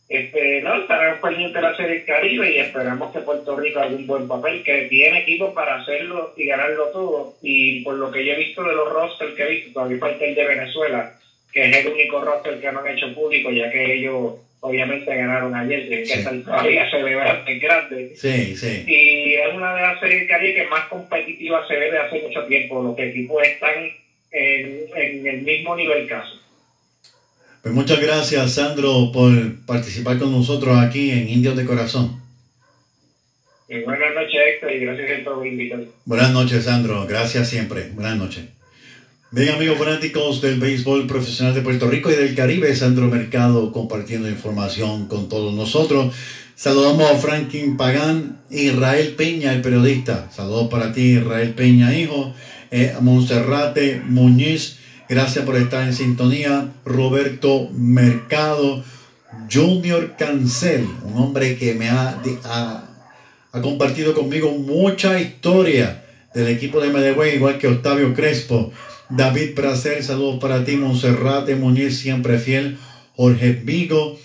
Este, 0.10 0.62
no, 0.62 0.82
estaremos 0.82 1.20
pendientes 1.20 1.56
de 1.56 1.62
la 1.62 1.76
Serie 1.76 1.96
del 1.98 2.06
Caribe 2.06 2.52
y 2.52 2.60
esperamos 2.60 3.12
que 3.12 3.20
Puerto 3.20 3.58
Rico 3.58 3.80
haga 3.80 3.96
un 3.96 4.08
buen 4.08 4.28
papel, 4.28 4.64
que 4.64 4.84
tiene 4.84 5.20
equipo 5.20 5.54
para 5.54 5.82
hacerlo 5.82 6.34
y 6.38 6.46
ganarlo 6.46 6.86
todo. 6.94 7.36
Y 7.42 7.82
por 7.82 7.96
lo 7.96 8.10
que 8.12 8.26
yo 8.26 8.34
he 8.34 8.38
visto 8.38 8.64
de 8.64 8.74
los 8.74 8.90
rosters 8.92 9.34
que 9.36 9.44
he 9.44 9.50
visto, 9.50 9.74
todavía 9.74 10.00
falta 10.00 10.24
el 10.26 10.36
de 10.36 10.46
Venezuela, 10.48 11.14
que 11.52 11.70
es 11.70 11.78
el 11.78 11.92
único 11.92 12.22
roster 12.24 12.60
que 12.60 12.72
no 12.72 12.80
han 12.80 12.88
hecho 12.98 13.14
público, 13.14 13.52
ya 13.52 13.70
que 13.70 13.96
ellos 13.96 14.36
obviamente 14.62 15.14
ganaron 15.14 15.54
ayer, 15.54 15.90
que 15.90 16.06
Sí. 16.06 16.24
todavía 16.24 16.90
celebrando 16.90 17.50
en 17.52 17.60
grande. 17.60 18.16
Sí, 18.16 18.56
sí. 18.56 18.84
Y 18.88 19.34
es 19.34 19.54
una 19.54 19.76
de 19.76 19.82
las 19.82 20.00
series 20.00 20.20
del 20.22 20.30
Caribe 20.30 20.54
que 20.64 20.68
más 20.68 20.86
competitiva 20.88 21.68
se 21.68 21.76
ve 21.76 21.92
de 21.92 21.98
hace 22.00 22.22
mucho 22.22 22.46
tiempo. 22.46 22.82
Los 22.82 22.98
equipos 22.98 23.44
están 23.44 23.92
en, 24.32 24.86
en 24.96 25.28
el 25.28 25.42
mismo 25.42 25.76
nivel 25.76 26.08
caso. 26.08 26.40
Pues 27.62 27.74
muchas 27.74 28.00
gracias, 28.00 28.54
Sandro, 28.54 29.12
por 29.12 29.32
participar 29.66 30.18
con 30.20 30.32
nosotros 30.32 30.78
aquí 30.78 31.12
en 31.12 31.28
Indios 31.28 31.58
de 31.58 31.66
Corazón. 31.66 32.22
Y 33.68 33.82
buenas 33.82 34.16
noches, 34.16 34.40
Héctor, 34.54 34.72
y 34.72 34.80
gracias 34.80 35.22
por 35.26 35.46
invitarme. 35.46 35.88
Buenas 36.06 36.32
noches, 36.32 36.64
Sandro. 36.64 37.06
Gracias 37.06 37.50
siempre. 37.50 37.90
Buenas 37.94 38.16
noches. 38.16 38.46
Bien, 39.30 39.50
amigos 39.50 39.78
fanáticos 39.78 40.42
del 40.42 40.58
béisbol 40.58 41.06
profesional 41.06 41.54
de 41.54 41.62
Puerto 41.62 41.90
Rico 41.90 42.10
y 42.10 42.16
del 42.16 42.34
Caribe, 42.34 42.74
Sandro 42.74 43.08
Mercado 43.08 43.74
compartiendo 43.74 44.30
información 44.30 45.10
con 45.10 45.28
todos 45.28 45.54
nosotros. 45.54 46.16
Saludamos 46.56 47.12
a 47.12 47.18
Franklin 47.18 47.76
Pagán, 47.76 48.40
Israel 48.50 49.16
Peña, 49.18 49.52
el 49.52 49.62
periodista. 49.62 50.32
Saludos 50.32 50.70
para 50.70 50.94
ti, 50.94 51.18
Israel 51.18 51.54
Peña, 51.54 51.94
hijo. 51.94 52.34
Eh, 52.70 52.96
Monserrate 53.00 54.02
Muñiz, 54.06 54.78
gracias 55.08 55.46
por 55.46 55.56
estar 55.56 55.88
en 55.88 55.94
sintonía. 55.94 56.74
Roberto 56.86 57.70
Mercado, 57.74 58.84
Junior 59.52 60.16
Cancel, 60.18 60.88
un 61.04 61.18
hombre 61.22 61.58
que 61.58 61.74
me 61.76 61.90
ha, 61.90 62.22
ha 63.52 63.62
compartido 63.62 64.14
conmigo 64.14 64.52
mucha 64.52 65.20
historia 65.20 66.04
del 66.34 66.50
equipo 66.50 66.82
de 66.82 66.90
Medellín, 66.90 67.36
igual 67.36 67.58
que 67.58 67.68
Octavio 67.68 68.14
Crespo, 68.14 68.72
David 69.10 69.56
Bracer, 69.56 70.04
saludos 70.04 70.40
para 70.40 70.66
ti, 70.66 70.76
Monserrate 70.76 71.56
Muñiz, 71.56 71.98
siempre 71.98 72.38
fiel, 72.38 72.78
Jorge 73.16 73.54
Vigo, 73.54 74.20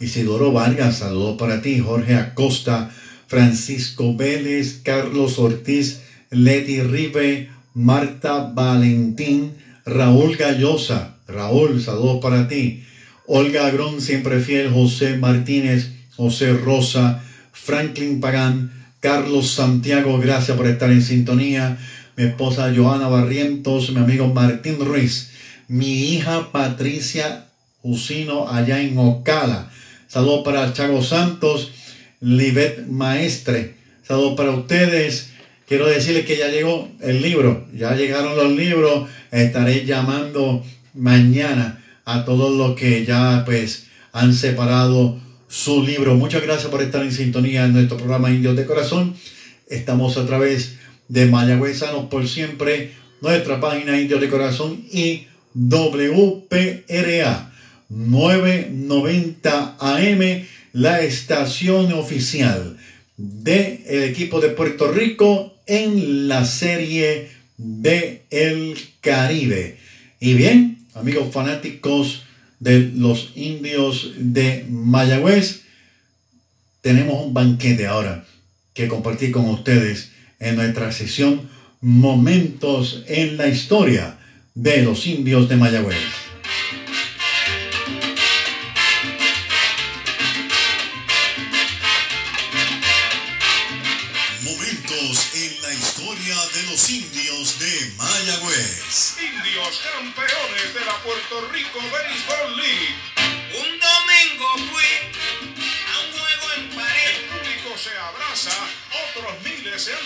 Isidoro 0.00 0.52
Vargas, 0.52 0.98
saludos 0.98 1.38
para 1.38 1.62
ti, 1.62 1.78
Jorge 1.78 2.16
Acosta, 2.16 2.90
Francisco 3.28 4.16
Vélez, 4.16 4.80
Carlos 4.82 5.38
Ortiz, 5.38 6.02
Leti 6.30 6.82
Ribe, 6.82 7.48
Marta 7.76 8.52
Valentín, 8.54 9.52
Raúl 9.84 10.34
Gallosa, 10.36 11.18
Raúl, 11.28 11.82
saludos 11.82 12.22
para 12.22 12.48
ti, 12.48 12.84
Olga 13.26 13.66
Agrón, 13.66 14.00
siempre 14.00 14.40
fiel, 14.40 14.72
José 14.72 15.18
Martínez, 15.18 15.90
José 16.16 16.54
Rosa, 16.54 17.22
Franklin 17.52 18.18
Pagán, 18.18 18.72
Carlos 19.00 19.50
Santiago, 19.50 20.18
gracias 20.18 20.56
por 20.56 20.66
estar 20.66 20.90
en 20.90 21.02
sintonía, 21.02 21.76
mi 22.16 22.24
esposa 22.24 22.72
Joana 22.74 23.08
Barrientos, 23.08 23.90
mi 23.90 23.98
amigo 23.98 24.32
Martín 24.32 24.78
Ruiz, 24.80 25.32
mi 25.68 26.14
hija 26.14 26.50
Patricia 26.52 27.44
Jusino 27.82 28.48
allá 28.48 28.80
en 28.80 28.96
Ocala. 28.96 29.70
Saludos 30.08 30.44
para 30.46 30.72
Chago 30.72 31.02
Santos, 31.02 31.72
Libet 32.20 32.86
Maestre. 32.86 33.74
Saludos 34.02 34.34
para 34.34 34.52
ustedes. 34.52 35.35
Quiero 35.66 35.86
decirles 35.86 36.24
que 36.24 36.36
ya 36.36 36.48
llegó 36.48 36.88
el 37.00 37.20
libro, 37.20 37.66
ya 37.74 37.96
llegaron 37.96 38.36
los 38.36 38.52
libros. 38.52 39.08
Estaré 39.32 39.84
llamando 39.84 40.64
mañana 40.94 41.82
a 42.04 42.24
todos 42.24 42.54
los 42.56 42.76
que 42.76 43.04
ya 43.04 43.42
pues 43.44 43.88
han 44.12 44.32
separado 44.32 45.18
su 45.48 45.82
libro. 45.82 46.14
Muchas 46.14 46.42
gracias 46.42 46.70
por 46.70 46.82
estar 46.82 47.02
en 47.02 47.10
sintonía 47.10 47.64
en 47.64 47.72
nuestro 47.72 47.96
programa 47.96 48.30
Indios 48.30 48.54
de 48.54 48.64
Corazón. 48.64 49.16
Estamos 49.68 50.16
a 50.16 50.24
través 50.24 50.76
de 51.08 51.26
Mayagüezanos 51.26 52.06
por 52.06 52.28
siempre, 52.28 52.92
nuestra 53.20 53.58
página 53.58 54.00
Indios 54.00 54.20
de 54.20 54.28
Corazón 54.28 54.84
y 54.92 55.26
WPRA 55.54 57.52
990 57.88 59.76
AM, 59.80 60.46
la 60.72 61.00
estación 61.00 61.92
oficial 61.92 62.76
del 63.16 63.80
el 63.86 64.04
equipo 64.04 64.40
de 64.40 64.50
Puerto 64.50 64.92
Rico 64.92 65.55
en 65.66 66.28
la 66.28 66.44
serie 66.44 67.28
de 67.56 68.24
El 68.30 68.78
Caribe. 69.00 69.78
Y 70.20 70.34
bien, 70.34 70.86
amigos 70.94 71.32
fanáticos 71.32 72.22
de 72.60 72.90
los 72.94 73.32
indios 73.34 74.12
de 74.16 74.64
Mayagüez, 74.68 75.62
tenemos 76.80 77.24
un 77.24 77.34
banquete 77.34 77.86
ahora 77.86 78.24
que 78.72 78.88
compartir 78.88 79.32
con 79.32 79.46
ustedes 79.50 80.12
en 80.38 80.56
nuestra 80.56 80.92
sesión 80.92 81.54
Momentos 81.80 83.04
en 83.06 83.36
la 83.36 83.48
historia 83.48 84.18
de 84.54 84.82
los 84.82 85.06
indios 85.06 85.48
de 85.48 85.56
Mayagüez. 85.56 86.25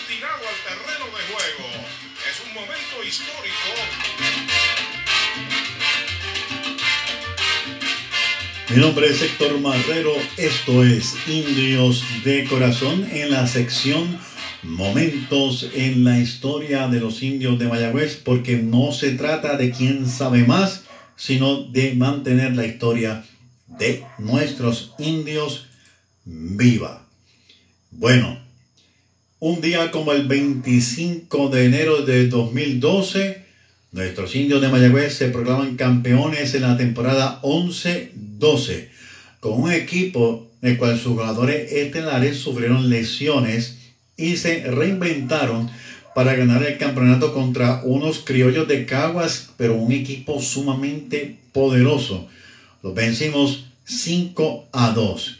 Tirado 0.07 0.41
al 0.47 0.55
terreno 0.63 1.05
de 1.05 1.23
juego. 1.33 1.67
Es 2.29 2.41
un 2.45 2.53
momento 2.53 3.03
histórico. 3.03 3.69
Mi 8.69 8.77
nombre 8.77 9.07
es 9.07 9.21
Héctor 9.21 9.59
Marrero, 9.59 10.13
esto 10.37 10.83
es 10.83 11.15
Indios 11.27 12.03
de 12.23 12.45
Corazón 12.45 13.07
en 13.11 13.31
la 13.31 13.45
sección 13.47 14.19
Momentos 14.63 15.71
en 15.73 16.03
la 16.03 16.19
historia 16.19 16.87
de 16.87 16.99
los 16.99 17.23
indios 17.23 17.57
de 17.57 17.67
Mayagüez, 17.67 18.17
porque 18.23 18.57
no 18.57 18.91
se 18.91 19.13
trata 19.13 19.57
de 19.57 19.71
quién 19.71 20.07
sabe 20.07 20.43
más, 20.45 20.83
sino 21.15 21.63
de 21.63 21.95
mantener 21.95 22.55
la 22.55 22.67
historia 22.67 23.25
de 23.65 24.05
nuestros 24.19 24.93
indios 24.99 25.65
viva. 26.25 27.07
Bueno, 27.89 28.40
un 29.41 29.59
día 29.59 29.89
como 29.89 30.11
el 30.11 30.27
25 30.27 31.49
de 31.49 31.65
enero 31.65 32.03
de 32.03 32.27
2012, 32.27 33.43
nuestros 33.91 34.35
indios 34.35 34.61
de 34.61 34.69
Mayagüez 34.69 35.15
se 35.15 35.29
proclaman 35.29 35.77
campeones 35.77 36.53
en 36.53 36.61
la 36.61 36.77
temporada 36.77 37.41
11-12, 37.41 38.89
con 39.39 39.53
un 39.53 39.71
equipo 39.71 40.47
en 40.61 40.69
el 40.69 40.77
cual 40.77 40.99
sus 40.99 41.13
jugadores 41.13 41.71
estelares 41.71 42.37
sufrieron 42.37 42.91
lesiones 42.91 43.79
y 44.15 44.37
se 44.37 44.61
reinventaron 44.69 45.71
para 46.13 46.35
ganar 46.35 46.61
el 46.61 46.77
campeonato 46.77 47.33
contra 47.33 47.81
unos 47.83 48.19
criollos 48.19 48.67
de 48.67 48.85
Caguas, 48.85 49.49
pero 49.57 49.73
un 49.73 49.91
equipo 49.91 50.39
sumamente 50.39 51.39
poderoso. 51.51 52.27
Los 52.83 52.93
vencimos 52.93 53.65
5 53.85 54.67
a 54.71 54.91
2. 54.91 55.39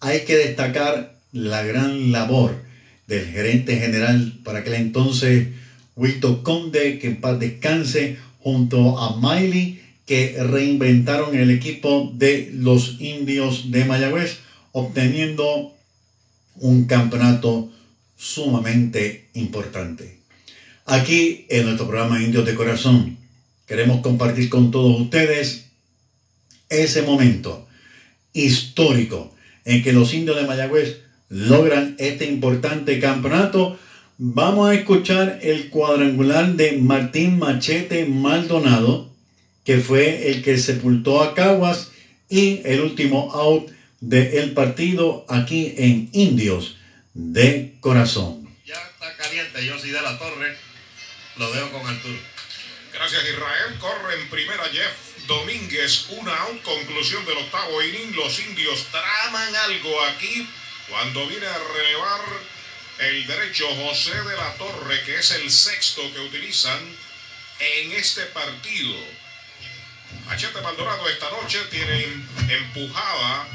Hay 0.00 0.20
que 0.20 0.34
destacar 0.34 1.18
la 1.30 1.62
gran 1.62 2.10
labor 2.10 2.67
del 3.08 3.26
gerente 3.26 3.76
general 3.78 4.38
para 4.44 4.60
aquel 4.60 4.74
entonces, 4.74 5.48
Wilton 5.96 6.42
Conde, 6.42 6.98
que 6.98 7.08
en 7.08 7.20
paz 7.20 7.40
descanse, 7.40 8.18
junto 8.38 8.98
a 8.98 9.18
Miley, 9.18 9.80
que 10.06 10.36
reinventaron 10.38 11.34
el 11.34 11.50
equipo 11.50 12.12
de 12.14 12.50
los 12.54 13.00
indios 13.00 13.70
de 13.70 13.84
Mayagüez, 13.84 14.38
obteniendo 14.72 15.74
un 16.56 16.84
campeonato 16.84 17.70
sumamente 18.16 19.28
importante. 19.34 20.18
Aquí 20.84 21.46
en 21.48 21.64
nuestro 21.64 21.88
programa 21.88 22.22
Indios 22.22 22.46
de 22.46 22.54
Corazón 22.54 23.18
queremos 23.66 24.00
compartir 24.00 24.48
con 24.48 24.70
todos 24.70 25.00
ustedes 25.00 25.66
ese 26.68 27.02
momento 27.02 27.66
histórico 28.32 29.34
en 29.64 29.82
que 29.82 29.92
los 29.92 30.14
indios 30.14 30.36
de 30.36 30.46
Mayagüez 30.46 31.07
logran 31.28 31.96
este 31.98 32.26
importante 32.26 32.98
campeonato. 33.00 33.78
Vamos 34.16 34.70
a 34.70 34.74
escuchar 34.74 35.38
el 35.42 35.70
cuadrangular 35.70 36.54
de 36.54 36.72
Martín 36.78 37.38
Machete 37.38 38.06
Maldonado, 38.06 39.14
que 39.64 39.78
fue 39.78 40.30
el 40.30 40.42
que 40.42 40.58
sepultó 40.58 41.22
a 41.22 41.34
Caguas 41.34 41.92
y 42.28 42.60
el 42.64 42.80
último 42.80 43.32
out 43.32 43.70
del 44.00 44.52
partido 44.52 45.24
aquí 45.28 45.74
en 45.76 46.08
Indios 46.12 46.76
de 47.14 47.76
Corazón. 47.80 48.48
Ya 48.66 48.74
está 48.74 49.16
caliente, 49.16 49.64
yo 49.64 49.78
sí 49.78 49.90
de 49.90 50.02
la 50.02 50.18
torre. 50.18 50.56
Lo 51.36 51.50
veo 51.52 51.70
con 51.70 51.86
Arturo. 51.86 52.18
Gracias 52.92 53.22
Israel. 53.22 53.78
Corre 53.78 54.20
en 54.20 54.28
primera 54.28 54.64
Jeff 54.64 55.26
Domínguez. 55.28 56.08
Una 56.18 56.34
out. 56.34 56.62
Conclusión 56.62 57.24
del 57.26 57.38
octavo 57.38 57.80
inning. 57.82 58.16
Los 58.16 58.40
indios 58.40 58.86
traman 58.90 59.54
algo 59.54 60.02
aquí 60.02 60.48
cuando 60.88 61.26
viene 61.26 61.46
a 61.46 61.58
relevar 61.58 62.20
el 62.98 63.26
derecho 63.26 63.66
José 63.76 64.14
de 64.22 64.36
la 64.36 64.54
Torre, 64.54 65.02
que 65.04 65.18
es 65.18 65.30
el 65.32 65.50
sexto 65.50 66.02
que 66.12 66.20
utilizan 66.20 66.80
en 67.60 67.92
este 67.92 68.22
partido. 68.26 68.96
Machete 70.26 70.60
Maldonado 70.60 71.08
esta 71.08 71.30
noche 71.30 71.58
tiene 71.70 72.06
empujada 72.48 73.46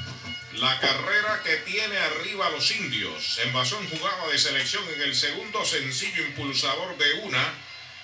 la 0.53 0.79
carrera 0.79 1.41
que 1.43 1.57
tiene 1.57 1.97
arriba 1.97 2.49
los 2.51 2.69
indios. 2.71 3.39
Envasó 3.43 3.79
en 3.79 3.89
jugada 3.89 4.27
de 4.27 4.37
selección 4.37 4.83
en 4.95 5.01
el 5.01 5.15
segundo, 5.15 5.65
sencillo 5.65 6.23
impulsador 6.23 6.97
de 6.97 7.13
una, 7.25 7.53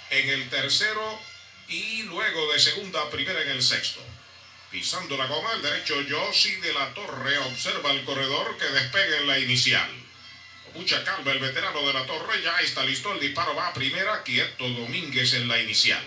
en 0.09 0.29
el 0.29 0.49
tercero 0.49 1.19
y 1.67 2.03
luego 2.03 2.51
de 2.51 2.59
segunda 2.59 3.01
a 3.01 3.09
primera 3.09 3.41
en 3.43 3.49
el 3.49 3.61
sexto. 3.61 4.03
Pisando 4.71 5.17
la 5.17 5.25
goma, 5.25 5.53
el 5.53 5.63
derecho 5.63 5.99
Yossi 6.01 6.57
de 6.57 6.73
la 6.73 6.93
Torre 6.93 7.39
observa 7.39 7.91
el 7.91 8.05
corredor 8.05 8.55
que 8.57 8.65
despega 8.65 9.17
en 9.17 9.27
la 9.27 9.39
inicial. 9.39 9.89
Con 10.65 10.81
mucha 10.81 11.03
calma, 11.03 11.31
el 11.31 11.39
veterano 11.39 11.81
de 11.81 11.93
la 11.93 12.05
Torre 12.05 12.41
ya 12.43 12.59
está 12.61 12.83
listo. 12.83 13.11
El 13.11 13.19
disparo 13.19 13.55
va 13.55 13.69
a 13.69 13.73
primera, 13.73 14.21
quieto 14.21 14.69
Domínguez 14.69 15.33
en 15.33 15.47
la 15.47 15.59
inicial. 15.59 16.05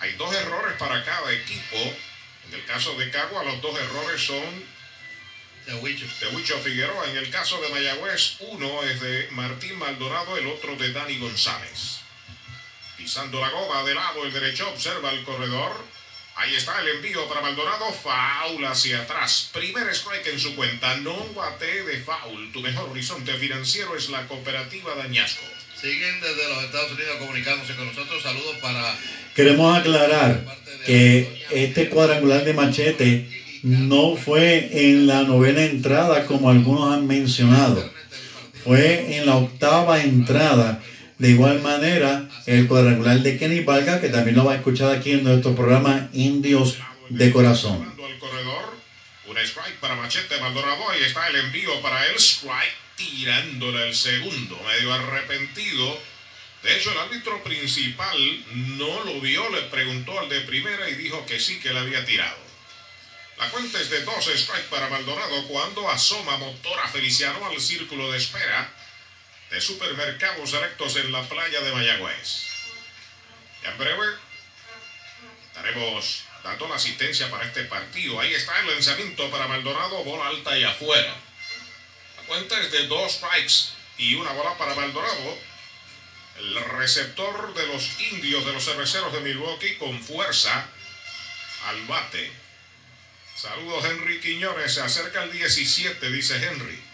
Hay 0.00 0.14
dos 0.14 0.34
errores 0.34 0.76
para 0.78 1.04
cada 1.04 1.32
equipo. 1.32 1.76
En 2.48 2.54
el 2.54 2.64
caso 2.64 2.94
de 2.94 3.08
Cagua, 3.10 3.44
los 3.44 3.62
dos 3.62 3.78
errores 3.78 4.20
son 4.20 4.76
De 5.66 5.74
Huicho. 5.74 6.06
de 6.20 6.28
Huicho 6.34 6.58
Figueroa. 6.58 7.08
En 7.08 7.16
el 7.16 7.30
caso 7.30 7.60
de 7.60 7.68
Mayagüez, 7.68 8.36
uno 8.40 8.82
es 8.82 9.00
de 9.00 9.28
Martín 9.30 9.78
Maldonado, 9.78 10.36
el 10.36 10.46
otro 10.48 10.74
de 10.74 10.92
Dani 10.92 11.18
González. 11.18 12.00
Pisando 12.96 13.40
la 13.40 13.50
goma 13.50 13.84
de 13.84 13.94
lado, 13.94 14.24
el 14.24 14.32
derecho 14.32 14.68
observa 14.70 15.12
el 15.12 15.22
corredor. 15.22 15.95
Ahí 16.36 16.54
está 16.54 16.80
el 16.82 16.88
envío 16.88 17.26
para 17.28 17.40
Maldonado. 17.40 17.86
Foul 17.92 18.64
hacia 18.66 19.00
atrás. 19.00 19.50
Primer 19.54 19.88
strike 19.88 20.26
en 20.28 20.38
su 20.38 20.54
cuenta. 20.54 20.96
No 20.98 21.16
bate 21.34 21.82
de 21.84 21.98
foul. 21.98 22.52
Tu 22.52 22.60
mejor 22.60 22.90
horizonte 22.90 23.32
financiero 23.34 23.96
es 23.96 24.10
la 24.10 24.26
cooperativa 24.26 24.94
Dañasco. 24.94 25.44
Siguen 25.80 26.20
desde 26.20 26.48
los 26.48 26.64
Estados 26.64 26.92
Unidos 26.92 27.16
comunicándose 27.20 27.74
con 27.74 27.86
nosotros. 27.86 28.22
Saludos 28.22 28.56
para 28.60 28.96
Queremos 29.34 29.78
aclarar 29.78 30.44
que 30.84 31.44
este 31.50 31.88
cuadrangular 31.88 32.44
de 32.44 32.54
machete 32.54 33.44
no 33.62 34.16
fue 34.16 34.70
en 34.72 35.06
la 35.06 35.22
novena 35.22 35.62
entrada 35.62 36.26
como 36.26 36.50
algunos 36.50 36.94
han 36.94 37.06
mencionado. 37.06 37.92
Fue 38.64 39.16
en 39.16 39.26
la 39.26 39.36
octava 39.36 40.02
entrada. 40.02 40.82
De 41.18 41.30
igual 41.30 41.62
manera, 41.62 42.25
el 42.46 42.68
cuadrangular 42.68 43.18
de 43.20 43.38
Kenny 43.38 43.60
Valga, 43.60 44.00
que 44.00 44.08
también 44.08 44.36
lo 44.36 44.44
va 44.44 44.52
a 44.52 44.56
escuchar 44.56 44.94
aquí 44.94 45.12
en 45.12 45.24
nuestro 45.24 45.54
programa 45.54 46.08
Indios 46.12 46.78
de 47.08 47.32
Corazón. 47.32 47.94
Un 49.26 49.38
strike 49.38 49.80
para 49.80 49.96
Machete 49.96 50.38
Maldonado. 50.40 50.88
Ahí 50.88 51.02
está 51.02 51.26
el 51.26 51.36
envío 51.36 51.82
para 51.82 52.06
el 52.06 52.14
strike, 52.16 52.72
tirándole 52.96 53.88
el 53.88 53.94
segundo, 53.94 54.56
medio 54.62 54.94
arrepentido. 54.94 55.98
De 56.62 56.76
hecho, 56.76 56.92
el 56.92 56.98
árbitro 56.98 57.42
principal 57.42 58.16
no 58.52 59.04
lo 59.04 59.20
vio, 59.20 59.50
le 59.50 59.62
preguntó 59.62 60.18
al 60.18 60.28
de 60.28 60.40
primera 60.42 60.88
y 60.88 60.94
dijo 60.94 61.26
que 61.26 61.40
sí 61.40 61.58
que 61.58 61.72
le 61.72 61.80
había 61.80 62.04
tirado. 62.04 62.38
La 63.38 63.50
cuenta 63.50 63.80
es 63.80 63.90
de 63.90 64.02
dos 64.04 64.24
strikes 64.24 64.68
para 64.70 64.88
Maldonado 64.88 65.46
cuando 65.48 65.90
asoma 65.90 66.38
Motora 66.38 66.88
Feliciano 66.88 67.44
al 67.46 67.60
círculo 67.60 68.10
de 68.12 68.18
espera 68.18 68.72
de 69.50 69.60
supermercados 69.60 70.52
erectos 70.52 70.96
en 70.96 71.12
la 71.12 71.22
playa 71.28 71.60
de 71.60 71.72
Mayagüez. 71.72 72.46
Ya 73.62 73.70
en 73.70 73.78
breve 73.78 74.06
estaremos 75.46 76.24
dando 76.42 76.68
la 76.68 76.76
asistencia 76.76 77.30
para 77.30 77.44
este 77.44 77.64
partido. 77.64 78.20
Ahí 78.20 78.34
está 78.34 78.58
el 78.60 78.68
lanzamiento 78.68 79.30
para 79.30 79.48
Maldonado, 79.48 80.04
bola 80.04 80.28
alta 80.28 80.58
y 80.58 80.64
afuera. 80.64 81.14
La 82.16 82.22
cuenta 82.24 82.60
es 82.60 82.70
de 82.72 82.86
dos 82.86 83.12
strikes 83.12 83.72
y 83.98 84.14
una 84.14 84.32
bola 84.32 84.56
para 84.58 84.74
Maldonado. 84.74 85.38
El 86.38 86.54
receptor 86.56 87.54
de 87.54 87.66
los 87.68 88.00
indios 88.12 88.44
de 88.44 88.52
los 88.52 88.64
cerveceros 88.64 89.12
de 89.12 89.20
Milwaukee 89.20 89.76
con 89.76 90.02
fuerza 90.02 90.68
al 91.66 91.86
bate. 91.86 92.30
Saludos 93.34 93.84
Henry 93.84 94.20
Quiñones, 94.20 94.74
se 94.74 94.80
acerca 94.80 95.22
el 95.22 95.32
17, 95.32 96.10
dice 96.10 96.36
Henry. 96.36 96.85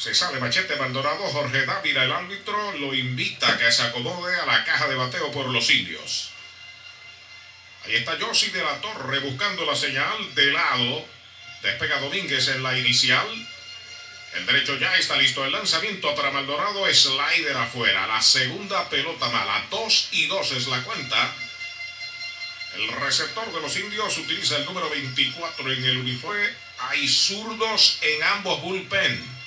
Se 0.00 0.14
sale 0.14 0.40
Machete 0.40 0.76
Maldonado, 0.76 1.28
Jorge 1.28 1.66
Dávila, 1.66 2.04
el 2.04 2.12
árbitro, 2.12 2.72
lo 2.78 2.94
invita 2.94 3.52
a 3.52 3.58
que 3.58 3.70
se 3.70 3.82
acomode 3.82 4.34
a 4.34 4.46
la 4.46 4.64
caja 4.64 4.88
de 4.88 4.94
bateo 4.94 5.30
por 5.30 5.44
los 5.50 5.68
indios. 5.68 6.30
Ahí 7.84 7.96
está 7.96 8.16
Josie 8.18 8.48
de 8.48 8.62
la 8.62 8.80
Torre 8.80 9.18
buscando 9.18 9.66
la 9.66 9.76
señal 9.76 10.34
de 10.34 10.52
lado. 10.52 11.04
Despega 11.62 12.00
Domínguez 12.00 12.48
en 12.48 12.62
la 12.62 12.78
inicial. 12.78 13.26
El 14.36 14.46
derecho 14.46 14.78
ya 14.78 14.96
está 14.96 15.18
listo. 15.18 15.44
El 15.44 15.52
lanzamiento 15.52 16.14
para 16.14 16.30
Maldonado, 16.30 16.86
slider 16.90 17.58
afuera. 17.58 18.06
La 18.06 18.22
segunda 18.22 18.88
pelota 18.88 19.28
mala. 19.28 19.66
2 19.70 20.08
y 20.12 20.28
2 20.28 20.52
es 20.52 20.66
la 20.68 20.82
cuenta. 20.82 21.34
El 22.76 22.88
receptor 22.88 23.52
de 23.52 23.60
los 23.60 23.76
indios 23.76 24.16
utiliza 24.16 24.56
el 24.56 24.64
número 24.64 24.88
24 24.88 25.72
en 25.72 25.84
el 25.84 25.98
uniforme. 25.98 26.48
Hay 26.78 27.06
zurdos 27.06 27.98
en 28.00 28.22
ambos 28.22 28.62
bullpen. 28.62 29.39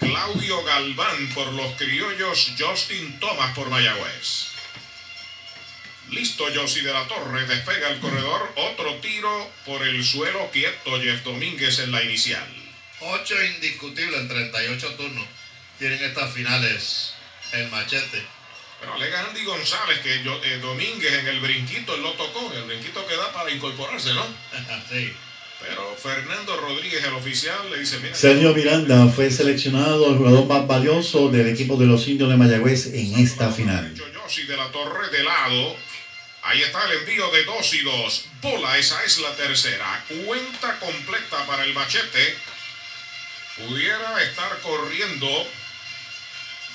Claudio 0.00 0.64
Galván 0.64 1.28
por 1.34 1.52
los 1.52 1.76
criollos, 1.76 2.52
Justin 2.58 3.20
Thomas 3.20 3.54
por 3.54 3.68
Mayagüez. 3.68 4.48
Listo 6.10 6.46
Josie 6.52 6.82
de 6.82 6.92
la 6.92 7.06
Torre, 7.06 7.46
despega 7.46 7.88
el 7.90 8.00
corredor, 8.00 8.52
otro 8.56 8.96
tiro 8.96 9.50
por 9.64 9.86
el 9.86 10.04
suelo 10.04 10.50
quieto 10.50 11.00
Jeff 11.00 11.22
Domínguez 11.22 11.78
en 11.78 11.92
la 11.92 12.02
inicial. 12.02 12.48
8 13.00 13.44
indiscutibles 13.54 14.20
en 14.20 14.28
38 14.28 14.94
turnos. 14.94 15.26
Tienen 15.78 16.02
estas 16.02 16.34
finales 16.34 17.14
el 17.52 17.68
machete. 17.68 18.26
Pero 18.80 18.94
alega 18.94 19.20
Andy 19.20 19.44
González 19.44 20.00
que 20.00 20.22
yo, 20.24 20.42
eh, 20.42 20.58
Domínguez 20.58 21.12
en 21.12 21.28
el 21.28 21.40
brinquito 21.40 21.94
él 21.94 22.02
lo 22.02 22.12
tocó, 22.14 22.52
el 22.54 22.64
brinquito 22.64 23.06
que 23.06 23.16
da 23.16 23.32
para 23.32 23.50
incorporarse, 23.50 24.12
¿no? 24.14 24.26
sí. 24.90 25.14
Pero 25.60 25.94
Fernando 25.96 26.56
Rodríguez, 26.56 27.04
el 27.04 27.12
oficial, 27.12 27.70
le 27.70 27.80
dice, 27.80 27.98
mira... 27.98 28.14
Sergio 28.14 28.54
Miranda 28.54 29.08
fue 29.08 29.30
seleccionado 29.30 30.10
el 30.10 30.16
jugador 30.16 30.46
más 30.46 30.66
valioso 30.66 31.28
del 31.28 31.48
equipo 31.48 31.76
de 31.76 31.86
los 31.86 32.08
indios 32.08 32.30
de 32.30 32.36
Mayagüez 32.36 32.86
en 32.94 33.18
esta 33.18 33.50
final. 33.52 33.94
De 33.94 34.56
la 34.56 34.70
Torre 34.70 35.10
de 35.10 35.24
lado. 35.24 35.76
Ahí 36.42 36.62
está 36.62 36.84
el 36.86 36.98
envío 36.98 37.30
de 37.32 37.44
2 37.44 37.74
y 37.74 37.82
2. 37.82 38.24
Bola, 38.40 38.78
esa 38.78 39.02
es 39.04 39.18
la 39.18 39.34
tercera. 39.34 40.04
Cuenta 40.24 40.78
completa 40.78 41.44
para 41.46 41.64
el 41.64 41.74
machete. 41.74 42.36
Pudiera 43.56 44.22
estar 44.22 44.58
corriendo 44.60 45.26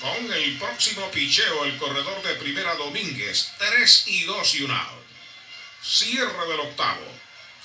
con 0.00 0.32
el 0.32 0.58
próximo 0.58 1.10
picheo, 1.10 1.64
el 1.64 1.78
corredor 1.78 2.22
de 2.22 2.34
primera 2.34 2.74
Domínguez. 2.74 3.52
3 3.58 4.04
y 4.08 4.24
2 4.24 4.54
y 4.56 4.62
un 4.64 4.70
out. 4.70 5.04
Cierre 5.82 6.48
del 6.48 6.60
octavo. 6.60 7.15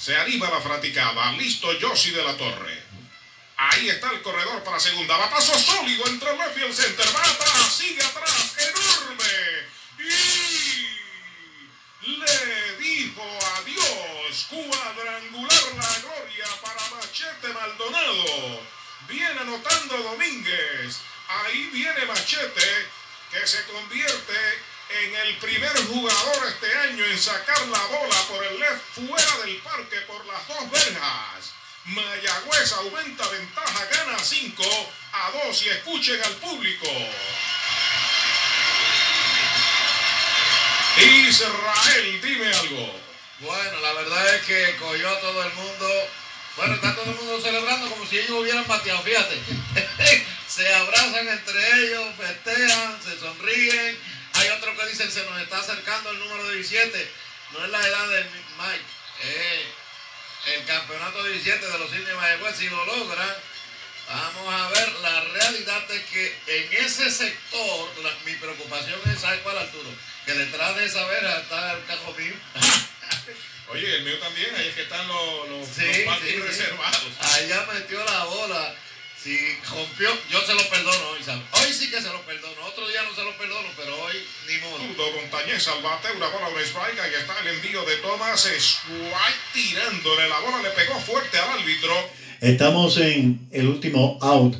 Se 0.02 0.18
anima 0.18 0.50
la 0.50 0.60
fraticada. 0.60 1.32
Listo 1.34 1.68
Josie 1.80 2.12
de 2.12 2.24
la 2.24 2.36
Torre. 2.36 2.82
Ahí 3.58 3.88
está 3.88 4.10
el 4.10 4.24
corredor 4.24 4.64
para 4.64 4.80
segunda. 4.80 5.16
Batazo 5.16 5.54
sólido 5.54 6.08
entre 6.08 6.36
left 6.36 6.58
y 6.58 6.64
el 6.64 6.74
center. 6.74 7.06
Va 7.16 7.22
atrás, 7.22 7.72
sigue 7.72 8.04
atrás. 8.04 8.56
Enorme. 8.58 9.70
Y 10.00 10.88
le 12.18 12.78
dijo 12.80 13.24
adiós. 13.58 14.48
Cuadrangular 14.50 15.76
la 15.78 16.00
gloria 16.00 16.48
para 16.64 16.90
Machete 16.96 17.50
Maldonado. 17.50 18.60
Viene 19.08 19.40
anotando 19.40 19.98
Domínguez. 19.98 20.98
Ahí 21.28 21.70
viene 21.72 22.06
Machete 22.06 22.88
que 23.30 23.46
se 23.46 23.64
convierte 23.66 24.64
en 25.00 25.16
el 25.16 25.38
primer 25.38 25.76
jugador 25.88 26.48
este 26.48 26.78
año 26.78 27.06
en 27.06 27.20
sacar 27.20 27.62
la 27.68 27.86
bola 27.86 28.16
por 28.30 28.44
el 28.44 28.60
left 28.60 28.82
fuera 28.96 29.38
del 29.46 29.58
parque 29.58 30.02
por 30.02 30.26
las 30.26 30.48
dos 30.48 30.70
verjas. 30.70 31.54
Mayagüez 31.86 32.72
aumenta 32.74 33.28
ventaja, 33.30 33.86
gana 33.86 34.20
5 34.20 34.64
a 35.14 35.32
2 35.48 35.64
y 35.64 35.70
escuchen 35.70 36.22
al 36.24 36.34
público. 36.34 36.88
Israel, 40.98 42.22
dime 42.22 42.54
algo. 42.54 43.00
Bueno, 43.40 43.80
la 43.80 43.94
verdad 43.94 44.36
es 44.36 44.42
que 44.44 44.76
cogió 44.78 45.10
a 45.10 45.20
todo 45.20 45.44
el 45.44 45.54
mundo. 45.54 45.88
Bueno, 46.58 46.76
está 46.76 46.94
todo 46.96 47.06
el 47.06 47.16
mundo 47.16 47.42
celebrando 47.42 47.90
como 47.90 48.06
si 48.06 48.20
ellos 48.20 48.32
hubieran 48.32 48.68
bateado, 48.68 49.02
fíjate. 49.02 49.40
se 50.48 50.74
abrazan 50.76 51.28
entre 51.28 51.86
ellos, 51.86 52.06
festejan, 52.18 53.00
se 53.02 53.20
sonríen 53.20 54.21
hay 54.42 54.50
otro 54.50 54.76
que 54.76 54.86
dicen 54.88 55.12
se 55.12 55.24
nos 55.26 55.40
está 55.42 55.60
acercando 55.60 56.12
el 56.12 56.20
número 56.20 56.50
17. 56.50 57.12
No 57.54 57.66
es 57.66 57.72
la 57.72 57.86
edad 57.88 58.08
de 58.10 58.24
Mike, 58.24 58.86
es 59.24 60.56
el 60.56 60.66
campeonato 60.66 61.24
17 61.24 61.66
de 61.68 61.78
los 61.80 61.94
indios 61.94 62.18
Mayagüez. 62.20 62.56
Si 62.58 62.70
lo 62.70 62.86
logran, 62.86 63.36
vamos 64.08 64.54
a 64.54 64.70
ver. 64.70 64.92
La 65.02 65.22
realidad 65.22 65.92
es 65.92 66.02
que 66.06 66.38
en 66.48 66.86
ese 66.86 67.12
sector, 67.12 67.90
mi 68.26 68.34
preocupación 68.36 69.00
es, 69.14 69.20
¿sabes 69.20 69.42
cuál 69.42 69.58
Arturo? 69.58 69.90
Que 70.26 70.34
detrás 70.34 70.76
de 70.76 70.86
esa 70.86 71.06
verja 71.06 71.40
está 71.40 71.74
el 71.74 71.86
cajo 71.86 72.14
mío. 72.18 72.34
Oye, 73.70 73.96
el 73.96 74.04
mío 74.04 74.18
también, 74.20 74.54
ahí 74.56 74.68
es 74.68 74.76
que 74.76 74.82
están 74.84 75.08
los, 75.08 75.50
los, 75.50 75.68
Sí, 75.68 76.04
los 76.06 76.20
sí. 76.20 76.36
reservados. 76.38 77.04
Allá 77.22 77.68
metió 77.74 78.04
la 78.04 78.24
bola. 78.26 78.76
Si 79.22 79.38
rompió, 79.70 80.10
yo 80.32 80.42
se 80.42 80.56
lo 80.56 80.68
perdono 80.68 81.10
hoy, 81.14 81.22
¿sabes? 81.24 81.44
Hoy 81.54 81.72
sí 81.72 81.92
que 81.92 82.02
se 82.02 82.08
lo 82.08 82.26
perdono. 82.26 82.66
Otro 82.66 82.88
día 82.88 83.04
no 83.04 83.14
se 83.14 83.24
lo 83.24 83.38
perdono, 83.38 83.70
pero 83.78 83.94
hoy 84.02 84.16
ni 84.48 84.58
modo. 84.58 85.12
Montañez 85.14 85.68
al 85.68 85.84
bate, 85.84 86.08
una 86.18 86.28
bola, 86.30 86.50
un 86.50 86.60
strike, 86.60 87.00
ahí 87.00 87.12
está 87.20 87.40
el 87.42 87.56
envío 87.56 87.86
de 87.86 87.98
Thomas, 87.98 88.46
strike 88.46 89.54
tirándole, 89.54 90.28
la 90.28 90.40
bola 90.40 90.64
le 90.64 90.70
pegó 90.72 91.00
fuerte 91.00 91.38
al 91.38 91.60
árbitro. 91.60 91.94
Estamos 92.40 92.98
en 92.98 93.48
el 93.52 93.68
último 93.68 94.18
out 94.22 94.56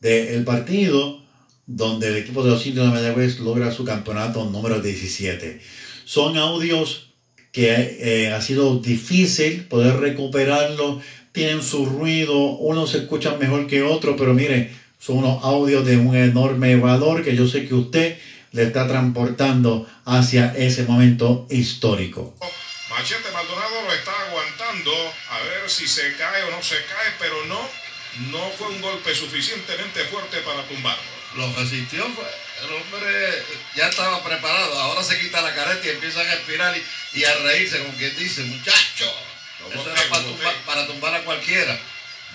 del 0.00 0.44
partido 0.44 1.24
donde 1.66 2.08
el 2.08 2.16
equipo 2.16 2.44
de 2.44 2.50
los 2.50 2.64
indios 2.66 2.86
de 2.86 2.92
Mayagüez 2.92 3.40
logra 3.40 3.72
su 3.72 3.84
campeonato 3.84 4.44
número 4.44 4.80
17. 4.80 5.60
Son 6.04 6.36
audios 6.36 7.14
que 7.50 7.98
eh, 8.00 8.32
ha 8.32 8.40
sido 8.40 8.78
difícil 8.78 9.64
poder 9.64 9.96
recuperarlo, 9.96 11.00
tienen 11.34 11.62
su 11.64 11.84
ruido, 11.84 12.36
unos 12.38 12.92
se 12.92 12.98
escuchan 12.98 13.38
mejor 13.40 13.66
que 13.66 13.82
otros, 13.82 14.14
pero 14.16 14.32
mire, 14.34 14.72
son 15.00 15.18
unos 15.18 15.42
audios 15.44 15.84
de 15.84 15.96
un 15.96 16.14
enorme 16.16 16.76
valor 16.76 17.24
que 17.24 17.34
yo 17.34 17.46
sé 17.48 17.66
que 17.66 17.74
usted 17.74 18.18
le 18.52 18.62
está 18.62 18.86
transportando 18.86 19.84
hacia 20.04 20.54
ese 20.56 20.84
momento 20.84 21.46
histórico. 21.50 22.36
Machete 22.88 23.28
Maldonado 23.32 23.82
lo 23.84 23.92
está 23.92 24.12
aguantando, 24.28 24.92
a 25.30 25.38
ver 25.40 25.68
si 25.68 25.88
se 25.88 26.14
cae 26.16 26.44
o 26.44 26.50
no 26.52 26.62
se 26.62 26.76
cae, 26.76 27.10
pero 27.18 27.34
no, 27.46 27.58
no 28.30 28.50
fue 28.56 28.68
un 28.68 28.80
golpe 28.80 29.12
suficientemente 29.12 30.04
fuerte 30.04 30.36
para 30.46 30.62
tumbarlo. 30.68 31.02
Lo 31.36 31.52
resistió, 31.56 32.04
fue- 32.14 32.24
el 32.64 32.72
hombre 32.80 33.42
ya 33.76 33.88
estaba 33.88 34.22
preparado. 34.22 34.78
Ahora 34.78 35.02
se 35.02 35.18
quita 35.18 35.42
la 35.42 35.52
careta 35.52 35.84
y 35.84 35.90
empieza 35.90 36.20
a 36.20 36.22
respirar 36.22 36.72
y, 36.76 37.18
y 37.18 37.24
a 37.24 37.34
reírse, 37.38 37.80
como 37.80 37.98
quien 37.98 38.16
dice, 38.16 38.44
muchacho. 38.44 39.10
Eso 39.72 39.90
era 39.90 40.08
para 40.08 40.22
tumbar, 40.22 40.54
para 40.66 40.86
tumbar 40.86 41.14
a 41.14 41.24
cualquiera. 41.24 41.78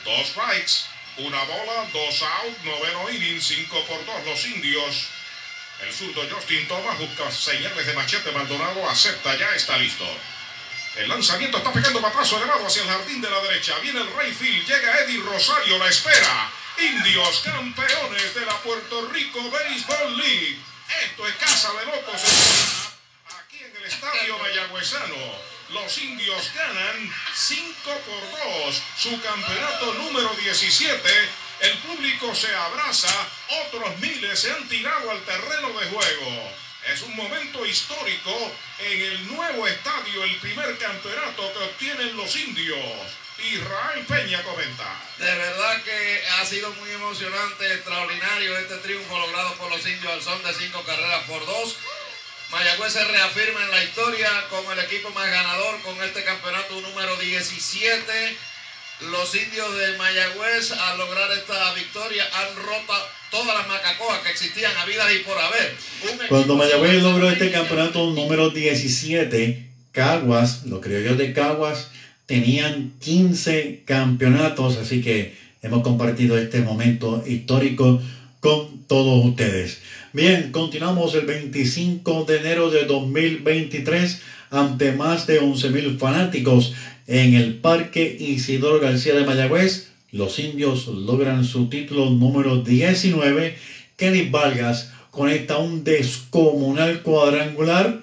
Dos 0.04 0.28
strikes, 0.28 0.86
una 1.18 1.44
bola, 1.44 1.86
dos 1.92 2.22
out, 2.22 2.58
noveno 2.64 3.10
inning, 3.10 3.42
cinco 3.42 3.84
por 3.86 4.06
dos 4.06 4.26
los 4.26 4.46
indios. 4.46 5.08
El 5.82 5.94
zurdo 5.94 6.28
Justin 6.30 6.68
Thomas 6.68 6.98
busca 6.98 7.32
señales 7.32 7.86
de 7.86 7.94
machete. 7.94 8.32
Maldonado 8.32 8.90
acepta, 8.90 9.36
ya 9.38 9.50
está 9.56 9.78
listo. 9.78 10.06
El 10.96 11.08
lanzamiento 11.08 11.58
está 11.58 11.72
pegando 11.72 12.02
patrazo 12.02 12.38
elevado 12.38 12.66
hacia 12.66 12.82
el 12.82 12.90
jardín 12.90 13.22
de 13.22 13.30
la 13.30 13.40
derecha. 13.42 13.78
Viene 13.80 14.02
el 14.02 14.14
Rayfield, 14.14 14.68
llega 14.68 15.00
Eddie 15.00 15.22
Rosario, 15.22 15.78
la 15.78 15.88
espera. 15.88 16.52
Indios 16.78 17.40
campeones 17.40 18.34
de 18.36 18.46
la 18.46 18.58
Puerto 18.58 19.08
Rico 19.10 19.50
Baseball 19.50 20.18
League. 20.18 20.58
Esto 21.06 21.28
es 21.28 21.36
Casa 21.36 21.72
de 21.74 21.86
Locos. 21.86 22.22
Aquí 23.40 23.64
en 23.64 23.76
el 23.76 23.84
estadio 23.86 24.38
mayagüezano. 24.40 25.59
Los 25.72 25.98
indios 26.00 26.52
ganan 26.56 27.14
5 27.36 27.74
por 27.84 28.66
2 28.66 28.84
su 28.98 29.22
campeonato 29.22 29.94
número 29.96 30.34
17. 30.34 31.10
El 31.60 31.78
público 31.80 32.34
se 32.34 32.56
abraza, 32.56 33.28
otros 33.68 33.98
miles 34.00 34.40
se 34.40 34.52
han 34.52 34.68
tirado 34.68 35.12
al 35.12 35.22
terreno 35.26 35.70
de 35.80 35.86
juego. 35.88 36.52
Es 36.92 37.04
un 37.04 37.16
momento 37.16 37.66
histórico 37.66 38.52
en 38.80 39.02
el 39.02 39.28
nuevo 39.28 39.68
estadio, 39.68 40.24
el 40.24 40.36
primer 40.38 40.76
campeonato 40.80 41.54
que 41.54 41.60
obtienen 41.60 42.18
los 42.18 42.36
indios. 42.36 42.80
Israel 43.38 44.06
Peña 44.08 44.44
comenta. 44.44 45.02
De 45.18 45.26
verdad 45.26 45.84
que 45.84 46.24
ha 46.40 46.46
sido 46.46 46.72
muy 46.74 46.90
emocionante, 46.92 47.74
extraordinario 47.74 48.58
este 48.58 48.78
triunfo 48.78 49.20
logrado 49.20 49.54
por 49.56 49.70
los 49.70 49.86
indios 49.86 50.12
al 50.12 50.22
son 50.24 50.44
de 50.44 50.54
cinco 50.54 50.84
carreras 50.84 51.24
por 51.26 51.46
dos. 51.46 51.78
Mayagüez 52.52 52.94
se 52.94 53.04
reafirma 53.06 53.64
en 53.64 53.72
la 53.72 53.84
historia 53.84 54.28
como 54.50 54.72
el 54.72 54.80
equipo 54.80 55.12
más 55.12 55.30
ganador 55.30 55.82
con 55.82 56.02
este 56.04 56.24
campeonato 56.24 56.82
número 56.82 57.16
17. 57.18 58.02
Los 59.12 59.36
indios 59.36 59.78
de 59.78 59.98
Mayagüez 59.98 60.72
al 60.72 60.98
lograr 60.98 61.32
esta 61.32 61.74
victoria 61.76 62.26
han 62.34 62.56
roto 62.56 62.94
todas 63.30 63.56
las 63.56 63.68
macacoas 63.68 64.20
que 64.22 64.32
existían 64.32 64.76
a 64.78 64.86
vida 64.86 65.14
y 65.14 65.20
por 65.20 65.38
haber. 65.38 65.76
Cuando 66.28 66.56
Mayagüez 66.56 67.04
logró 67.04 67.30
este 67.30 67.52
campeonato 67.52 68.08
número 68.08 68.50
17, 68.50 69.70
Caguas, 69.92 70.66
los 70.66 70.82
criollos 70.82 71.20
de 71.20 71.34
Caguas, 71.34 71.90
tenían 72.26 72.94
15 73.00 73.84
campeonatos, 73.86 74.78
así 74.78 75.02
que 75.04 75.38
hemos 75.62 75.84
compartido 75.84 76.38
este 76.38 76.62
momento 76.62 77.24
histórico 77.28 78.02
con 78.40 78.84
todos 78.88 79.24
ustedes. 79.24 79.80
Bien, 80.12 80.52
continuamos 80.52 81.14
el 81.14 81.28
25 81.28 82.24
de 82.24 82.40
enero 82.40 82.72
de 82.72 82.86
2023 82.86 84.20
ante 84.50 84.92
más 84.92 85.28
de 85.28 85.40
11.000 85.40 86.00
fanáticos 86.00 86.74
en 87.06 87.36
el 87.36 87.58
Parque 87.58 88.18
Isidoro 88.20 88.80
García 88.80 89.14
de 89.14 89.24
Mayagüez. 89.24 89.92
Los 90.12 90.40
indios 90.40 90.88
logran 90.88 91.46
su 91.46 91.70
título 91.70 92.10
número 92.10 92.64
19. 92.64 93.56
Kenny 93.98 94.30
Vargas 94.30 94.92
conecta 95.12 95.60
un 95.60 95.84
descomunal 95.84 97.04
cuadrangular 97.04 98.02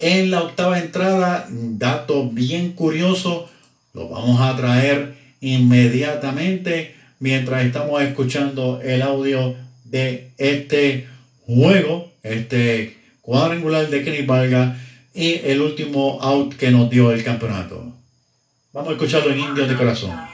en 0.00 0.32
la 0.32 0.42
octava 0.42 0.80
entrada. 0.80 1.46
Dato 1.48 2.28
bien 2.28 2.72
curioso, 2.72 3.48
lo 3.94 4.08
vamos 4.08 4.40
a 4.40 4.56
traer 4.56 5.14
inmediatamente 5.40 6.96
mientras 7.20 7.64
estamos 7.64 8.02
escuchando 8.02 8.80
el 8.82 9.02
audio 9.02 9.54
de 9.84 10.30
este 10.36 11.06
juego, 11.56 12.12
este 12.22 12.96
cuadrangular 13.20 13.88
de 13.88 14.04
Kenny 14.04 14.26
Vargas 14.26 14.78
y 15.14 15.40
el 15.44 15.60
último 15.60 16.18
out 16.22 16.54
que 16.54 16.70
nos 16.70 16.88
dio 16.90 17.12
el 17.12 17.24
campeonato. 17.24 17.92
Vamos 18.72 18.90
a 18.90 18.92
escucharlo 18.92 19.32
en 19.32 19.40
Indios 19.40 19.68
de 19.68 19.76
Corazón. 19.76 20.29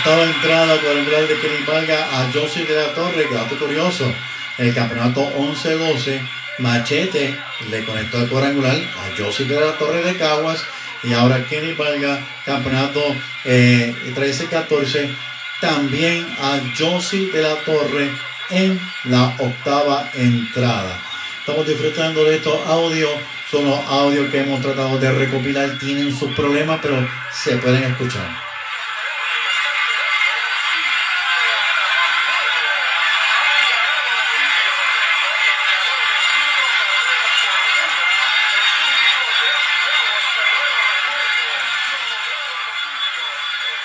Octava 0.00 0.24
entrada 0.24 0.80
cuadrangular 0.80 1.28
de 1.28 1.38
Kenny 1.40 1.62
Vargas 1.66 2.00
a 2.10 2.30
José 2.32 2.64
de 2.64 2.74
la 2.74 2.94
Torre, 2.94 3.28
dato 3.30 3.58
curioso. 3.58 4.10
El 4.56 4.72
campeonato 4.72 5.20
11-12, 5.36 6.26
Machete 6.56 7.36
le 7.68 7.84
conectó 7.84 8.22
el 8.22 8.30
cuadrangular 8.30 8.76
a 8.76 9.22
José 9.22 9.44
de 9.44 9.60
la 9.60 9.76
Torre 9.76 10.02
de 10.02 10.16
Caguas. 10.16 10.64
Y 11.02 11.12
ahora 11.12 11.44
Kenny 11.44 11.74
Vargas, 11.74 12.18
campeonato 12.46 13.14
eh, 13.44 13.94
13-14, 14.16 15.14
también 15.60 16.26
a 16.40 16.60
Josie 16.78 17.30
de 17.30 17.42
la 17.42 17.56
Torre 17.56 18.10
en 18.48 18.80
la 19.04 19.34
octava 19.38 20.10
entrada. 20.14 20.98
Estamos 21.40 21.66
disfrutando 21.66 22.24
de 22.24 22.36
estos 22.36 22.66
audios. 22.66 23.10
Son 23.50 23.66
los 23.66 23.78
audios 23.86 24.30
que 24.30 24.40
hemos 24.40 24.62
tratado 24.62 24.98
de 24.98 25.12
recopilar. 25.12 25.78
Tienen 25.78 26.16
sus 26.16 26.32
problemas, 26.32 26.78
pero 26.80 27.06
se 27.30 27.58
pueden 27.58 27.82
escuchar. 27.82 28.49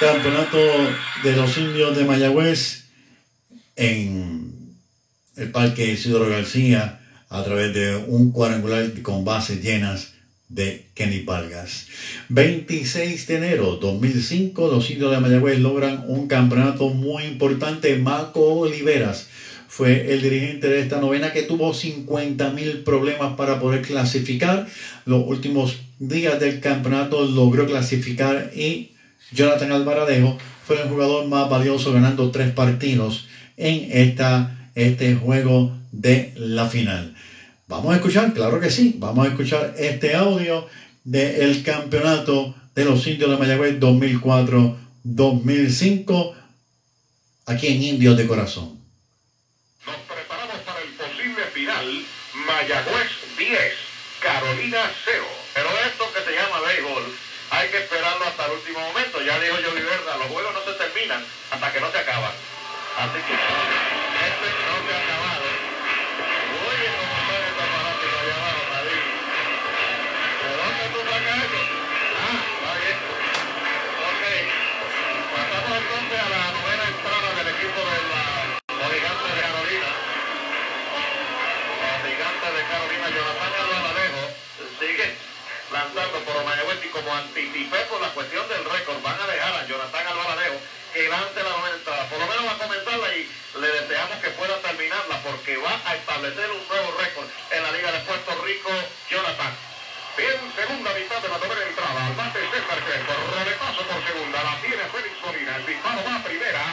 Campeonato 0.05 0.59
de 1.23 1.35
los 1.35 1.57
indios 1.57 1.97
de 1.97 2.05
Mayagüez 2.05 2.83
en 3.75 4.75
el 5.35 5.49
Parque 5.49 5.93
Isidoro 5.93 6.29
García 6.29 6.99
a 7.27 7.43
través 7.43 7.73
de 7.73 7.95
un 7.95 8.31
cuadrangular 8.31 9.01
con 9.01 9.25
bases 9.25 9.63
llenas 9.63 10.13
de 10.47 10.85
Kenny 10.93 11.21
Vargas. 11.21 11.87
26 12.29 13.25
de 13.25 13.35
enero 13.35 13.77
2005, 13.77 14.67
los 14.67 14.91
indios 14.91 15.09
de 15.09 15.19
Mayagüez 15.21 15.57
logran 15.57 16.03
un 16.07 16.27
campeonato 16.27 16.89
muy 16.89 17.23
importante. 17.23 17.97
Marco 17.97 18.41
Oliveras 18.41 19.29
fue 19.67 20.13
el 20.13 20.21
dirigente 20.21 20.67
de 20.67 20.81
esta 20.81 21.01
novena 21.01 21.33
que 21.33 21.41
tuvo 21.41 21.73
50 21.73 22.51
mil 22.51 22.83
problemas 22.83 23.35
para 23.37 23.59
poder 23.59 23.81
clasificar. 23.81 24.67
Los 25.05 25.25
últimos 25.25 25.77
días 25.97 26.39
del 26.39 26.59
campeonato 26.59 27.25
logró 27.25 27.65
clasificar 27.65 28.51
y 28.55 28.91
Jonathan 29.31 29.71
Alvaradejo 29.71 30.37
fue 30.65 30.81
el 30.81 30.89
jugador 30.89 31.27
más 31.27 31.49
valioso 31.49 31.93
ganando 31.93 32.31
tres 32.31 32.51
partidos 32.51 33.27
en 33.57 33.89
esta, 33.91 34.69
este 34.75 35.15
juego 35.15 35.75
de 35.91 36.33
la 36.35 36.67
final. 36.67 37.15
Vamos 37.67 37.93
a 37.93 37.97
escuchar, 37.97 38.33
claro 38.33 38.59
que 38.59 38.69
sí, 38.69 38.95
vamos 38.99 39.25
a 39.25 39.29
escuchar 39.29 39.73
este 39.77 40.15
audio 40.15 40.67
del 41.03 41.63
campeonato 41.63 42.53
de 42.75 42.85
los 42.85 43.07
indios 43.07 43.31
de 43.31 43.37
Mayagüez 43.37 43.79
2004-2005 43.79 46.35
aquí 47.45 47.67
en 47.67 47.83
Indios 47.83 48.17
de 48.17 48.27
Corazón. 48.27 48.77
Nos 49.85 49.95
preparamos 49.95 50.57
para 50.65 50.81
el 50.81 50.89
posible 50.89 51.45
final. 51.53 52.05
Mayagüez 52.45 53.07
10, 53.37 53.57
Carolina 54.21 54.91
0. 55.05 55.23
Pero 55.53 55.69
esto 55.87 56.03
que 56.13 56.19
se 56.29 56.35
llama 56.35 56.59
béisbol, 56.67 57.04
hay 57.65 57.71
que 57.71 57.77
esperarlo 57.79 58.25
hasta 58.25 58.45
el 58.45 58.51
último 58.51 58.79
momento. 58.79 59.21
Ya 59.21 59.39
dijo 59.39 59.55
Joey 59.55 59.81
Verda, 59.81 60.17
los 60.17 60.27
juegos 60.27 60.53
no 60.53 60.61
se 60.61 60.77
terminan 60.77 61.25
hasta 61.49 61.73
que 61.73 61.81
no 61.81 61.91
se 61.91 61.97
acaban. 61.97 62.31
Así 62.97 63.19
que 63.25 63.33
este 63.33 64.47
no 64.69 64.75
se 64.85 64.91
ha 64.93 65.01
acabado. 65.01 65.45
Oye, 66.61 66.87
cómo 66.93 67.15
está 67.25 67.35
este 67.41 67.63
aparato 67.65 68.05
allá 68.21 68.35
abajo, 68.37 68.63
David. 68.69 69.03
¿De 70.45 70.49
dónde 70.61 70.83
tú 70.93 70.99
sacas 71.09 71.37
eso? 71.41 71.61
Ah, 72.21 72.37
está 72.53 72.71
bien. 72.85 72.97
Ok. 74.09 74.23
Pasamos 75.33 75.73
entonces 75.81 76.19
a 76.21 76.29
la 76.29 76.64
lanzando 85.95 86.19
por 86.27 86.43
Mayagüez 86.43 86.83
y 86.83 86.89
como 86.89 87.07
anticipé 87.15 87.79
por 87.87 88.01
la 88.01 88.09
cuestión 88.09 88.43
del 88.49 88.65
récord, 88.65 89.01
van 89.01 89.15
a 89.15 89.27
dejar 89.27 89.53
a 89.55 89.65
Jonathan 89.65 90.07
Albaladejo 90.07 90.59
que 90.91 91.07
lance 91.07 91.39
la 91.39 91.49
novena 91.55 91.75
entrada. 91.75 92.03
Por 92.09 92.19
lo 92.19 92.27
menos 92.27 92.45
va 92.47 92.51
a 92.51 92.63
comenzarla 92.67 93.07
y 93.15 93.31
le 93.59 93.67
deseamos 93.67 94.17
que 94.19 94.29
pueda 94.35 94.59
terminarla 94.59 95.23
porque 95.23 95.55
va 95.55 95.79
a 95.85 95.95
establecer 95.95 96.51
un 96.51 96.67
nuevo 96.67 96.99
récord 96.99 97.27
en 97.51 97.63
la 97.63 97.71
Liga 97.71 97.91
de 97.91 97.99
Puerto 98.03 98.31
Rico, 98.43 98.71
Jonathan. 99.09 99.55
Bien, 100.17 100.35
segunda 100.55 100.91
mitad 100.95 101.19
de 101.23 101.29
la 101.29 101.37
novena 101.39 101.63
entrada. 101.63 102.07
Al 102.07 102.15
bate 102.15 102.39
César 102.43 102.79
Crespo. 102.83 103.13
Roletazo 103.31 103.83
por 103.87 103.99
segunda. 104.03 104.43
La 104.43 104.55
tiene 104.59 104.83
Félix 104.91 105.15
Molina. 105.23 105.55
El 105.55 105.65
disparo 105.65 106.03
va 106.03 106.15
a 106.15 106.23
primera. 106.23 106.63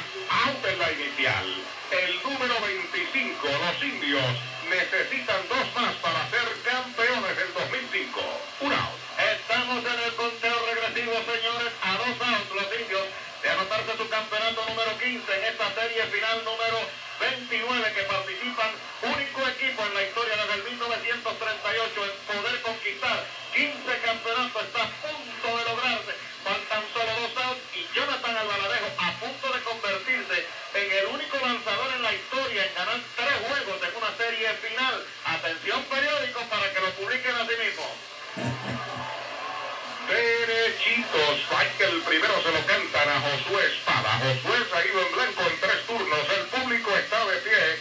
Out 0.47 0.67
en 0.67 0.79
la 0.79 0.93
inicial. 0.93 1.47
El 1.91 2.23
número 2.23 2.55
25. 2.59 3.39
Los 3.43 3.83
indios 3.83 4.35
necesitan 4.71 5.43
dos 5.49 5.67
más 5.75 5.95
para 6.03 6.12
su 13.73 14.09
campeonato 14.09 14.67
número 14.69 14.93
15 14.99 15.25
en 15.33 15.45
esta 15.45 15.65
serie 15.73 16.05
final 16.13 16.45
número 16.45 16.77
29 17.21 17.93
que 17.95 18.03
participan, 18.03 18.69
único 19.01 19.41
equipo 19.49 19.81
en 19.87 19.95
la 19.95 20.03
historia 20.03 20.37
desde 20.37 20.55
el 20.61 20.65
1938 20.77 22.05
en 22.05 22.37
poder 22.37 22.61
conquistar 22.61 23.25
15 23.55 23.73
campeonatos, 24.05 24.63
está 24.65 24.83
a 24.85 24.93
punto 25.01 25.49
de 25.57 25.65
lograrse, 25.65 26.13
faltan 26.45 26.85
solo 26.93 27.13
dos 27.17 27.33
outs 27.49 27.65
y 27.73 27.89
Jonathan 27.97 28.37
Albaladejo 28.37 28.89
a 28.99 29.11
punto 29.17 29.47
de 29.49 29.61
convertirse 29.65 30.39
en 30.75 30.93
el 30.93 31.07
único 31.07 31.37
lanzador 31.41 31.89
en 31.97 32.03
la 32.03 32.13
historia 32.13 32.67
en 32.67 32.75
ganar 32.75 33.01
tres 33.17 33.37
juegos 33.49 33.79
en 33.89 33.93
una 33.97 34.13
serie 34.21 34.49
final. 34.61 35.07
Atención 35.25 35.81
periódico 35.89 36.41
para 36.53 36.69
que 36.75 36.81
lo 36.81 36.91
publiquen 37.01 37.35
así 37.41 37.57
mismo. 37.57 37.89
Derechito, 40.13 41.25
strike 41.41 41.81
el 41.89 42.03
primero 42.03 42.37
se 42.43 42.53
lo 42.53 42.61
cantan 42.67 43.09
a 43.09 43.21
Josué 43.21 43.65
Espada. 43.65 44.13
Josué 44.21 44.61
se 44.69 44.77
ha 44.77 44.85
ido 44.85 45.01
en 45.01 45.13
blanco 45.13 45.41
en 45.49 45.57
tres 45.57 45.87
turnos. 45.87 46.29
El 46.37 46.45
público 46.53 46.91
está 46.99 47.25
de 47.25 47.37
pie 47.41 47.81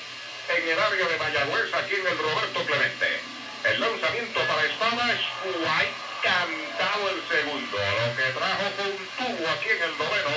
en 0.56 0.70
el 0.70 0.80
área 0.80 1.08
de 1.08 1.18
Mayagüez, 1.18 1.74
aquí 1.74 1.96
en 1.96 2.08
el 2.08 2.18
Roberto 2.18 2.64
Clemente. 2.64 3.20
El 3.66 3.82
lanzamiento 3.82 4.40
para 4.48 4.64
Espada 4.64 5.12
es 5.12 5.20
White 5.44 6.00
cantado 6.24 7.10
el 7.12 7.20
segundo. 7.28 7.78
Lo 8.00 8.16
que 8.16 8.32
trajo 8.32 8.68
con 8.80 8.88
un 8.88 9.06
tubo 9.20 9.50
aquí 9.52 9.70
en 9.76 9.84
el 9.84 9.98
noveno, 10.00 10.36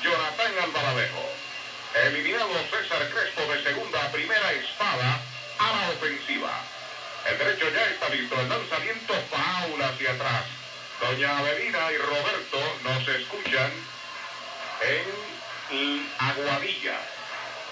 Jonathan 0.00 0.52
Albaladejo. 0.62 1.26
Eliminado 2.06 2.54
César 2.70 3.02
Crespo 3.10 3.42
de 3.50 3.62
segunda 3.64 3.98
a 3.98 4.12
primera 4.12 4.52
Espada 4.52 5.18
a 5.58 5.66
la 5.66 5.90
ofensiva. 5.90 6.54
El 7.26 7.36
derecho 7.36 7.66
ya 7.74 7.84
está 7.90 8.08
listo. 8.10 8.40
El 8.40 8.48
lanzamiento 8.48 9.14
faula 9.28 9.88
hacia 9.88 10.12
atrás. 10.12 10.61
Doña 11.02 11.36
Avelina 11.36 11.90
y 11.90 11.98
Roberto 11.98 12.62
nos 12.84 13.08
escuchan 13.08 13.72
en 14.86 16.06
Aguadilla, 16.16 16.94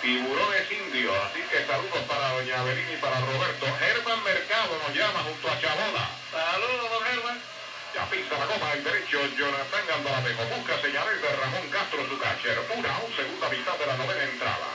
Tiburones 0.02 0.66
Indios. 0.72 1.14
Así 1.30 1.38
que 1.46 1.64
saludos 1.64 2.02
para 2.08 2.34
Doña 2.34 2.58
Avelina 2.58 2.90
y 2.90 2.96
para 2.96 3.20
Roberto. 3.20 3.66
Germán 3.78 4.24
Mercado 4.24 4.74
nos 4.82 4.96
llama 4.96 5.22
junto 5.22 5.46
a 5.46 5.60
Chabola. 5.60 6.10
Saludos, 6.34 6.90
don 6.90 7.04
Germán. 7.06 7.38
Ya 7.94 8.04
pisa 8.10 8.34
la 8.34 8.46
goma 8.46 8.72
el 8.72 8.82
derecho, 8.82 9.22
Jonathan 9.38 9.86
Albaladejo. 9.94 10.42
Busca 10.50 10.82
señales 10.82 11.22
de 11.22 11.28
Ramón 11.30 11.70
Castro, 11.70 12.02
su 12.10 12.18
catcher. 12.18 12.58
Una 12.74 12.98
o 12.98 13.14
segunda 13.14 13.48
mitad 13.48 13.78
de 13.78 13.86
la 13.86 13.96
novena 13.96 14.24
entrada. 14.24 14.68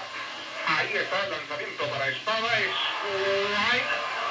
Ahí 0.65 0.95
está 0.95 1.25
el 1.25 1.31
lanzamiento 1.31 1.83
para 1.91 2.07
Espada. 2.07 2.59
Es 2.63 2.71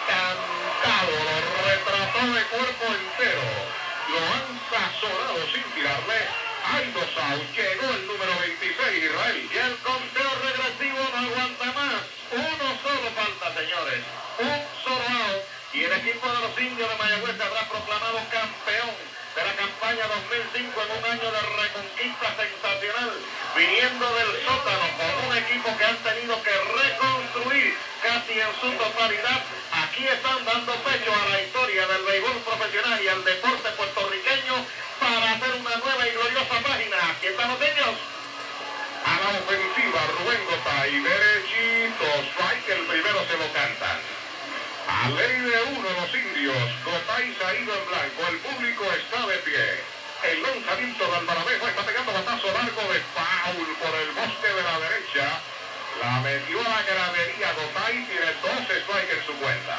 cantado. 0.09 1.13
Lo 1.13 1.37
retrató 1.69 2.21
de 2.33 2.43
cuerpo 2.49 2.85
entero 2.89 3.84
lo 4.09 4.19
han 4.19 4.49
sazonado 4.71 5.41
sin 5.53 5.63
tirarle. 5.75 6.19
Hay 6.65 6.91
dos 6.93 7.11
outs, 7.17 7.57
llegó 7.57 7.89
el 7.93 8.07
número 8.07 8.33
26, 8.41 9.05
Israel. 9.05 9.51
Y 9.53 9.57
el 9.57 9.77
conteo 9.85 10.31
regresivo 10.43 11.01
no 11.13 11.19
aguanta 11.29 11.67
más. 11.73 12.01
Uno 12.33 12.67
solo 12.83 13.09
falta, 13.15 13.47
señores. 13.53 14.01
Un 14.39 14.61
solo 14.83 15.05
out. 15.05 15.43
Y 15.75 15.85
el 15.85 15.93
equipo 15.93 16.27
de 16.29 16.41
los 16.41 16.59
indios 16.59 16.89
de 16.89 16.97
Mayagüez 16.97 17.41
habrá 17.41 17.69
proclamado 17.69 18.19
campeón 18.31 18.95
de 19.35 19.43
la 19.43 19.55
campaña 19.57 20.07
2005 20.07 20.83
en 20.83 20.91
un 20.95 21.05
año 21.11 21.29
de 21.33 21.43
reconquista 21.43 22.27
sensacional, 22.39 23.13
viniendo 23.57 24.07
del 24.15 24.31
sótano 24.47 24.87
con 24.95 25.13
un 25.27 25.37
equipo 25.37 25.77
que 25.77 25.85
han 25.85 25.99
tenido 25.99 26.41
que 26.43 26.55
reconstruir 26.55 27.14
casi 28.15 28.39
en 28.39 28.55
su 28.61 28.71
totalidad. 28.79 29.43
Aquí 29.73 30.07
están 30.07 30.45
dando 30.45 30.73
pecho 30.87 31.11
a 31.11 31.29
la 31.31 31.43
historia 31.43 31.87
del 31.89 32.03
béisbol 32.05 32.39
profesional 32.47 33.03
y 33.03 33.09
al 33.09 33.25
deporte 33.25 33.69
puertorriqueño 33.71 34.55
para 35.01 35.33
hacer 35.33 35.51
una 35.59 35.77
nueva 35.83 36.07
y 36.07 36.13
gloriosa 36.13 36.57
página. 36.63 36.97
Aquí 37.11 37.27
están 37.27 37.49
los 37.51 37.59
niños. 37.59 37.95
A 39.05 39.15
la 39.19 39.31
ofensiva, 39.43 40.01
Rubén 40.15 40.43
Gotay, 40.47 40.93
derechito, 40.95 42.07
strike, 42.31 42.69
el 42.71 42.85
primero 42.87 43.19
se 43.27 43.37
lo 43.37 43.49
cantan. 43.53 43.99
A 44.87 45.11
ley 45.11 45.37
de 45.51 45.59
uno 45.75 45.89
los 45.99 46.15
indios, 46.15 46.69
Gotay 46.87 47.35
se 47.35 47.45
ha 47.45 47.55
ido 47.55 47.75
en 47.75 47.85
blanco, 47.91 48.21
el 48.31 48.39
público 48.47 48.85
está 48.95 49.27
de 49.27 49.39
pie. 49.39 49.67
El 50.23 50.43
lanzamiento 50.43 51.05
de 51.05 51.17
Albaradejo 51.17 51.69
está 51.69 51.83
pegando 51.83 52.13
batazo 52.13 52.47
largo 52.47 52.83
de 52.95 53.01
foul 53.13 53.69
por 53.83 53.93
el 53.99 54.11
bosque 54.13 54.49
de 54.55 54.63
la 54.63 54.79
derecha. 54.79 55.54
La 56.01 56.21
metió 56.21 56.61
a 56.61 56.69
la 56.69 56.83
gradería 56.83 57.53
Gotay, 57.55 58.05
tiene 58.07 58.33
dos 58.43 58.67
strikes 58.67 59.15
en 59.15 59.27
su 59.27 59.33
cuenta. 59.39 59.79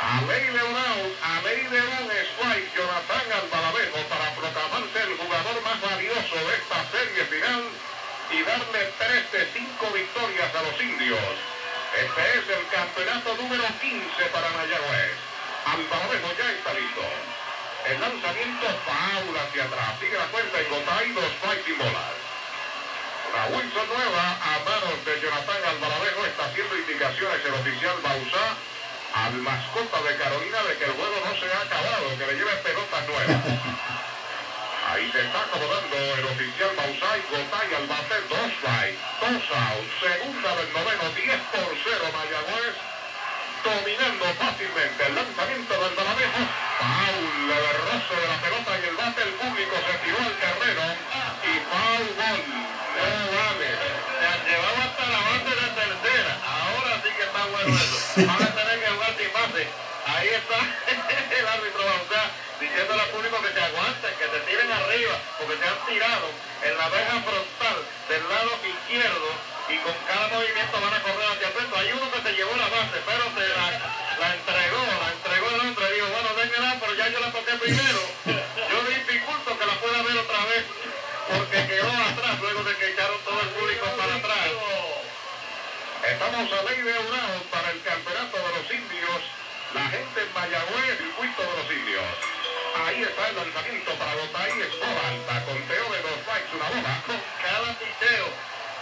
A 0.00 0.22
ley 0.22 0.46
de 0.46 0.62
un 0.62 0.76
out, 0.76 1.12
a 1.22 1.42
ley 1.42 1.60
de 1.66 1.80
un 1.80 2.06
strike, 2.08 2.72
Jonathan 2.74 3.32
Albaladejo 3.32 3.98
para 4.08 4.32
proclamarse 4.32 5.00
el 5.02 5.16
jugador 5.18 5.62
más 5.62 5.80
valioso 5.80 6.36
de 6.36 6.54
esta 6.54 6.80
serie 6.88 7.24
final 7.26 7.64
y 8.30 8.42
darle 8.42 8.92
tres 8.96 9.32
de 9.32 9.48
cinco 9.52 9.90
victorias 9.90 10.54
a 10.54 10.62
los 10.62 10.80
indios. 10.80 11.34
Este 11.98 12.22
es 12.38 12.48
el 12.56 12.66
campeonato 12.70 13.36
número 13.42 13.64
15 13.80 14.24
para 14.32 14.48
Mayagüez. 14.50 15.18
Albaladejo 15.66 16.30
ya 16.38 16.50
está 16.52 16.72
listo. 16.74 17.04
El 17.90 18.00
lanzamiento 18.00 18.66
foul 18.86 19.36
hacia 19.36 19.64
atrás. 19.64 19.98
Sigue 19.98 20.16
la 20.16 20.26
cuenta 20.26 20.60
en 20.60 20.68
Gotay, 20.70 21.12
dos 21.12 21.24
strikes 21.42 21.70
y 21.70 21.74
bolas. 21.74 22.19
La 23.34 23.46
Wilson 23.46 23.86
nueva 23.86 24.24
a 24.42 24.58
manos 24.66 25.04
de 25.06 25.20
Jonathan 25.22 25.62
Albaladejo 25.62 26.26
está 26.26 26.46
haciendo 26.50 26.76
indicaciones 26.76 27.38
el 27.46 27.54
oficial 27.54 27.94
Bausá 28.02 28.58
al 29.14 29.34
mascota 29.38 30.02
de 30.02 30.16
Carolina 30.18 30.58
de 30.66 30.74
que 30.76 30.84
el 30.84 30.94
juego 30.98 31.14
no 31.22 31.32
se 31.38 31.46
ha 31.46 31.62
acabado, 31.62 32.10
que 32.18 32.26
le 32.26 32.34
lleve 32.34 32.54
pelotas 32.66 33.06
nuevas. 33.06 33.38
Ahí 34.90 35.06
se 35.14 35.20
está 35.22 35.46
acomodando 35.46 35.94
el 35.94 36.24
oficial 36.26 36.74
Bausá 36.74 37.10
y 37.18 37.22
Gotay 37.30 37.68
al 37.70 37.86
bate, 37.86 38.18
dos 38.26 38.50
strikes, 38.58 38.98
dos 39.22 39.44
outs, 39.46 39.90
segunda 40.02 40.50
del 40.58 40.72
noveno, 40.74 41.04
10 41.14 41.40
por 41.54 41.70
0 41.70 42.10
Mayagüez, 42.10 42.74
dominando 43.62 44.26
fácilmente 44.42 45.00
el 45.06 45.14
lanzamiento 45.14 45.72
del 45.78 45.94
Baladejo. 45.94 46.42
Paul, 46.82 47.24
el 47.46 47.78
roce 47.78 48.14
de 48.18 48.26
la 48.26 48.38
pelota 48.42 48.70
y 48.74 48.84
el 48.90 48.96
bate, 48.98 49.22
el 49.22 49.34
público 49.38 49.74
se 49.86 49.94
tiró 50.02 50.18
al 50.18 50.34
terreno 50.34 50.59
Tener 57.60 58.80
que 58.80 58.88
jugar 58.88 59.12
sin 59.18 59.32
base. 59.32 59.68
Ahí 60.06 60.28
está 60.28 60.56
el 61.36 61.46
árbitro 61.46 61.84
Bausá 61.84 62.24
diciéndole 62.58 63.02
al 63.02 63.08
público 63.08 63.36
que 63.42 63.52
se 63.52 63.60
aguanten, 63.60 64.12
que 64.16 64.26
se 64.32 64.40
tiren 64.48 64.72
arriba, 64.72 65.14
porque 65.36 65.56
se 65.60 65.64
han 65.68 65.78
tirado 65.84 66.28
en 66.64 66.78
la 66.78 66.88
verja 66.88 67.20
frontal 67.20 67.78
del 68.08 68.22
lado 68.28 68.50
izquierdo 68.64 69.28
y 69.68 69.76
con 69.84 69.94
cada 70.08 70.28
movimiento 70.28 70.80
van 70.80 70.94
a 70.94 71.02
correr 71.04 71.28
hacia 71.36 71.48
frente. 71.52 71.76
Hay 71.76 71.92
uno 71.92 72.10
que 72.10 72.20
se 72.22 72.32
llevó 72.32 72.56
la 72.56 72.68
base, 72.68 72.96
pero 73.04 73.24
se 73.28 73.44
Vamos 86.20 86.52
a 86.52 86.62
Ley 86.68 86.82
de 86.84 86.92
Brown 86.92 87.40
para 87.48 87.70
el 87.72 87.80
campeonato 87.80 88.36
de 88.36 88.50
los 88.52 88.68
indios. 88.68 89.20
La 89.72 89.88
gente 89.88 90.20
en 90.20 90.32
Mayagüez, 90.36 91.00
circuito 91.00 91.40
de 91.40 91.54
los 91.56 91.68
indios. 91.72 92.12
Ahí 92.76 93.00
está 93.08 93.28
el 93.32 93.36
lanzamiento 93.40 93.90
para 93.96 94.14
Botay 94.20 94.52
Escoba 94.60 95.00
alta, 95.00 95.34
conteo 95.48 95.86
de 95.88 96.00
dos 96.04 96.20
strikes, 96.20 96.52
una 96.60 96.68
bola. 96.76 96.92
Cada 97.40 97.72
piteo 97.72 98.28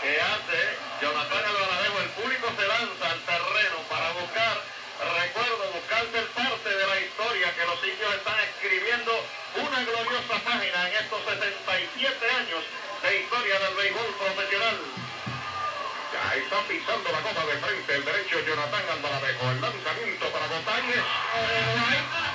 que 0.02 0.10
hace 0.18 0.60
Jonathan 0.98 1.44
Alvarado, 1.46 1.94
el 2.02 2.10
público 2.18 2.46
se 2.58 2.66
lanza 2.66 3.06
al 3.06 3.20
terreno 3.22 3.78
para 3.86 4.10
buscar, 4.18 4.56
recuerdo, 4.98 5.62
buscar 5.78 6.02
ser 6.10 6.26
parte 6.34 6.70
de 6.74 6.86
la 6.90 6.98
historia 6.98 7.54
que 7.54 7.64
los 7.70 7.78
indios 7.86 8.14
están 8.18 8.38
escribiendo 8.50 9.14
una 9.62 9.78
gloriosa 9.86 10.42
página 10.42 10.90
en 10.90 11.06
estos 11.06 11.22
77 11.22 12.18
años 12.34 12.62
de 12.98 13.08
historia 13.22 13.54
del 13.62 13.74
béisbol 13.78 14.10
profesional. 14.26 15.07
Ya 16.18 16.34
está 16.34 16.58
pisando 16.66 17.06
la 17.12 17.20
copa 17.22 17.46
de 17.46 17.54
frente 17.62 17.94
el 17.94 18.02
derecho 18.04 18.42
Jonathan 18.42 18.82
Andalavejo. 18.90 19.52
El 19.52 19.60
lanzamiento 19.60 20.26
para 20.32 20.48
Montañez. 20.50 21.04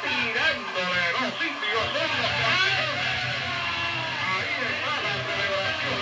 Tirándole 0.03 1.03
los 1.19 1.33
indios 1.43 1.87
son 1.91 2.11
los. 2.15 2.31
Ahí 4.23 4.55
está 4.71 4.93
la 5.03 5.19
celebración. 5.27 5.99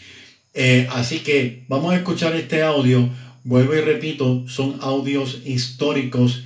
Eh, 0.54 0.88
así 0.90 1.20
que 1.20 1.64
vamos 1.68 1.92
a 1.92 1.98
escuchar 1.98 2.34
este 2.34 2.64
audio. 2.64 3.10
Vuelvo 3.44 3.76
y 3.76 3.82
repito, 3.82 4.48
son 4.48 4.78
audios 4.80 5.42
históricos 5.44 6.46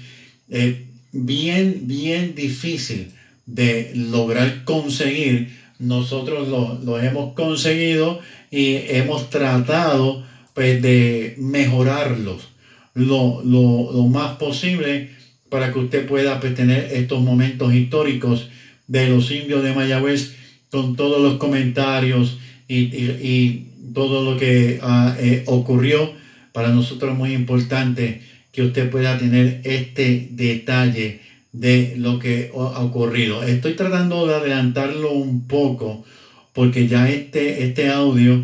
eh, 0.50 0.88
bien, 1.12 1.82
bien 1.84 2.34
difícil 2.34 3.12
de 3.46 3.92
lograr 3.94 4.64
conseguir. 4.64 5.56
Nosotros 5.78 6.48
lo, 6.48 6.80
lo 6.84 7.00
hemos 7.00 7.34
conseguido 7.36 8.20
y 8.50 8.78
hemos 8.88 9.30
tratado 9.30 10.31
pues, 10.54 10.82
de 10.82 11.36
mejorarlos 11.38 12.50
lo, 12.94 13.42
lo, 13.44 13.92
lo 13.94 14.08
más 14.08 14.38
posible 14.38 15.10
para 15.50 15.72
que 15.72 15.80
usted 15.80 16.08
pueda 16.08 16.40
pues, 16.40 16.56
tener 16.56 16.90
estos 16.94 17.22
momentos 17.22 17.74
históricos 17.74 18.50
de 18.88 19.10
los 19.10 19.32
indios 19.32 19.64
de 19.64 19.74
Mayagüez 19.74 20.34
con 20.72 20.96
todos 20.96 21.22
los 21.22 21.36
comentarios 21.38 22.38
y, 22.68 22.76
y- 22.96 23.18
y 23.22 23.68
todo 23.94 24.30
lo 24.30 24.38
que 24.38 24.80
ah, 24.82 25.16
eh, 25.20 25.44
ocurrió. 25.48 26.14
Para 26.54 26.70
nosotros 26.70 27.12
es 27.14 27.18
muy 27.18 27.34
importante 27.34 28.22
que 28.52 28.64
usted 28.64 28.90
pueda 28.90 29.18
tener 29.18 29.62
este 29.64 30.28
detalle 30.32 31.22
de 31.54 31.96
lo 31.98 32.20
que 32.20 32.52
ha 32.54 32.80
ocurrido. 32.82 33.44
Estoy 33.44 33.74
tratando 33.74 34.28
de 34.28 34.36
adelantarlo 34.36 35.12
un 35.12 35.48
poco 35.48 36.06
porque 36.54 36.88
ya 36.88 37.10
este, 37.10 37.64
este 37.66 37.90
audio 37.90 38.44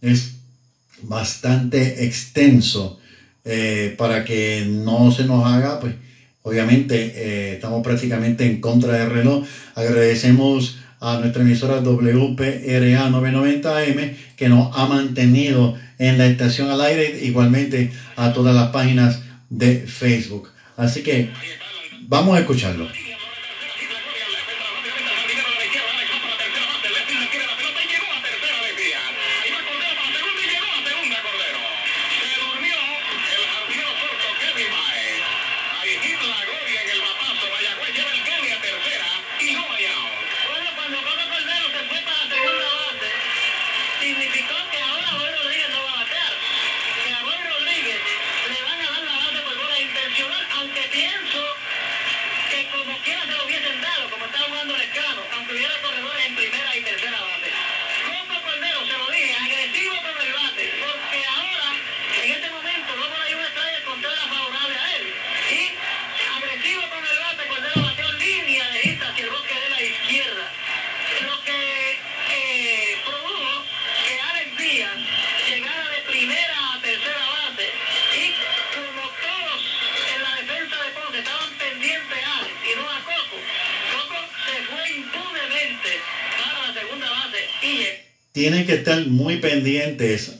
es 0.00 0.37
bastante 1.02 2.04
extenso 2.04 2.98
eh, 3.44 3.94
para 3.96 4.24
que 4.24 4.66
no 4.68 5.10
se 5.10 5.24
nos 5.24 5.46
haga, 5.46 5.80
pues 5.80 5.94
obviamente 6.42 7.12
eh, 7.14 7.52
estamos 7.54 7.82
prácticamente 7.82 8.44
en 8.46 8.60
contra 8.60 8.94
del 8.94 9.10
reloj. 9.10 9.44
Agradecemos 9.74 10.78
a 11.00 11.18
nuestra 11.18 11.42
emisora 11.42 11.80
WPRA 11.80 13.08
990M 13.08 14.16
que 14.36 14.48
nos 14.48 14.76
ha 14.76 14.86
mantenido 14.86 15.76
en 15.98 16.18
la 16.18 16.26
estación 16.26 16.70
al 16.70 16.80
aire, 16.80 17.20
igualmente 17.22 17.90
a 18.16 18.32
todas 18.32 18.54
las 18.54 18.68
páginas 18.68 19.20
de 19.50 19.86
Facebook. 19.86 20.50
Así 20.76 21.02
que 21.02 21.30
vamos 22.02 22.36
a 22.36 22.40
escucharlo. 22.40 22.88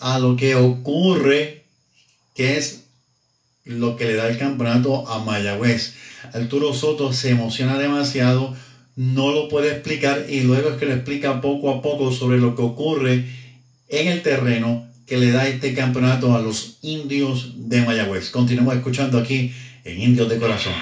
A 0.00 0.18
lo 0.18 0.36
que 0.36 0.54
ocurre, 0.54 1.64
que 2.34 2.56
es 2.56 2.84
lo 3.64 3.96
que 3.96 4.06
le 4.06 4.14
da 4.14 4.28
el 4.28 4.38
campeonato 4.38 5.08
a 5.08 5.22
Mayagüez. 5.24 5.94
Arturo 6.32 6.72
Soto 6.72 7.12
se 7.12 7.30
emociona 7.30 7.78
demasiado, 7.78 8.54
no 8.96 9.32
lo 9.32 9.48
puede 9.48 9.70
explicar 9.70 10.26
y 10.28 10.40
luego 10.40 10.70
es 10.70 10.76
que 10.76 10.86
lo 10.86 10.94
explica 10.94 11.40
poco 11.40 11.70
a 11.70 11.82
poco 11.82 12.12
sobre 12.12 12.38
lo 12.38 12.54
que 12.54 12.62
ocurre 12.62 13.26
en 13.88 14.08
el 14.08 14.22
terreno 14.22 14.86
que 15.06 15.16
le 15.16 15.32
da 15.32 15.48
este 15.48 15.74
campeonato 15.74 16.34
a 16.36 16.40
los 16.40 16.78
indios 16.82 17.52
de 17.68 17.80
Mayagüez. 17.82 18.30
Continuamos 18.30 18.76
escuchando 18.76 19.18
aquí 19.18 19.52
en 19.84 20.02
Indios 20.02 20.28
de 20.28 20.38
Corazón. 20.38 20.74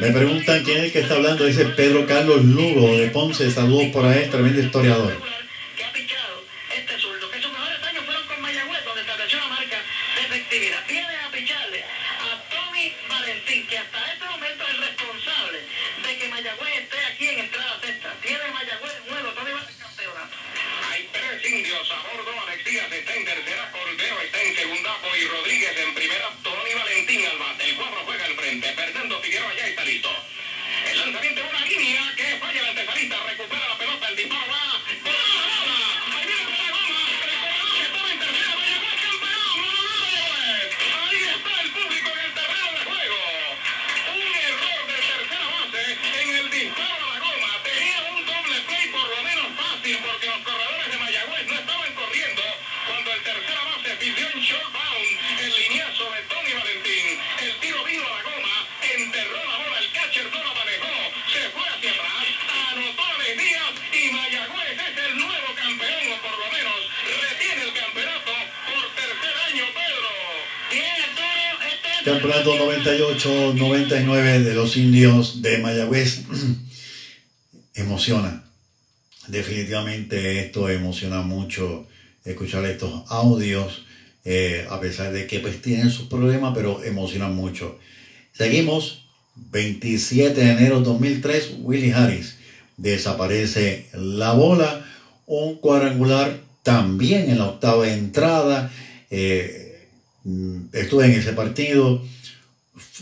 Me 0.00 0.12
preguntan 0.12 0.62
quién 0.62 0.78
es 0.78 0.84
el 0.84 0.92
que 0.92 1.00
está 1.00 1.14
hablando, 1.14 1.44
dice 1.44 1.64
Pedro 1.64 2.06
Carlos 2.06 2.44
Lugo 2.44 2.96
de 2.96 3.08
Ponce, 3.08 3.50
saludos 3.50 3.86
por 3.92 4.06
ahí, 4.06 4.28
tremendo 4.30 4.60
historiador. 4.60 5.12
Campeonato 72.20 72.56
98-99 72.56 74.42
de 74.42 74.54
los 74.54 74.76
indios 74.76 75.40
de 75.40 75.58
Mayagüez. 75.58 76.22
Emociona. 77.76 78.42
Definitivamente 79.28 80.40
esto 80.40 80.68
emociona 80.68 81.20
mucho 81.20 81.86
escuchar 82.24 82.64
estos 82.64 83.04
audios, 83.08 83.84
eh, 84.24 84.66
a 84.68 84.80
pesar 84.80 85.12
de 85.12 85.28
que 85.28 85.38
pues 85.38 85.62
tienen 85.62 85.90
sus 85.90 86.08
problemas, 86.08 86.54
pero 86.56 86.82
emocionan 86.82 87.36
mucho. 87.36 87.78
Seguimos, 88.32 89.04
27 89.36 90.40
de 90.40 90.50
enero 90.50 90.80
2003, 90.80 91.58
Willie 91.60 91.94
Harris 91.94 92.34
desaparece 92.76 93.86
la 93.92 94.32
bola, 94.32 94.84
un 95.26 95.54
cuadrangular 95.58 96.40
también 96.64 97.30
en 97.30 97.38
la 97.38 97.46
octava 97.46 97.88
entrada. 97.88 98.72
eh, 99.08 99.67
estuve 100.72 101.06
en 101.06 101.12
ese 101.12 101.32
partido. 101.32 102.02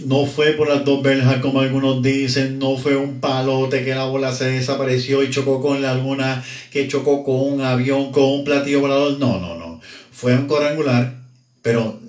No 0.04 0.24
fue 0.26 0.52
por 0.52 0.68
las 0.68 0.84
dos 0.84 1.02
verjas 1.02 1.38
como 1.40 1.60
algunos 1.60 2.02
dicen, 2.02 2.58
no 2.58 2.76
fue 2.76 2.96
un 2.96 3.20
palote 3.20 3.84
que 3.84 3.94
la 3.94 4.04
bola 4.04 4.32
se 4.34 4.44
desapareció 4.46 5.22
y 5.22 5.30
chocó 5.30 5.60
con 5.60 5.82
la 5.82 5.94
luna, 5.94 6.42
que 6.70 6.88
chocó 6.88 7.24
con 7.24 7.36
un 7.54 7.60
avión, 7.60 8.10
con 8.12 8.24
un 8.24 8.44
platillo 8.44 8.80
volador. 8.80 9.18
No, 9.18 9.38
no, 9.40 9.58
no. 9.58 9.80
Fue 10.12 10.34
un 10.34 10.46
cuadrangular, 10.46 11.14
pero 11.62 12.00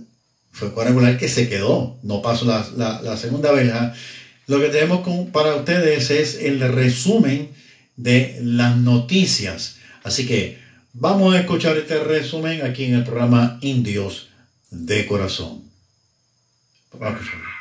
fue 0.52 0.70
un 0.70 0.74
cuadrangular 0.74 1.18
que 1.18 1.28
se 1.28 1.50
quedó, 1.50 1.98
no 2.04 2.22
pasó 2.22 2.46
la, 2.46 2.66
la- 2.78 3.02
la 3.02 3.18
segunda 3.18 3.52
verja. 3.52 3.94
Lo 4.48 4.60
que 4.62 4.70
tenemos 4.70 5.02
con- 5.02 5.32
para 5.32 5.56
ustedes 5.56 6.10
es 6.10 6.36
el 6.42 6.60
resumen 6.62 7.50
de 7.98 8.38
las 8.42 8.78
noticias. 8.78 9.78
Así 10.04 10.26
que 10.26 10.58
vamos 10.94 11.36
a 11.36 11.40
escuchar 11.42 11.76
este 11.78 12.00
resumen 12.00 12.62
aquí 12.64 12.86
en 12.86 12.94
el 12.96 13.04
programa 13.04 13.58
Indios 13.62 14.27
de 14.70 15.06
Corazón. 15.06 15.64
Vamos 16.92 17.22
a 17.22 17.57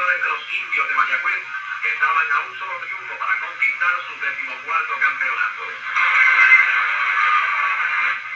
seguidores 0.00 0.22
de 0.24 0.30
los 0.30 0.52
indios 0.52 0.88
de 0.88 0.94
Mayagüez, 0.94 1.42
estaban 1.84 2.32
a 2.32 2.40
un 2.40 2.58
solo 2.58 2.80
triunfo 2.80 3.18
para 3.18 3.38
conquistar 3.40 3.94
su 4.08 4.20
decimocuarto 4.20 4.98
campeonato. 4.98 5.62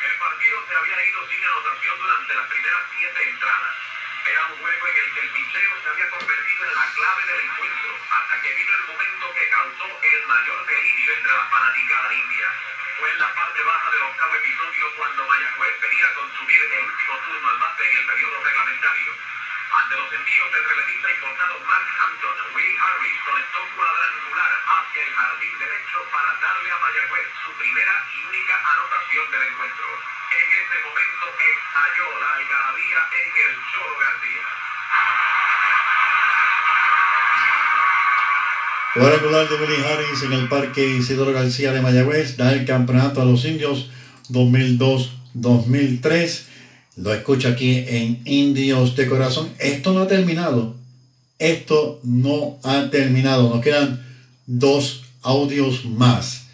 El 0.04 0.14
partido 0.18 0.66
se 0.68 0.76
había 0.76 1.08
ido 1.08 1.28
sin 1.28 1.44
anotación 1.44 1.98
durante 2.00 2.34
las 2.34 2.46
primeras 2.48 2.82
siete 2.92 3.30
entradas. 3.30 3.74
Era 4.26 4.44
un 4.44 4.58
juego 4.60 4.88
en 4.88 4.96
el 4.96 5.14
que 5.14 5.20
el 5.20 5.30
picheo 5.30 5.72
se 5.82 5.88
había 5.88 6.10
convertido 6.10 6.64
en 6.68 6.74
la 6.74 6.86
clave 6.92 7.22
del 7.32 7.40
encuentro, 7.40 7.92
hasta 8.12 8.42
que 8.42 8.54
vino 8.54 8.72
el 8.74 8.84
momento 8.84 9.32
que 9.32 9.48
causó 9.48 10.00
el 10.02 10.26
mayor 10.26 10.66
delirio 10.66 11.12
entre 11.14 11.32
la 11.32 11.44
fanaticada 11.48 12.12
india. 12.12 12.48
Fue 12.98 13.10
en 13.10 13.18
la 13.18 13.34
parte 13.34 13.62
baja 13.62 13.90
del 13.90 14.02
octavo 14.02 14.34
episodio 14.34 14.92
cuando 14.96 15.26
Mayagüez 15.26 15.80
venía 15.80 16.06
a 16.08 16.14
consumir 16.14 16.60
el 16.60 16.84
último 16.84 17.18
turno 17.24 17.48
al 17.48 17.58
bate 17.58 17.88
en 17.88 17.96
el 17.96 18.06
periodo 18.06 18.44
reglamentario. 18.44 19.33
Ante 19.74 19.98
los 19.98 20.06
envíos 20.06 20.46
del 20.54 20.62
relevista 20.70 21.10
importado 21.10 21.58
Mark 21.66 21.82
Hampton, 21.98 22.38
Will 22.54 22.78
Harris 22.78 23.18
conectó 23.26 23.58
cuadrangular 23.74 24.54
hacia 24.70 25.02
el 25.02 25.10
jardín 25.10 25.50
derecho 25.58 25.98
para 26.14 26.30
darle 26.38 26.70
a 26.70 26.78
Mayagüez 26.78 27.26
su 27.42 27.50
primera 27.58 28.06
y 28.14 28.22
única 28.22 28.54
anotación 28.54 29.26
del 29.34 29.50
encuentro. 29.50 29.98
En 30.30 30.46
ese 30.62 30.78
momento 30.78 31.26
estalló 31.42 32.06
la 32.22 32.38
algarabía 32.38 33.02
en 33.18 33.34
el 33.34 33.58
Cholo 33.74 33.98
García. 33.98 34.46
Cuadrangular 38.94 39.50
de 39.50 39.58
Willie 39.58 39.82
Harris 39.82 40.22
en 40.22 40.38
el 40.38 40.46
Parque 40.46 40.86
Isidoro 40.86 41.34
García 41.34 41.74
de 41.74 41.82
Mayagüez 41.82 42.38
da 42.38 42.54
el 42.54 42.62
campeonato 42.62 43.18
a 43.22 43.26
los 43.26 43.42
indios 43.44 43.90
2002-2003. 44.30 46.53
Lo 46.96 47.12
escucha 47.12 47.50
aquí 47.50 47.84
en 47.88 48.20
Indios 48.24 48.94
de 48.94 49.08
Corazón. 49.08 49.50
Esto 49.58 49.92
no 49.92 50.02
ha 50.02 50.08
terminado. 50.08 50.76
Esto 51.40 52.00
no 52.04 52.60
ha 52.62 52.88
terminado. 52.90 53.50
Nos 53.50 53.62
quedan 53.62 54.00
dos 54.46 55.02
audios 55.22 55.84
más. 55.86 56.44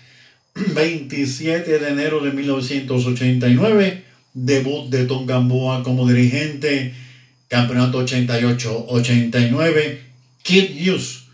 27 0.54 1.78
de 1.78 1.88
enero 1.88 2.20
de 2.20 2.32
1989. 2.32 4.04
Debut 4.32 4.88
de 4.88 5.04
Tom 5.04 5.26
Gamboa 5.26 5.82
como 5.82 6.08
dirigente. 6.08 6.94
Campeonato 7.48 8.02
88-89. 8.06 9.98
Kid 10.42 10.70
Hughes 10.70 11.24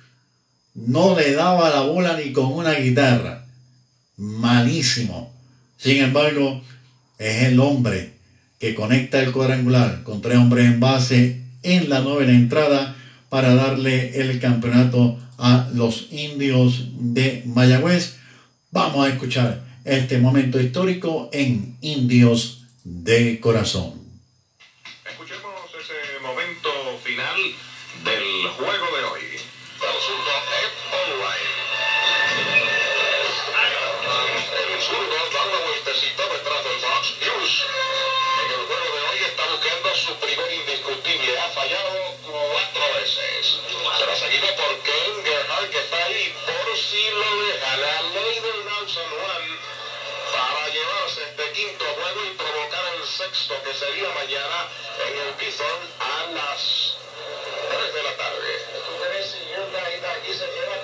no 0.74 1.16
le 1.16 1.32
daba 1.32 1.70
la 1.70 1.82
bola 1.82 2.16
ni 2.16 2.32
con 2.32 2.46
una 2.46 2.72
guitarra. 2.74 3.46
Malísimo. 4.16 5.32
Sin 5.76 5.98
embargo, 5.98 6.60
es 7.18 7.44
el 7.44 7.60
hombre 7.60 8.15
que 8.58 8.74
conecta 8.74 9.20
el 9.20 9.32
cuadrangular 9.32 10.02
con 10.02 10.20
tres 10.22 10.38
hombres 10.38 10.66
en 10.66 10.80
base 10.80 11.42
en 11.62 11.90
la 11.90 12.00
novena 12.00 12.32
entrada 12.32 12.96
para 13.28 13.54
darle 13.54 14.20
el 14.20 14.38
campeonato 14.40 15.18
a 15.38 15.68
los 15.74 16.08
indios 16.10 16.88
de 16.98 17.42
Mayagüez. 17.46 18.16
Vamos 18.70 19.06
a 19.06 19.10
escuchar 19.10 19.64
este 19.84 20.18
momento 20.18 20.60
histórico 20.60 21.28
en 21.32 21.76
Indios 21.80 22.64
de 22.84 23.40
Corazón. 23.40 23.95
Veces. 43.06 43.60
Será 43.98 44.16
seguido 44.16 44.48
por 44.56 44.82
Ken 44.82 45.24
Gerhardt 45.24 45.70
que 45.70 45.78
está 45.78 46.04
ahí 46.04 46.34
por 46.44 46.76
si 46.76 47.10
lo 47.10 47.46
deja. 47.46 47.76
La 47.76 48.02
ley 48.02 48.34
del 48.40 48.64
Down 48.64 48.88
San 48.88 49.10
Juan 49.10 49.44
para 50.32 50.68
llevarse 50.68 51.22
este 51.22 51.52
quinto 51.52 51.84
juego 51.84 52.24
y 52.24 52.30
provocar 52.34 52.84
el 52.96 53.06
sexto 53.06 53.54
que 53.62 53.74
sería 53.74 54.08
mañana 54.10 54.68
en 55.06 55.14
el 55.22 55.32
Bison 55.34 55.80
a 56.00 56.32
las 56.32 56.96
3 57.70 57.94
de 57.94 58.02
la 58.02 58.16
tarde. 58.16 58.52
Entra 59.56 60.75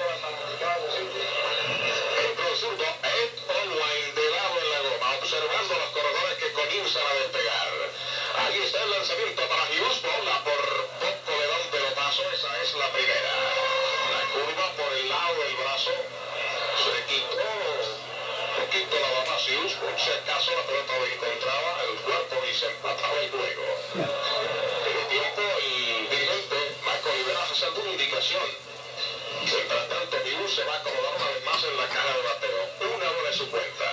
Si 20.03 20.11
acaso 20.11 20.51
la 20.51 20.63
pelota 20.67 20.99
lo 20.99 21.07
encontraba 21.07 21.79
el 21.87 21.95
cuerpo 22.03 22.35
y 22.51 22.55
se 22.59 22.67
empataba 22.67 23.21
el 23.23 23.31
juego. 23.31 23.67
Tiene 23.95 25.05
tiempo 25.07 25.43
y 25.63 26.07
dirigente 26.11 26.75
Marco 26.85 27.09
Olivera 27.09 27.45
hace 27.45 27.65
alguna 27.67 27.91
indicación. 27.91 28.43
Mientras 29.47 29.89
tanto, 29.89 30.17
Hughes 30.17 30.55
se 30.57 30.65
va 30.65 30.75
a 30.75 30.79
acomodar 30.79 31.15
una 31.15 31.31
vez 31.31 31.45
más 31.45 31.63
en 31.63 31.77
la 31.77 31.87
cara 31.87 32.11
de 32.19 32.23
bateo. 32.23 32.61
Una 32.99 33.11
hora 33.15 33.31
de 33.31 33.37
su 33.37 33.49
cuenta. 33.49 33.89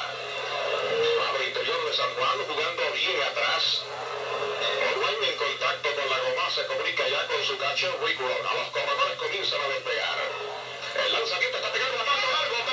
Abre 1.30 1.46
interior 1.46 1.86
de 1.86 1.94
San 1.94 2.10
Juan 2.16 2.38
jugando 2.42 2.92
bien 2.92 3.22
atrás. 3.30 3.82
En 5.30 5.38
contacto 5.38 5.90
con 5.94 6.10
la 6.10 6.18
goma 6.26 6.50
se 6.50 6.66
comunica 6.66 7.08
ya 7.08 7.28
con 7.28 7.44
su 7.46 7.56
catcher 7.60 7.94
Rick. 8.02 8.20
A 8.20 8.54
los 8.56 8.70
corredores 8.74 9.18
comienzan 9.20 9.62
a 9.62 9.68
despegar. 9.68 10.18
El 11.06 11.12
lanzamiento 11.14 11.58
está 11.58 11.72
pegando 11.72 12.02
a 12.02 12.06
paso 12.06 12.28
largo. 12.34 12.69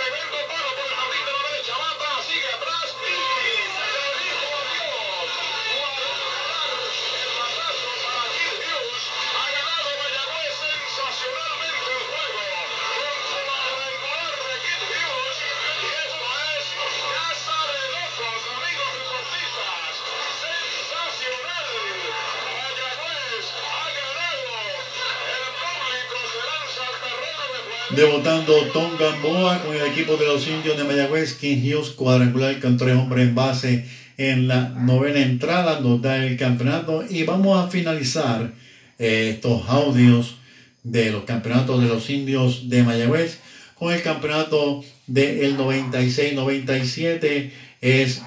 Debutando 27.97 28.53
Tom 28.75 28.91
Gamboa 28.99 29.63
con 29.63 29.75
el 29.75 29.87
equipo 29.87 30.19
de 30.19 30.27
los 30.27 30.47
indios 30.47 30.77
de 30.77 30.85
Mayagüez, 30.85 31.33
King 31.33 31.63
Hughes 31.63 31.89
cuadrangular 31.93 32.61
con 32.61 32.77
tres 32.77 32.95
hombres 32.95 33.27
en 33.27 33.35
base 33.35 33.87
en 34.19 34.49
la 34.49 34.69
novena 34.69 35.21
entrada, 35.21 35.81
nos 35.81 36.03
da 36.03 36.23
el 36.23 36.37
campeonato. 36.37 37.03
Y 37.09 37.25
vamos 37.25 37.59
a 37.59 37.71
finalizar 37.71 38.53
eh, 38.99 39.31
estos 39.35 39.67
audios 39.71 40.37
de 40.83 41.11
los 41.11 41.25
campeonatos 41.25 41.81
de 41.81 41.89
los 41.89 42.11
indios 42.11 42.69
de 42.69 42.83
Mayagüez 42.83 43.39
con 43.79 43.95
el 43.95 44.03
campeonato 44.03 44.85
del 45.07 45.57
96-97 45.57 47.51
es 47.81 48.21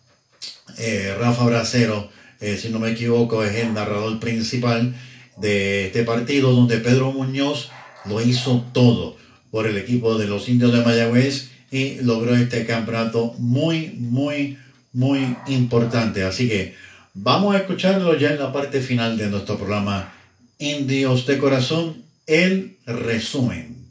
eh, 0.78 1.14
Rafa 1.20 1.44
Bracero, 1.44 2.08
eh, 2.40 2.56
si 2.56 2.70
no 2.70 2.78
me 2.78 2.92
equivoco, 2.92 3.44
es 3.44 3.54
el 3.56 3.74
narrador 3.74 4.18
principal 4.18 4.94
de 5.36 5.88
este 5.88 6.04
partido 6.04 6.52
donde 6.52 6.78
Pedro 6.78 7.12
Muñoz 7.12 7.70
lo 8.04 8.20
hizo 8.20 8.64
todo 8.72 9.16
por 9.50 9.66
el 9.66 9.76
equipo 9.76 10.18
de 10.18 10.26
los 10.26 10.48
indios 10.48 10.72
de 10.72 10.84
Mayagüez 10.84 11.50
y 11.70 11.96
logró 12.02 12.34
este 12.34 12.66
campeonato 12.66 13.34
muy, 13.38 13.94
muy, 13.98 14.58
muy 14.92 15.36
importante. 15.48 16.24
Así 16.24 16.48
que 16.48 16.74
vamos 17.14 17.54
a 17.54 17.58
escucharlo 17.58 18.16
ya 18.16 18.30
en 18.30 18.38
la 18.38 18.52
parte 18.52 18.80
final 18.80 19.16
de 19.16 19.28
nuestro 19.28 19.56
programa 19.56 20.12
Indios 20.58 21.26
de 21.26 21.38
Corazón, 21.38 22.02
el 22.26 22.76
resumen. 22.86 23.83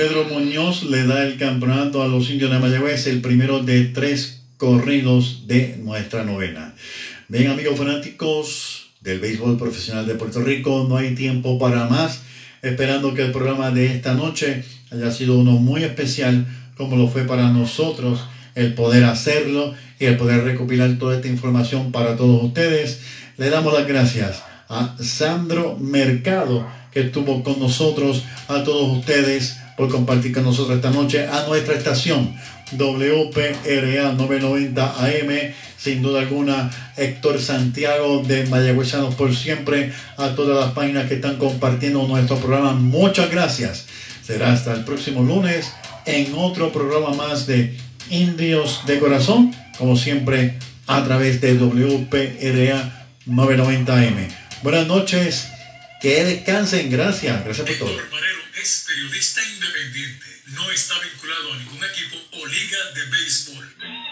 Pedro 0.00 0.24
Muñoz 0.24 0.84
le 0.84 1.06
da 1.06 1.24
el 1.24 1.36
campeonato 1.36 2.02
a 2.02 2.08
los 2.08 2.30
indios 2.30 2.50
de 2.50 2.58
Mayagüez, 2.58 3.06
el 3.06 3.20
primero 3.20 3.62
de 3.62 3.84
tres 3.84 4.40
corridos 4.56 5.46
de 5.46 5.76
nuestra 5.76 6.24
novena. 6.24 6.74
Bien, 7.28 7.50
amigos 7.50 7.76
fanáticos 7.76 8.92
del 9.02 9.20
béisbol 9.20 9.58
profesional 9.58 10.06
de 10.06 10.14
Puerto 10.14 10.40
Rico, 10.40 10.86
no 10.88 10.96
hay 10.96 11.14
tiempo 11.14 11.58
para 11.58 11.84
más. 11.84 12.22
Esperando 12.62 13.12
que 13.12 13.26
el 13.26 13.30
programa 13.30 13.72
de 13.72 13.94
esta 13.94 14.14
noche 14.14 14.64
haya 14.90 15.10
sido 15.10 15.38
uno 15.38 15.50
muy 15.52 15.84
especial, 15.84 16.46
como 16.78 16.96
lo 16.96 17.06
fue 17.06 17.24
para 17.24 17.50
nosotros, 17.50 18.24
el 18.54 18.72
poder 18.72 19.04
hacerlo 19.04 19.74
y 19.98 20.06
el 20.06 20.16
poder 20.16 20.44
recopilar 20.44 20.96
toda 20.98 21.16
esta 21.16 21.28
información 21.28 21.92
para 21.92 22.16
todos 22.16 22.42
ustedes. 22.42 23.02
Le 23.36 23.50
damos 23.50 23.74
las 23.74 23.86
gracias 23.86 24.42
a 24.70 24.96
Sandro 24.98 25.76
Mercado, 25.78 26.66
que 26.90 27.00
estuvo 27.00 27.44
con 27.44 27.60
nosotros, 27.60 28.24
a 28.48 28.64
todos 28.64 28.96
ustedes 28.96 29.59
por 29.76 29.88
compartir 29.88 30.32
con 30.32 30.44
nosotros 30.44 30.76
esta 30.76 30.90
noche, 30.90 31.26
a 31.26 31.46
nuestra 31.46 31.74
estación 31.74 32.34
WPRA 32.72 34.12
990 34.12 35.04
AM, 35.04 35.54
sin 35.76 36.02
duda 36.02 36.20
alguna, 36.20 36.70
Héctor 36.96 37.40
Santiago 37.40 38.22
de 38.26 38.46
Mayagüezanos 38.46 39.14
por 39.14 39.34
siempre, 39.34 39.92
a 40.16 40.34
todas 40.34 40.64
las 40.64 40.74
páginas 40.74 41.08
que 41.08 41.14
están 41.14 41.36
compartiendo 41.36 42.06
nuestro 42.06 42.36
programa. 42.36 42.72
Muchas 42.72 43.30
gracias. 43.30 43.86
Será 44.22 44.52
hasta 44.52 44.74
el 44.74 44.84
próximo 44.84 45.22
lunes 45.22 45.72
en 46.04 46.32
otro 46.34 46.72
programa 46.72 47.14
más 47.14 47.46
de 47.46 47.76
Indios 48.10 48.82
de 48.86 48.98
Corazón, 48.98 49.54
como 49.78 49.96
siempre 49.96 50.58
a 50.86 51.04
través 51.04 51.40
de 51.40 51.54
WPRA 51.54 53.06
990 53.26 53.96
AM. 53.96 54.28
Buenas 54.62 54.86
noches, 54.86 55.48
que 56.00 56.24
descansen, 56.24 56.90
gracias, 56.90 57.44
gracias 57.44 57.66
por 57.66 57.78
todo. 57.78 58.39
Es 58.60 58.84
periodista 58.86 59.42
independiente. 59.42 60.26
No 60.48 60.70
está 60.70 60.98
vinculado 61.00 61.54
a 61.54 61.56
ningún 61.56 61.82
equipo 61.82 62.16
o 62.32 62.46
liga 62.46 62.90
de 62.92 63.04
béisbol. 63.06 64.09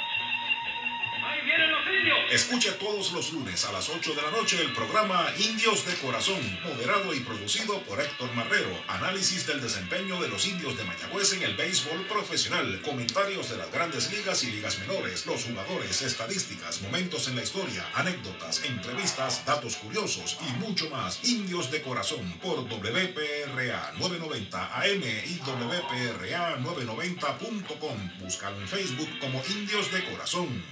Escucha 2.30 2.78
todos 2.78 3.12
los 3.12 3.32
lunes 3.32 3.64
a 3.64 3.72
las 3.72 3.88
8 3.88 4.14
de 4.14 4.22
la 4.22 4.30
noche 4.30 4.60
el 4.60 4.72
programa 4.72 5.32
Indios 5.38 5.86
de 5.86 5.94
Corazón, 5.94 6.38
moderado 6.62 7.14
y 7.14 7.20
producido 7.20 7.80
por 7.84 8.00
Héctor 8.00 8.32
Marrero. 8.34 8.70
Análisis 8.86 9.46
del 9.46 9.62
desempeño 9.62 10.20
de 10.20 10.28
los 10.28 10.46
indios 10.46 10.76
de 10.76 10.84
Mayagüez 10.84 11.32
en 11.32 11.42
el 11.42 11.56
béisbol 11.56 12.06
profesional, 12.06 12.82
comentarios 12.82 13.48
de 13.50 13.56
las 13.56 13.72
grandes 13.72 14.12
ligas 14.12 14.44
y 14.44 14.50
ligas 14.50 14.78
menores, 14.78 15.24
los 15.24 15.44
jugadores, 15.44 16.02
estadísticas, 16.02 16.82
momentos 16.82 17.28
en 17.28 17.36
la 17.36 17.42
historia, 17.42 17.86
anécdotas, 17.94 18.62
entrevistas, 18.64 19.46
datos 19.46 19.76
curiosos 19.76 20.36
y 20.48 20.52
mucho 20.58 20.90
más. 20.90 21.24
Indios 21.24 21.70
de 21.70 21.80
Corazón 21.80 22.30
por 22.42 22.58
WPRA 22.68 23.92
990 23.98 24.80
AM 24.80 25.02
y 25.02 25.38
WPRA 25.38 26.58
990.com. 26.58 28.18
Búscalo 28.20 28.60
en 28.60 28.68
Facebook 28.68 29.08
como 29.18 29.42
Indios 29.48 29.90
de 29.90 30.04
Corazón. 30.04 30.62